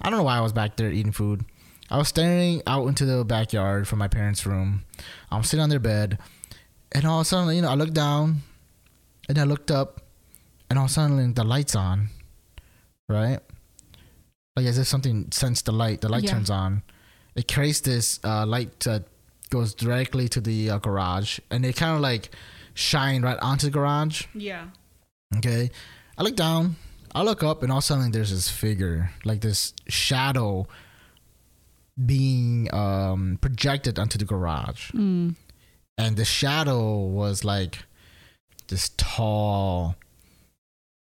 [0.01, 1.45] I don't know why I was back there eating food.
[1.91, 4.83] I was staring out into the backyard from my parents' room.
[5.31, 6.19] I'm sitting on their bed,
[6.91, 8.43] and all of a sudden, you know, I looked down,
[9.27, 10.01] and I looked up,
[10.69, 12.09] and all of a sudden, the lights on,
[13.07, 13.39] right?
[14.55, 16.01] Like as if something sensed the light.
[16.01, 16.31] The light Yeah.
[16.31, 16.83] turns on.
[17.35, 19.05] It creates this uh, light that
[19.49, 22.29] goes directly to the uh, garage, and it kind of like
[22.75, 24.25] shine right onto the garage.
[24.35, 24.67] Yeah.
[25.37, 25.71] Okay.
[26.17, 26.75] I look down,
[27.15, 30.67] I look up, and all of a sudden there's this figure, like this shadow
[32.05, 34.91] being um, projected onto the garage.
[34.91, 35.35] Mm.
[35.97, 37.79] And the shadow was like
[38.67, 39.95] this tall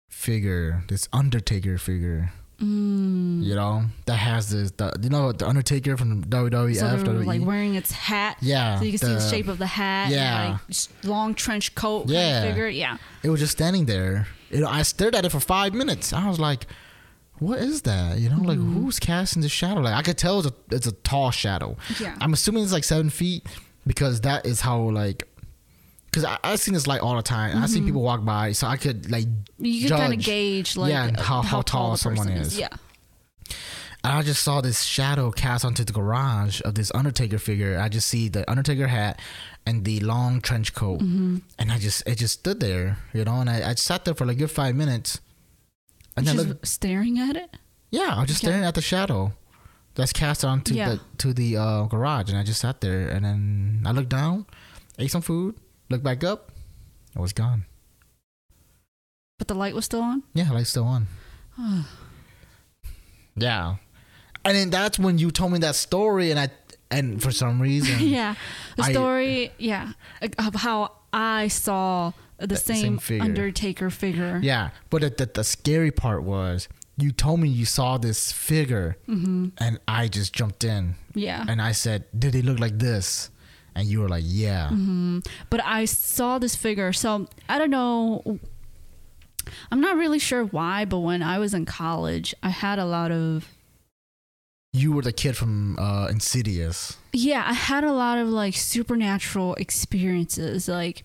[0.09, 2.33] figure, this Undertaker figure,
[2.63, 3.43] Mm.
[3.43, 6.75] you know, that has this, the, you know, the Undertaker from WWF.
[6.79, 7.25] So WWE?
[7.25, 8.37] like wearing its hat.
[8.41, 8.79] yeah.
[8.79, 10.09] So you can see the the- shape of the hat.
[10.11, 10.43] Yeah.
[10.43, 12.07] And like long trench coat.
[12.07, 12.33] Yeah.
[12.33, 12.67] Kind of figure.
[12.69, 12.97] Yeah.
[13.23, 14.27] it was just standing there.
[14.49, 16.13] You know, I stared at it for five minutes.
[16.13, 16.67] I was like,
[17.39, 18.83] "What is that?" You know, like Mm-hmm.
[18.83, 19.81] who's casting the shadow?
[19.81, 21.75] Like I could tell it's a, it's a tall shadow.
[21.99, 22.15] Yeah.
[22.21, 23.45] I'm assuming it's like seven feet
[23.87, 25.27] because that is how like.
[26.13, 27.57] Because I I seen this light all the time.
[27.57, 29.25] I seen people walk by, so I could like.
[29.57, 32.59] you can kind of gauge like Yeah, uh, how- how tall the someone person is.
[32.59, 32.69] Yeah.
[34.05, 37.79] And I just saw this shadow cast onto the garage of this Undertaker figure.
[37.79, 39.19] I just see the Undertaker hat
[39.65, 41.37] and the long trench coat, Mm-hmm.
[41.57, 43.39] and I just it just stood there, you know.
[43.39, 45.19] And I, I sat there for like a good five minutes,
[46.17, 47.55] and then Just look, staring at it.
[47.91, 48.51] yeah, I was just Okay.
[48.51, 49.31] staring at the shadow
[49.95, 50.89] that's cast onto Yeah.
[50.89, 54.45] the to the uh, garage, and I just sat there, and then I looked down,
[54.99, 55.55] ate some food,
[55.93, 56.51] looked back up,
[57.15, 57.65] it was gone.
[59.39, 60.23] But the light was still on.
[60.33, 61.07] Yeah, light's still on.
[63.35, 63.75] yeah,
[64.45, 66.49] and then that's when you told me that story, and I
[66.91, 68.35] and for some reason, yeah.
[68.77, 69.51] The I- story.
[69.57, 69.93] yeah.
[70.39, 73.23] Of how I saw the, same same, figure.
[73.23, 74.39] Undertaker figure.
[74.43, 76.67] Yeah, but the, the, the scary part was
[76.97, 79.49] you told me you saw this figure, Mm-hmm.
[79.57, 81.45] and I just jumped in Yeah.
[81.47, 83.29] and I said, "Did he look like this?"
[83.75, 85.19] And you were like, "Yeah." Mm-hmm.
[85.49, 86.93] but I saw this figure.
[86.93, 88.39] So I don't know.
[89.71, 93.11] I'm not really sure why, but when I was in college, I had a lot
[93.11, 93.49] of
[94.71, 96.97] You were the kid from uh, Insidious.
[97.11, 100.67] yeah, I had a lot of like supernatural experiences.
[100.67, 101.03] Like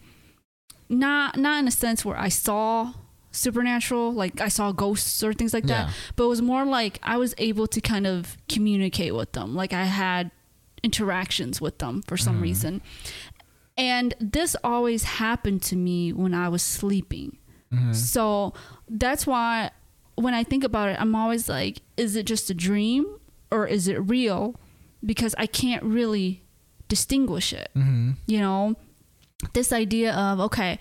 [0.88, 2.92] not not in a sense where I saw
[3.32, 5.88] supernatural, like I saw ghosts or things like that.
[5.88, 5.92] Yeah.
[6.16, 9.54] But it was more like I was able to kind of communicate with them.
[9.54, 10.30] Like I had
[10.82, 12.42] interactions with them for some Mhm.
[12.42, 12.80] reason.
[13.76, 17.38] And this always happened to me when I was sleeping.
[17.72, 17.94] Mhm.
[17.94, 18.54] So
[18.88, 19.70] that's why
[20.16, 23.06] when I think about it, I'm always like, is it just a dream
[23.52, 24.56] or is it real?
[25.04, 26.42] Because I can't really
[26.88, 27.70] distinguish it.
[27.76, 28.16] Mhm.
[28.26, 28.74] You know,
[29.52, 30.80] this idea of, okay,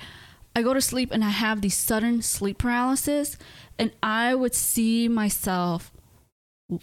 [0.56, 3.38] I go to sleep and I have these sudden sleep paralysis,
[3.78, 5.92] and I would see myself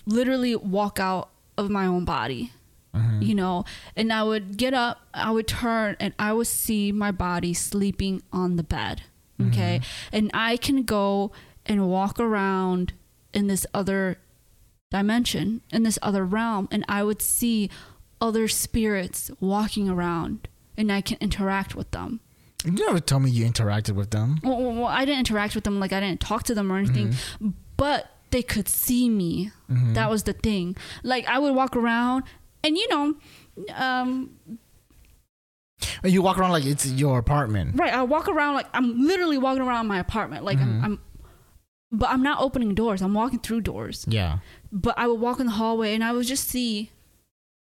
[0.07, 2.53] literally walk out of my own body
[2.95, 3.27] Mhm.
[3.27, 3.65] you know
[3.97, 8.23] and i would get up i would turn and i would see my body sleeping
[8.33, 9.03] on the bed
[9.41, 9.81] okay
[10.13, 11.33] and i can go
[11.67, 12.93] and walk around
[13.33, 14.19] in this other
[14.91, 17.69] dimension in this other realm and i would see
[18.21, 20.47] other spirits walking around
[20.77, 22.21] and i can interact with them
[22.65, 24.39] You never told me you interacted with them.
[24.43, 27.15] well, well, i didn't interact with them like i didn't talk to them or anything
[27.77, 29.95] but they could see me Mhm.
[29.95, 30.77] that was the thing.
[31.05, 32.25] Like I would walk around
[32.65, 33.15] and you know,
[33.77, 34.31] um
[36.03, 37.79] you walk around like it's your apartment.
[37.79, 40.45] right, I walk around like I'm literally walking around my apartment.
[40.45, 40.63] Like Mhm.
[40.63, 41.01] I'm, I'm
[41.93, 43.03] but I'm not opening doors.
[43.03, 44.05] I'm walking through doors.
[44.09, 44.39] Yeah.
[44.73, 46.91] But I would walk in the hallway and I would just see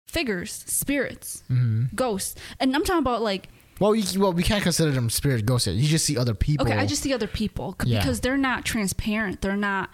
[0.08, 2.36] figures, spirits, hmm ghosts.
[2.60, 3.48] And I'm talking about like
[3.80, 5.68] Well, you, well, we can't consider them spirit ghosts.
[5.68, 5.76] Yet.
[5.78, 6.68] You just see other people.
[6.68, 8.00] okay, I just see other people Yeah.
[8.00, 9.42] because they're not transparent.
[9.42, 9.90] They're not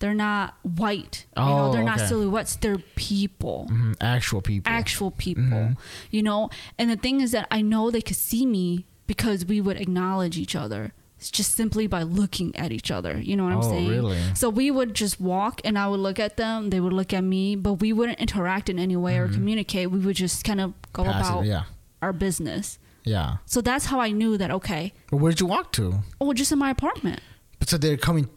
[0.00, 1.26] they're not white.
[1.36, 2.06] you Oh, know, they're not okay.
[2.08, 2.56] silhouettes.
[2.56, 3.68] They're people.
[3.70, 3.96] Mhm.
[4.00, 4.72] actual people.
[4.72, 5.76] actual people, Mhm.
[6.10, 6.50] you know.
[6.78, 10.36] And the thing is that I know they could see me because we would acknowledge
[10.38, 10.92] each other.
[11.18, 13.18] It's just simply by looking at each other.
[13.20, 13.88] You know what I'm oh, saying?
[13.88, 14.18] really?
[14.34, 17.24] So we would just walk and I would look at them, they would look at
[17.24, 19.34] me, but we wouldn't interact in any way or Mhm.
[19.34, 19.90] communicate.
[19.90, 21.62] We would just kind of go Passive, about Yeah.
[22.02, 22.78] our business.
[23.04, 23.38] Yeah.
[23.46, 26.04] So that's how I knew that okay, But where'd you walk to?
[26.20, 27.20] oh, just in my apartment.
[27.58, 28.28] But so they're coming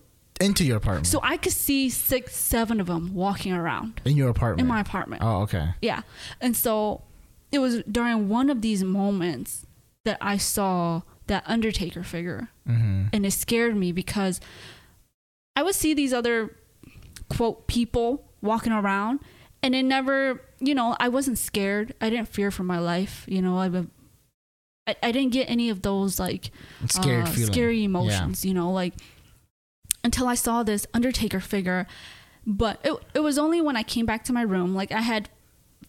[0.41, 1.07] into your apartment.
[1.07, 4.61] So I could see six, seven of them walking around in your apartment.
[4.61, 5.21] in my apartment.
[5.23, 5.69] Oh, okay.
[5.81, 6.01] Yeah.
[6.39, 7.03] And so
[7.51, 9.65] it was during one of these moments
[10.05, 12.49] that I saw that Undertaker figure.
[12.67, 13.05] Mm-hmm.
[13.13, 14.41] And it scared me because
[15.55, 16.55] I would see these other,
[17.29, 19.19] quote, people walking around.
[19.63, 21.93] And it never, you know, I wasn't scared.
[22.01, 23.25] I didn't fear for my life.
[23.27, 23.67] You know, I,
[24.87, 26.49] I, I didn't get any of those like
[26.83, 28.95] uh, scary emotions, you know, like
[30.03, 31.87] until I saw this Undertaker figure.
[32.45, 35.29] But it, it was only when I came back to my room, like I had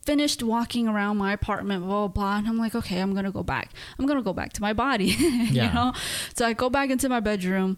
[0.05, 2.37] finished walking around my apartment, blah, blah, blah.
[2.39, 3.71] And I'm like, okay, I'm going to go back.
[3.99, 5.05] I'm going to go back to my body,
[5.51, 5.69] Yeah.
[5.69, 5.93] you know?
[6.35, 7.77] So I go back into my bedroom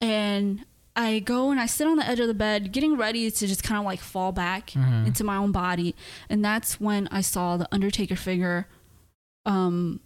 [0.00, 0.64] and
[0.94, 3.62] I go and I sit on the edge of the bed, getting ready to just
[3.62, 5.06] kind of like fall back Mhm.
[5.08, 5.94] into my own body.
[6.30, 8.66] And that's when I saw the Undertaker figure
[9.44, 10.00] um,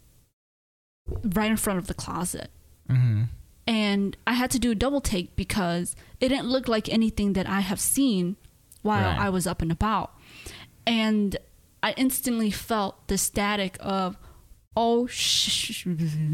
[1.23, 2.49] right in front of the closet
[2.89, 3.23] Mm-hmm.
[3.67, 7.47] And I had to do a double take because it didn't look like anything that
[7.47, 8.35] I have seen
[8.81, 9.19] while Right.
[9.19, 10.11] I was up and about.
[10.85, 11.37] And
[11.81, 14.17] I instantly felt the static of,
[14.75, 15.85] oh, sh-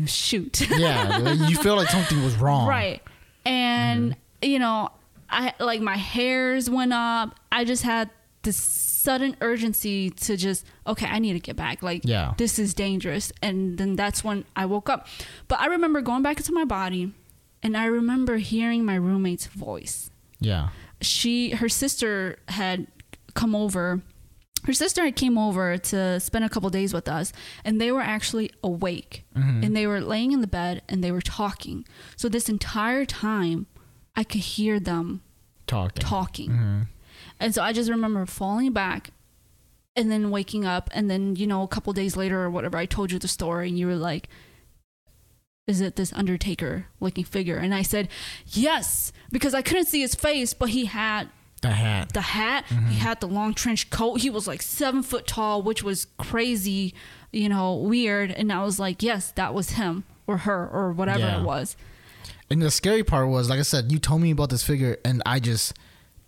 [0.08, 0.70] shoot.
[0.72, 1.20] Yeah.
[1.48, 2.68] you feel like something was wrong.
[2.68, 3.02] right.
[3.46, 4.12] And,
[4.42, 4.50] Mm-hmm.
[4.52, 4.90] you know,
[5.30, 7.36] I like my hairs went up.
[7.52, 8.10] I just had
[8.42, 11.84] this sudden urgency to just, okay, I need to get back.
[11.84, 12.34] Like, Yeah.
[12.38, 13.32] this is dangerous.
[13.42, 15.08] And then that's when I woke up.
[15.48, 17.14] But I remember going back into my body
[17.64, 20.10] and I remember hearing my roommate's voice.
[20.40, 20.70] Yeah.
[21.02, 22.88] She, her sister had
[23.34, 24.02] come over.
[24.66, 27.32] Her sister had came over to spend a couple days with us,
[27.64, 29.66] and they were actually awake, Mhm.
[29.66, 31.86] and they were laying in the bed and they were talking.
[32.18, 33.68] So this entire time,
[34.16, 35.22] I could hear them
[35.68, 36.02] Talking.
[36.02, 36.50] talking.
[36.52, 36.82] Mm-hmm.
[37.40, 39.12] And so I just remember falling back
[39.96, 40.90] and then waking up.
[40.94, 43.70] And then, you know, a couple days later or whatever, I told you the story
[43.70, 44.28] and you were like,
[45.70, 47.58] is it this Undertaker looking figure?
[47.58, 48.10] And I said,
[48.48, 51.30] yes, because I couldn't see his face, but he had
[51.62, 52.12] The hat.
[52.14, 52.88] the hat, he mm-hmm.
[52.88, 54.22] had the long trench coat.
[54.22, 56.96] He was like seven foot tall, which was crazy,
[57.32, 58.32] you know, weird.
[58.32, 61.42] And I was like, yes, that was him or her or whatever Yeah.
[61.42, 61.78] it was.
[62.50, 65.22] And the scary part was, like I said, you told me about this figure, and
[65.24, 65.74] I just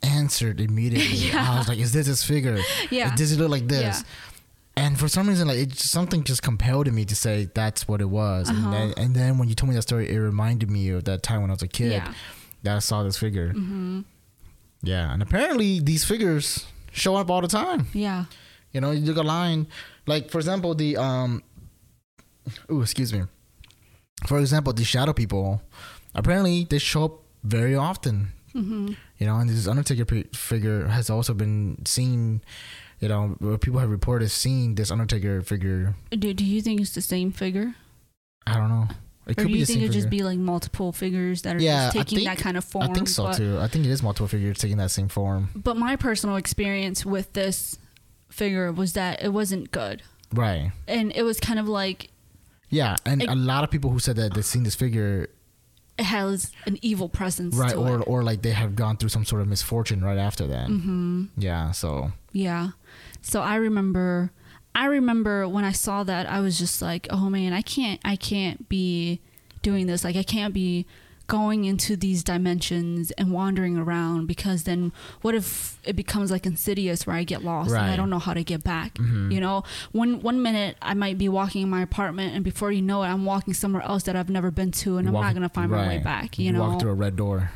[0.03, 1.17] answered immediately.
[1.29, 1.51] Yeah.
[1.53, 2.59] I was like, "Is this this figure?
[2.91, 3.15] Yeah.
[3.15, 4.01] Does it look like this?" Yeah.
[4.77, 7.99] And for some reason, like it just, something just compelled me to say that's what
[8.01, 8.49] it was.
[8.49, 8.57] Uh-huh.
[8.69, 11.23] And, then, and then when you told me that story, it reminded me of that
[11.23, 12.13] time when I was a kid Yeah.
[12.63, 13.51] that I saw this figure.
[13.51, 14.01] hmm
[14.81, 17.87] Yeah, and apparently these figures show up all the time.
[17.93, 18.25] Yeah.
[18.71, 19.67] You know, you look a line,
[20.07, 21.43] like for example, the um,
[22.69, 23.23] oh, excuse me.
[24.27, 25.61] For example, the shadow people,
[26.15, 28.31] apparently they show up very often.
[28.53, 32.41] hmm You know, and this Undertaker figure has also been seen.
[33.01, 35.95] You know, people have reported seeing this Undertaker figure.
[36.11, 37.73] Do, do you think it's the same figure?
[38.47, 38.87] I don't know.
[39.27, 42.09] It or do you think it'd just be like multiple figures that are Yeah, just
[42.09, 42.89] taking that kind of form?
[42.89, 43.59] I think so but, too.
[43.59, 45.49] I think it is multiple figures taking that same form.
[45.55, 47.77] But my personal experience with this
[48.29, 50.01] figure was that it wasn't good.
[50.33, 50.71] Right.
[50.87, 52.09] And it was kind of like
[52.69, 55.27] Yeah, and It- a lot of people who said that they've seen this figure,
[55.97, 58.07] it has an evil presence right, or it.
[58.07, 60.69] or like they have gone through some sort of misfortune right after that.
[60.69, 61.25] Mm-hmm.
[61.37, 61.71] Yeah.
[61.71, 62.69] So Yeah.
[63.21, 64.31] So I remember
[64.73, 68.15] I remember when I saw that I was just like, "Oh man, I can't I
[68.15, 69.19] can't be
[69.61, 70.03] doing this.
[70.03, 70.85] Like I can't be
[71.27, 74.91] going into these dimensions and wandering around because then
[75.21, 78.33] what if it becomes like insidious where I get lost and I don't know how
[78.33, 78.95] to get back?
[78.95, 79.31] Mhm.
[79.31, 82.81] You know, one one minute I might be walking in my apartment and before you
[82.81, 85.33] know it I'm walking somewhere else that I've never been to and I'm walk- not
[85.35, 86.03] going to find my way right.
[86.03, 86.61] back, you, know.
[86.61, 87.51] walk through a red door.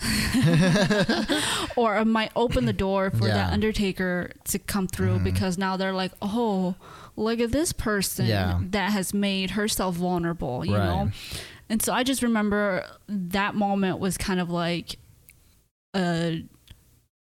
[1.76, 3.34] or I might open the door for Yeah.
[3.34, 5.24] that undertaker to come through Mhm.
[5.24, 6.74] because now they're like, oh,
[7.16, 8.58] look at this person Yeah.
[8.70, 10.84] that has made herself vulnerable, you Right.
[10.86, 11.10] know?
[11.68, 14.98] And so I just remember that moment was kind of like
[15.94, 16.44] a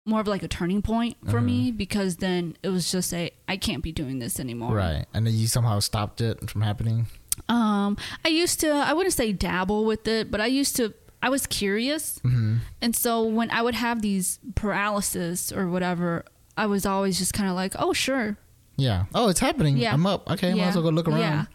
[0.05, 3.57] more of like a turning point for me because then it was just a I
[3.57, 4.73] can't be doing this anymore.
[4.73, 7.07] Right, and then you somehow stopped it from happening.
[7.49, 11.29] Um I used to I wouldn't say dabble with it, but I used to I
[11.29, 12.57] was curious Mm-hmm.
[12.81, 16.23] and so when I would have these paralysis or whatever,
[16.55, 18.37] I was always just kind of like, oh, sure.
[18.77, 19.05] Yeah.
[19.15, 19.77] Oh, it's happening.
[19.77, 19.93] Yeah.
[19.93, 20.29] I'm up.
[20.29, 20.67] Okay, might yeah.
[20.69, 21.19] as well go look around.
[21.19, 21.45] Yeah.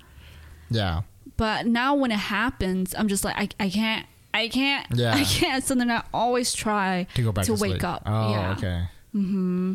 [0.71, 1.01] Yeah.
[1.37, 5.15] But now when it happens, I'm just like, I, I can't, I can't, Yeah.
[5.15, 5.63] I can't.
[5.65, 7.07] So then I always try.
[7.15, 8.03] To go back To to, wake up.
[8.07, 8.53] Oh, Yeah.
[8.59, 8.83] okay.
[9.13, 9.75] hmm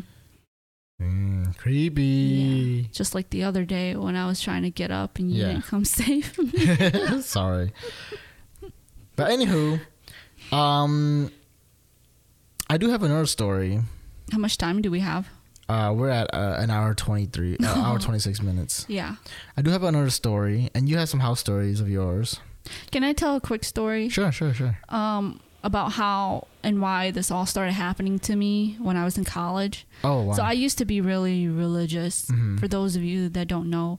[1.00, 2.88] Mm, creepy.
[2.92, 5.48] Just like the other day when I was trying to get up and you Yeah.
[5.52, 7.20] didn't come save me.
[7.22, 7.72] Sorry.
[9.18, 9.80] But anywho,
[10.52, 11.30] um,
[12.70, 13.80] I do have another story.
[14.30, 15.28] How much time do we have?
[15.68, 18.86] Uh, we're at uh, an hour twenty three, uh, hour twenty six minutes.
[18.88, 19.16] Yeah.
[19.56, 22.38] I do have another story, and you have some house stories of yours.
[22.92, 24.08] Can I tell a quick story?
[24.08, 24.78] Sure, sure, sure.
[24.88, 29.24] Um, about how and why this all started happening to me when I was in
[29.24, 29.84] college.
[30.04, 30.34] Oh wow.
[30.34, 32.26] So I used to be really religious.
[32.26, 32.60] Mhm.
[32.60, 33.98] For those of you that don't know,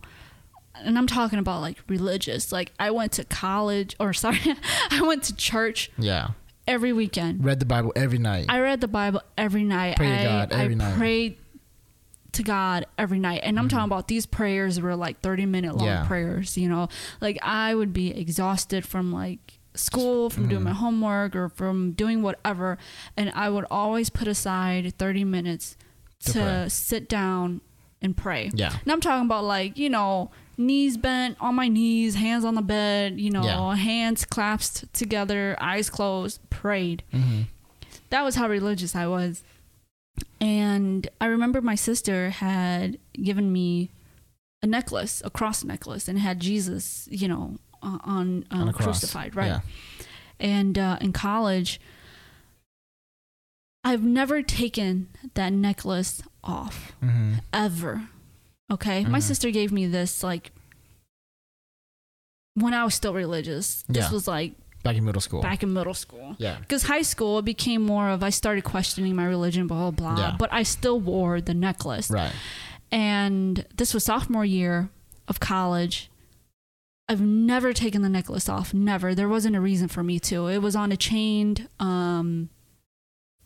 [0.84, 2.52] and I'm talking about like religious.
[2.52, 4.40] Like I went to college, or sorry,
[4.92, 6.30] I went to church yeah.
[6.68, 7.44] every weekend.
[7.44, 8.46] Read the Bible every night.
[8.50, 9.98] I read the Bible every night.
[9.98, 10.98] Pray to I, God every I night.
[10.98, 11.38] prayed
[12.34, 13.42] to God every night.
[13.44, 13.70] And I'm Mhm.
[13.72, 16.06] talking about these prayers were like 30 minute long Yeah.
[16.06, 16.88] prayers, you know.
[17.22, 20.66] Like I would be exhausted from like school, from doing Mhm.
[20.66, 22.78] my homework or from doing whatever,
[23.18, 25.76] and I would always put aside 30 minutes
[26.26, 27.62] To to, sit down
[28.02, 28.52] and pray.
[28.54, 28.74] yeah.
[28.84, 30.30] And I'm talking about like, you know,
[30.60, 33.76] knees bent on my knees, hands on the bed, you know, Yeah.
[33.76, 37.02] hands clasped together, eyes closed, prayed.
[37.12, 37.44] hmm
[38.12, 39.42] That was how religious I was.
[40.42, 43.90] And I remember my sister had given me
[44.62, 49.36] a necklace, a cross necklace, and had Jesus, you know, uh, on, um, On crucified,
[49.36, 49.48] right?
[49.48, 49.62] Yeah.
[50.40, 51.80] And uh, in college,
[53.84, 58.10] I've never taken that necklace off hmm ever.
[58.72, 59.04] Okay.
[59.06, 59.24] My Mhm.
[59.24, 60.52] sister gave me this like
[62.56, 63.84] when I was still religious.
[63.88, 64.12] This Yeah.
[64.12, 65.42] was like Back in middle school.
[65.42, 66.36] back in middle school.
[66.40, 66.58] Yeah.
[66.60, 70.18] Because high school, it became more of I started questioning my religion, blah, blah, blah.
[70.24, 70.36] Yeah.
[70.38, 72.10] But I still wore the necklace.
[72.10, 72.32] Right.
[72.92, 74.90] And this was sophomore year
[75.28, 76.10] of college.
[77.08, 78.74] I've never taken the necklace off.
[78.74, 79.16] Never.
[79.16, 80.48] There wasn't a reason for me to.
[80.48, 82.50] It was on a chained um,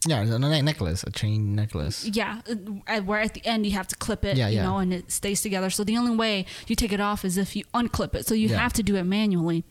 [0.07, 2.05] Yeah, it's a ne- necklace, a chain necklace.
[2.05, 2.41] Yeah,
[2.87, 4.63] uh, where at the end you have to clip it, Yeah, you yeah.
[4.63, 5.69] know, and it stays together.
[5.69, 8.25] So the only way you take it off is if you unclip it.
[8.27, 8.57] So you Yeah.
[8.57, 9.63] have to do it manually.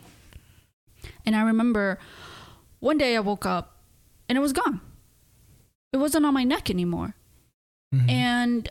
[1.26, 1.98] And I remember
[2.80, 3.76] one day I woke up
[4.28, 4.80] and it was gone.
[5.92, 7.14] It wasn't on my neck anymore.
[7.94, 8.09] Mhm.
[8.10, 8.68] And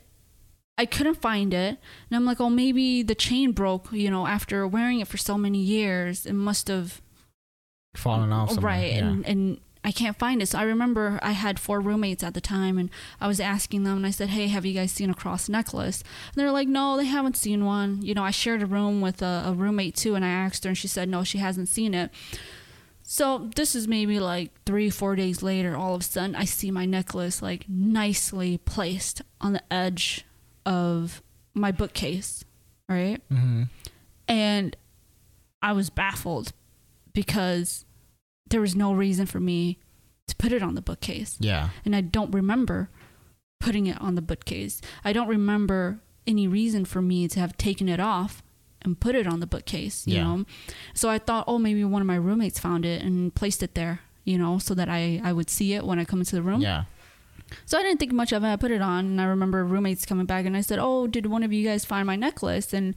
[0.77, 1.77] I couldn't find it.
[2.09, 5.37] And I'm like, oh, maybe the chain broke, you know, after wearing it for so
[5.37, 6.25] many years.
[6.25, 7.01] It must have
[7.95, 8.51] fallen off.
[8.51, 8.71] somewhere.
[8.73, 8.93] Right.
[8.93, 9.07] Yeah.
[9.09, 10.45] And, and I can't find it.
[10.47, 12.89] So I remember I had four roommates at the time and
[13.19, 16.03] I was asking them and I said, Hey, have you guys seen a cross necklace?
[16.27, 17.99] And they're like, No, they haven't seen one.
[18.03, 20.69] You know, I shared a room with a, a roommate too and I asked her
[20.69, 22.11] and she said, No, she hasn't seen it.
[23.01, 26.69] So this is maybe like three, four days later, all of a sudden I see
[26.69, 30.25] my necklace like nicely placed on the edge
[30.63, 31.23] of
[31.55, 32.45] my bookcase.
[32.87, 33.19] Right.
[33.29, 33.69] Mhm.
[34.27, 34.75] And
[35.61, 36.53] I was baffled
[37.13, 37.83] because
[38.51, 39.79] there was no reason for me
[40.27, 41.35] to put it on the bookcase.
[41.39, 41.69] Yeah.
[41.83, 42.89] And I don't remember
[43.59, 44.81] putting it on the bookcase.
[45.03, 48.41] I don't remember any reason for me to have taken it off
[48.83, 50.23] and put it on the bookcase, you Yeah.
[50.23, 50.45] know?
[50.93, 54.01] So I thought, oh, maybe one of my roommates found it and placed it there,
[54.23, 56.61] you know, so that I, I would see it when I come into the room.
[56.61, 56.85] Yeah.
[57.65, 58.47] So I didn't think much of it.
[58.47, 61.25] I put it on, and I remember roommates coming back, and I said, "Oh, did
[61.25, 62.95] one of you guys find my necklace?" And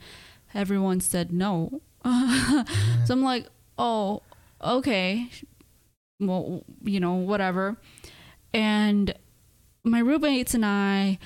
[0.55, 1.81] everyone said no.
[2.05, 3.49] so I'm like,
[3.79, 4.23] oh,
[4.65, 5.29] okay.
[6.21, 7.77] Well, you know, whatever.
[8.53, 9.15] And
[9.85, 11.19] my roommates and I,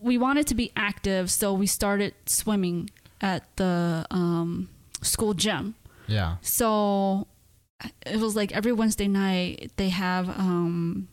[0.00, 2.90] we wanted to be active, so we started swimming
[3.20, 4.68] at the um,
[5.02, 5.74] school gym.
[6.06, 6.36] Yeah.
[6.42, 7.26] So
[8.06, 11.08] it was like every Wednesday night they have um,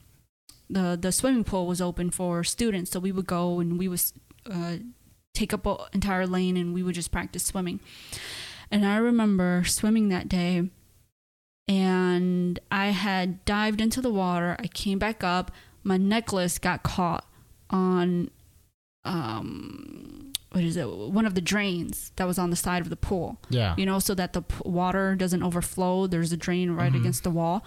[0.70, 4.02] the the swimming pool was open for students, so we would go and we would
[4.50, 4.78] uh,
[5.34, 7.80] take up an entire lane and we would just practice swimming.
[8.70, 10.70] And I remember swimming that day,
[11.68, 14.56] and I had dived into the water.
[14.60, 15.52] I came back up.
[15.84, 17.26] My necklace got caught
[17.70, 18.30] on
[19.06, 22.96] um what is it one of the drains that was on the side of the
[22.96, 23.76] pool Yeah.
[23.78, 26.08] you know, so that the p- water doesn't overflow.
[26.08, 27.00] There's a drain right Mhm.
[27.02, 27.64] against the wall.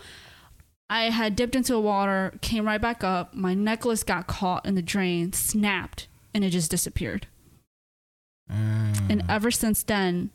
[0.88, 3.32] I had dipped into the water, came right back up.
[3.34, 7.26] My necklace got caught in the drain, snapped, and it just disappeared.
[8.50, 9.10] Mm.
[9.10, 10.30] And ever since then,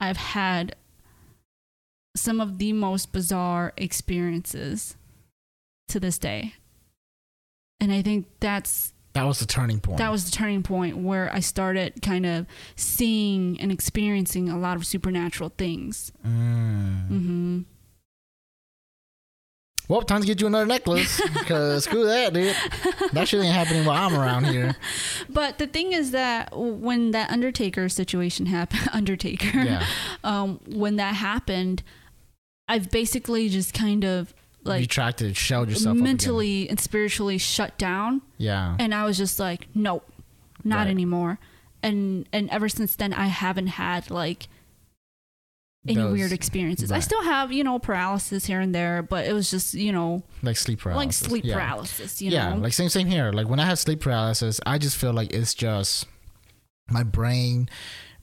[0.00, 0.76] I've had
[2.16, 4.96] some of the most bizarre experiences
[5.88, 6.54] to this day.
[7.80, 9.98] And I think that's that was the turning point.
[9.98, 14.76] that was the turning point where I started kind of seeing and experiencing a lot
[14.76, 16.12] of supernatural things.
[16.26, 17.08] Mm.
[17.08, 17.58] hmm
[19.88, 22.56] Well, time to get you another necklace because screw that, dude.
[23.12, 24.74] That shit ain't happening while I'm around here.
[25.28, 29.86] But the thing is that when that Undertaker situation happened, Undertaker, Yeah.
[30.24, 31.82] um, when that happened,
[32.68, 34.34] I've basically just kind of
[34.64, 38.74] like Retracted, shelled yourself mentally and spiritually shut down, Yeah.
[38.80, 40.04] and I was just like, nope,
[40.64, 40.88] not Right.
[40.88, 41.38] anymore.
[41.82, 44.48] And and ever since then, I haven't had like
[45.86, 46.90] any Those- weird experiences.
[46.90, 50.24] I still have you know paralysis here and there, but it was just you know
[50.42, 51.22] Like sleep paralysis.
[51.22, 51.54] like sleep yeah.
[51.54, 52.20] paralysis.
[52.20, 53.30] You yeah, know, like same same here.
[53.30, 56.06] Like when I have sleep paralysis, I just feel like it's just
[56.90, 57.68] my brain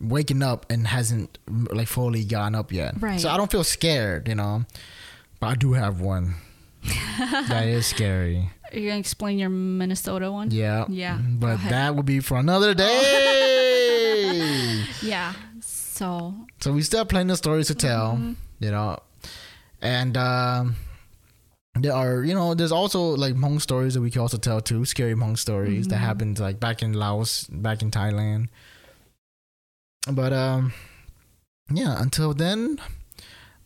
[0.02, 2.96] waking up and hasn't like fully gotten up yet.
[3.00, 3.20] Right.
[3.20, 4.66] So I don't feel scared, you know.
[5.40, 6.36] But I do have one.
[7.50, 8.50] that is scary.
[8.72, 10.52] Are you gonna explain your Minnesota one?
[10.52, 10.86] Yeah.
[10.90, 14.84] Yeah, But that would be for another day.
[15.02, 15.34] Yeah.
[15.62, 18.36] So so we still have plenty of stories to tell, Mhm.
[18.60, 18.98] you know.
[19.82, 20.76] And um
[21.76, 24.86] there are, you know, there's also like Hmong stories that we can also tell too,
[24.86, 26.08] scary Hmong stories that Mhm.
[26.10, 28.48] happened like back in Laos, back in Thailand.
[30.12, 30.74] But um
[31.72, 32.80] yeah, until then,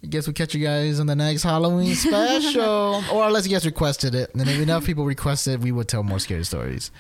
[0.03, 3.03] I guess we'll catch you guys on the next Halloween special.
[3.11, 4.33] or unless you guys requested it.
[4.33, 6.91] And if enough people requested it, we would tell more scary stories.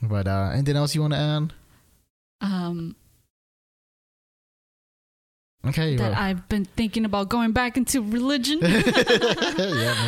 [0.00, 1.52] But uh anything else you want to add?
[2.40, 2.96] um,
[5.64, 5.94] Okay.
[5.96, 6.20] that well.
[6.20, 8.58] I've been thinking about going back into religion.
[8.62, 8.82] yeah,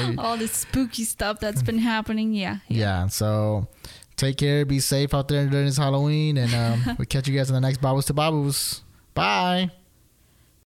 [0.09, 0.19] maybe.
[0.19, 2.35] All this spooky stuff that's been happening.
[2.35, 2.59] Yeah.
[2.69, 3.07] Yeah.
[3.07, 3.69] So
[4.17, 7.49] take care, be safe out there during this Halloween, and um, we'll catch you guys
[7.49, 8.83] in the next Bobbles to Bobbles.
[9.15, 9.71] Bye.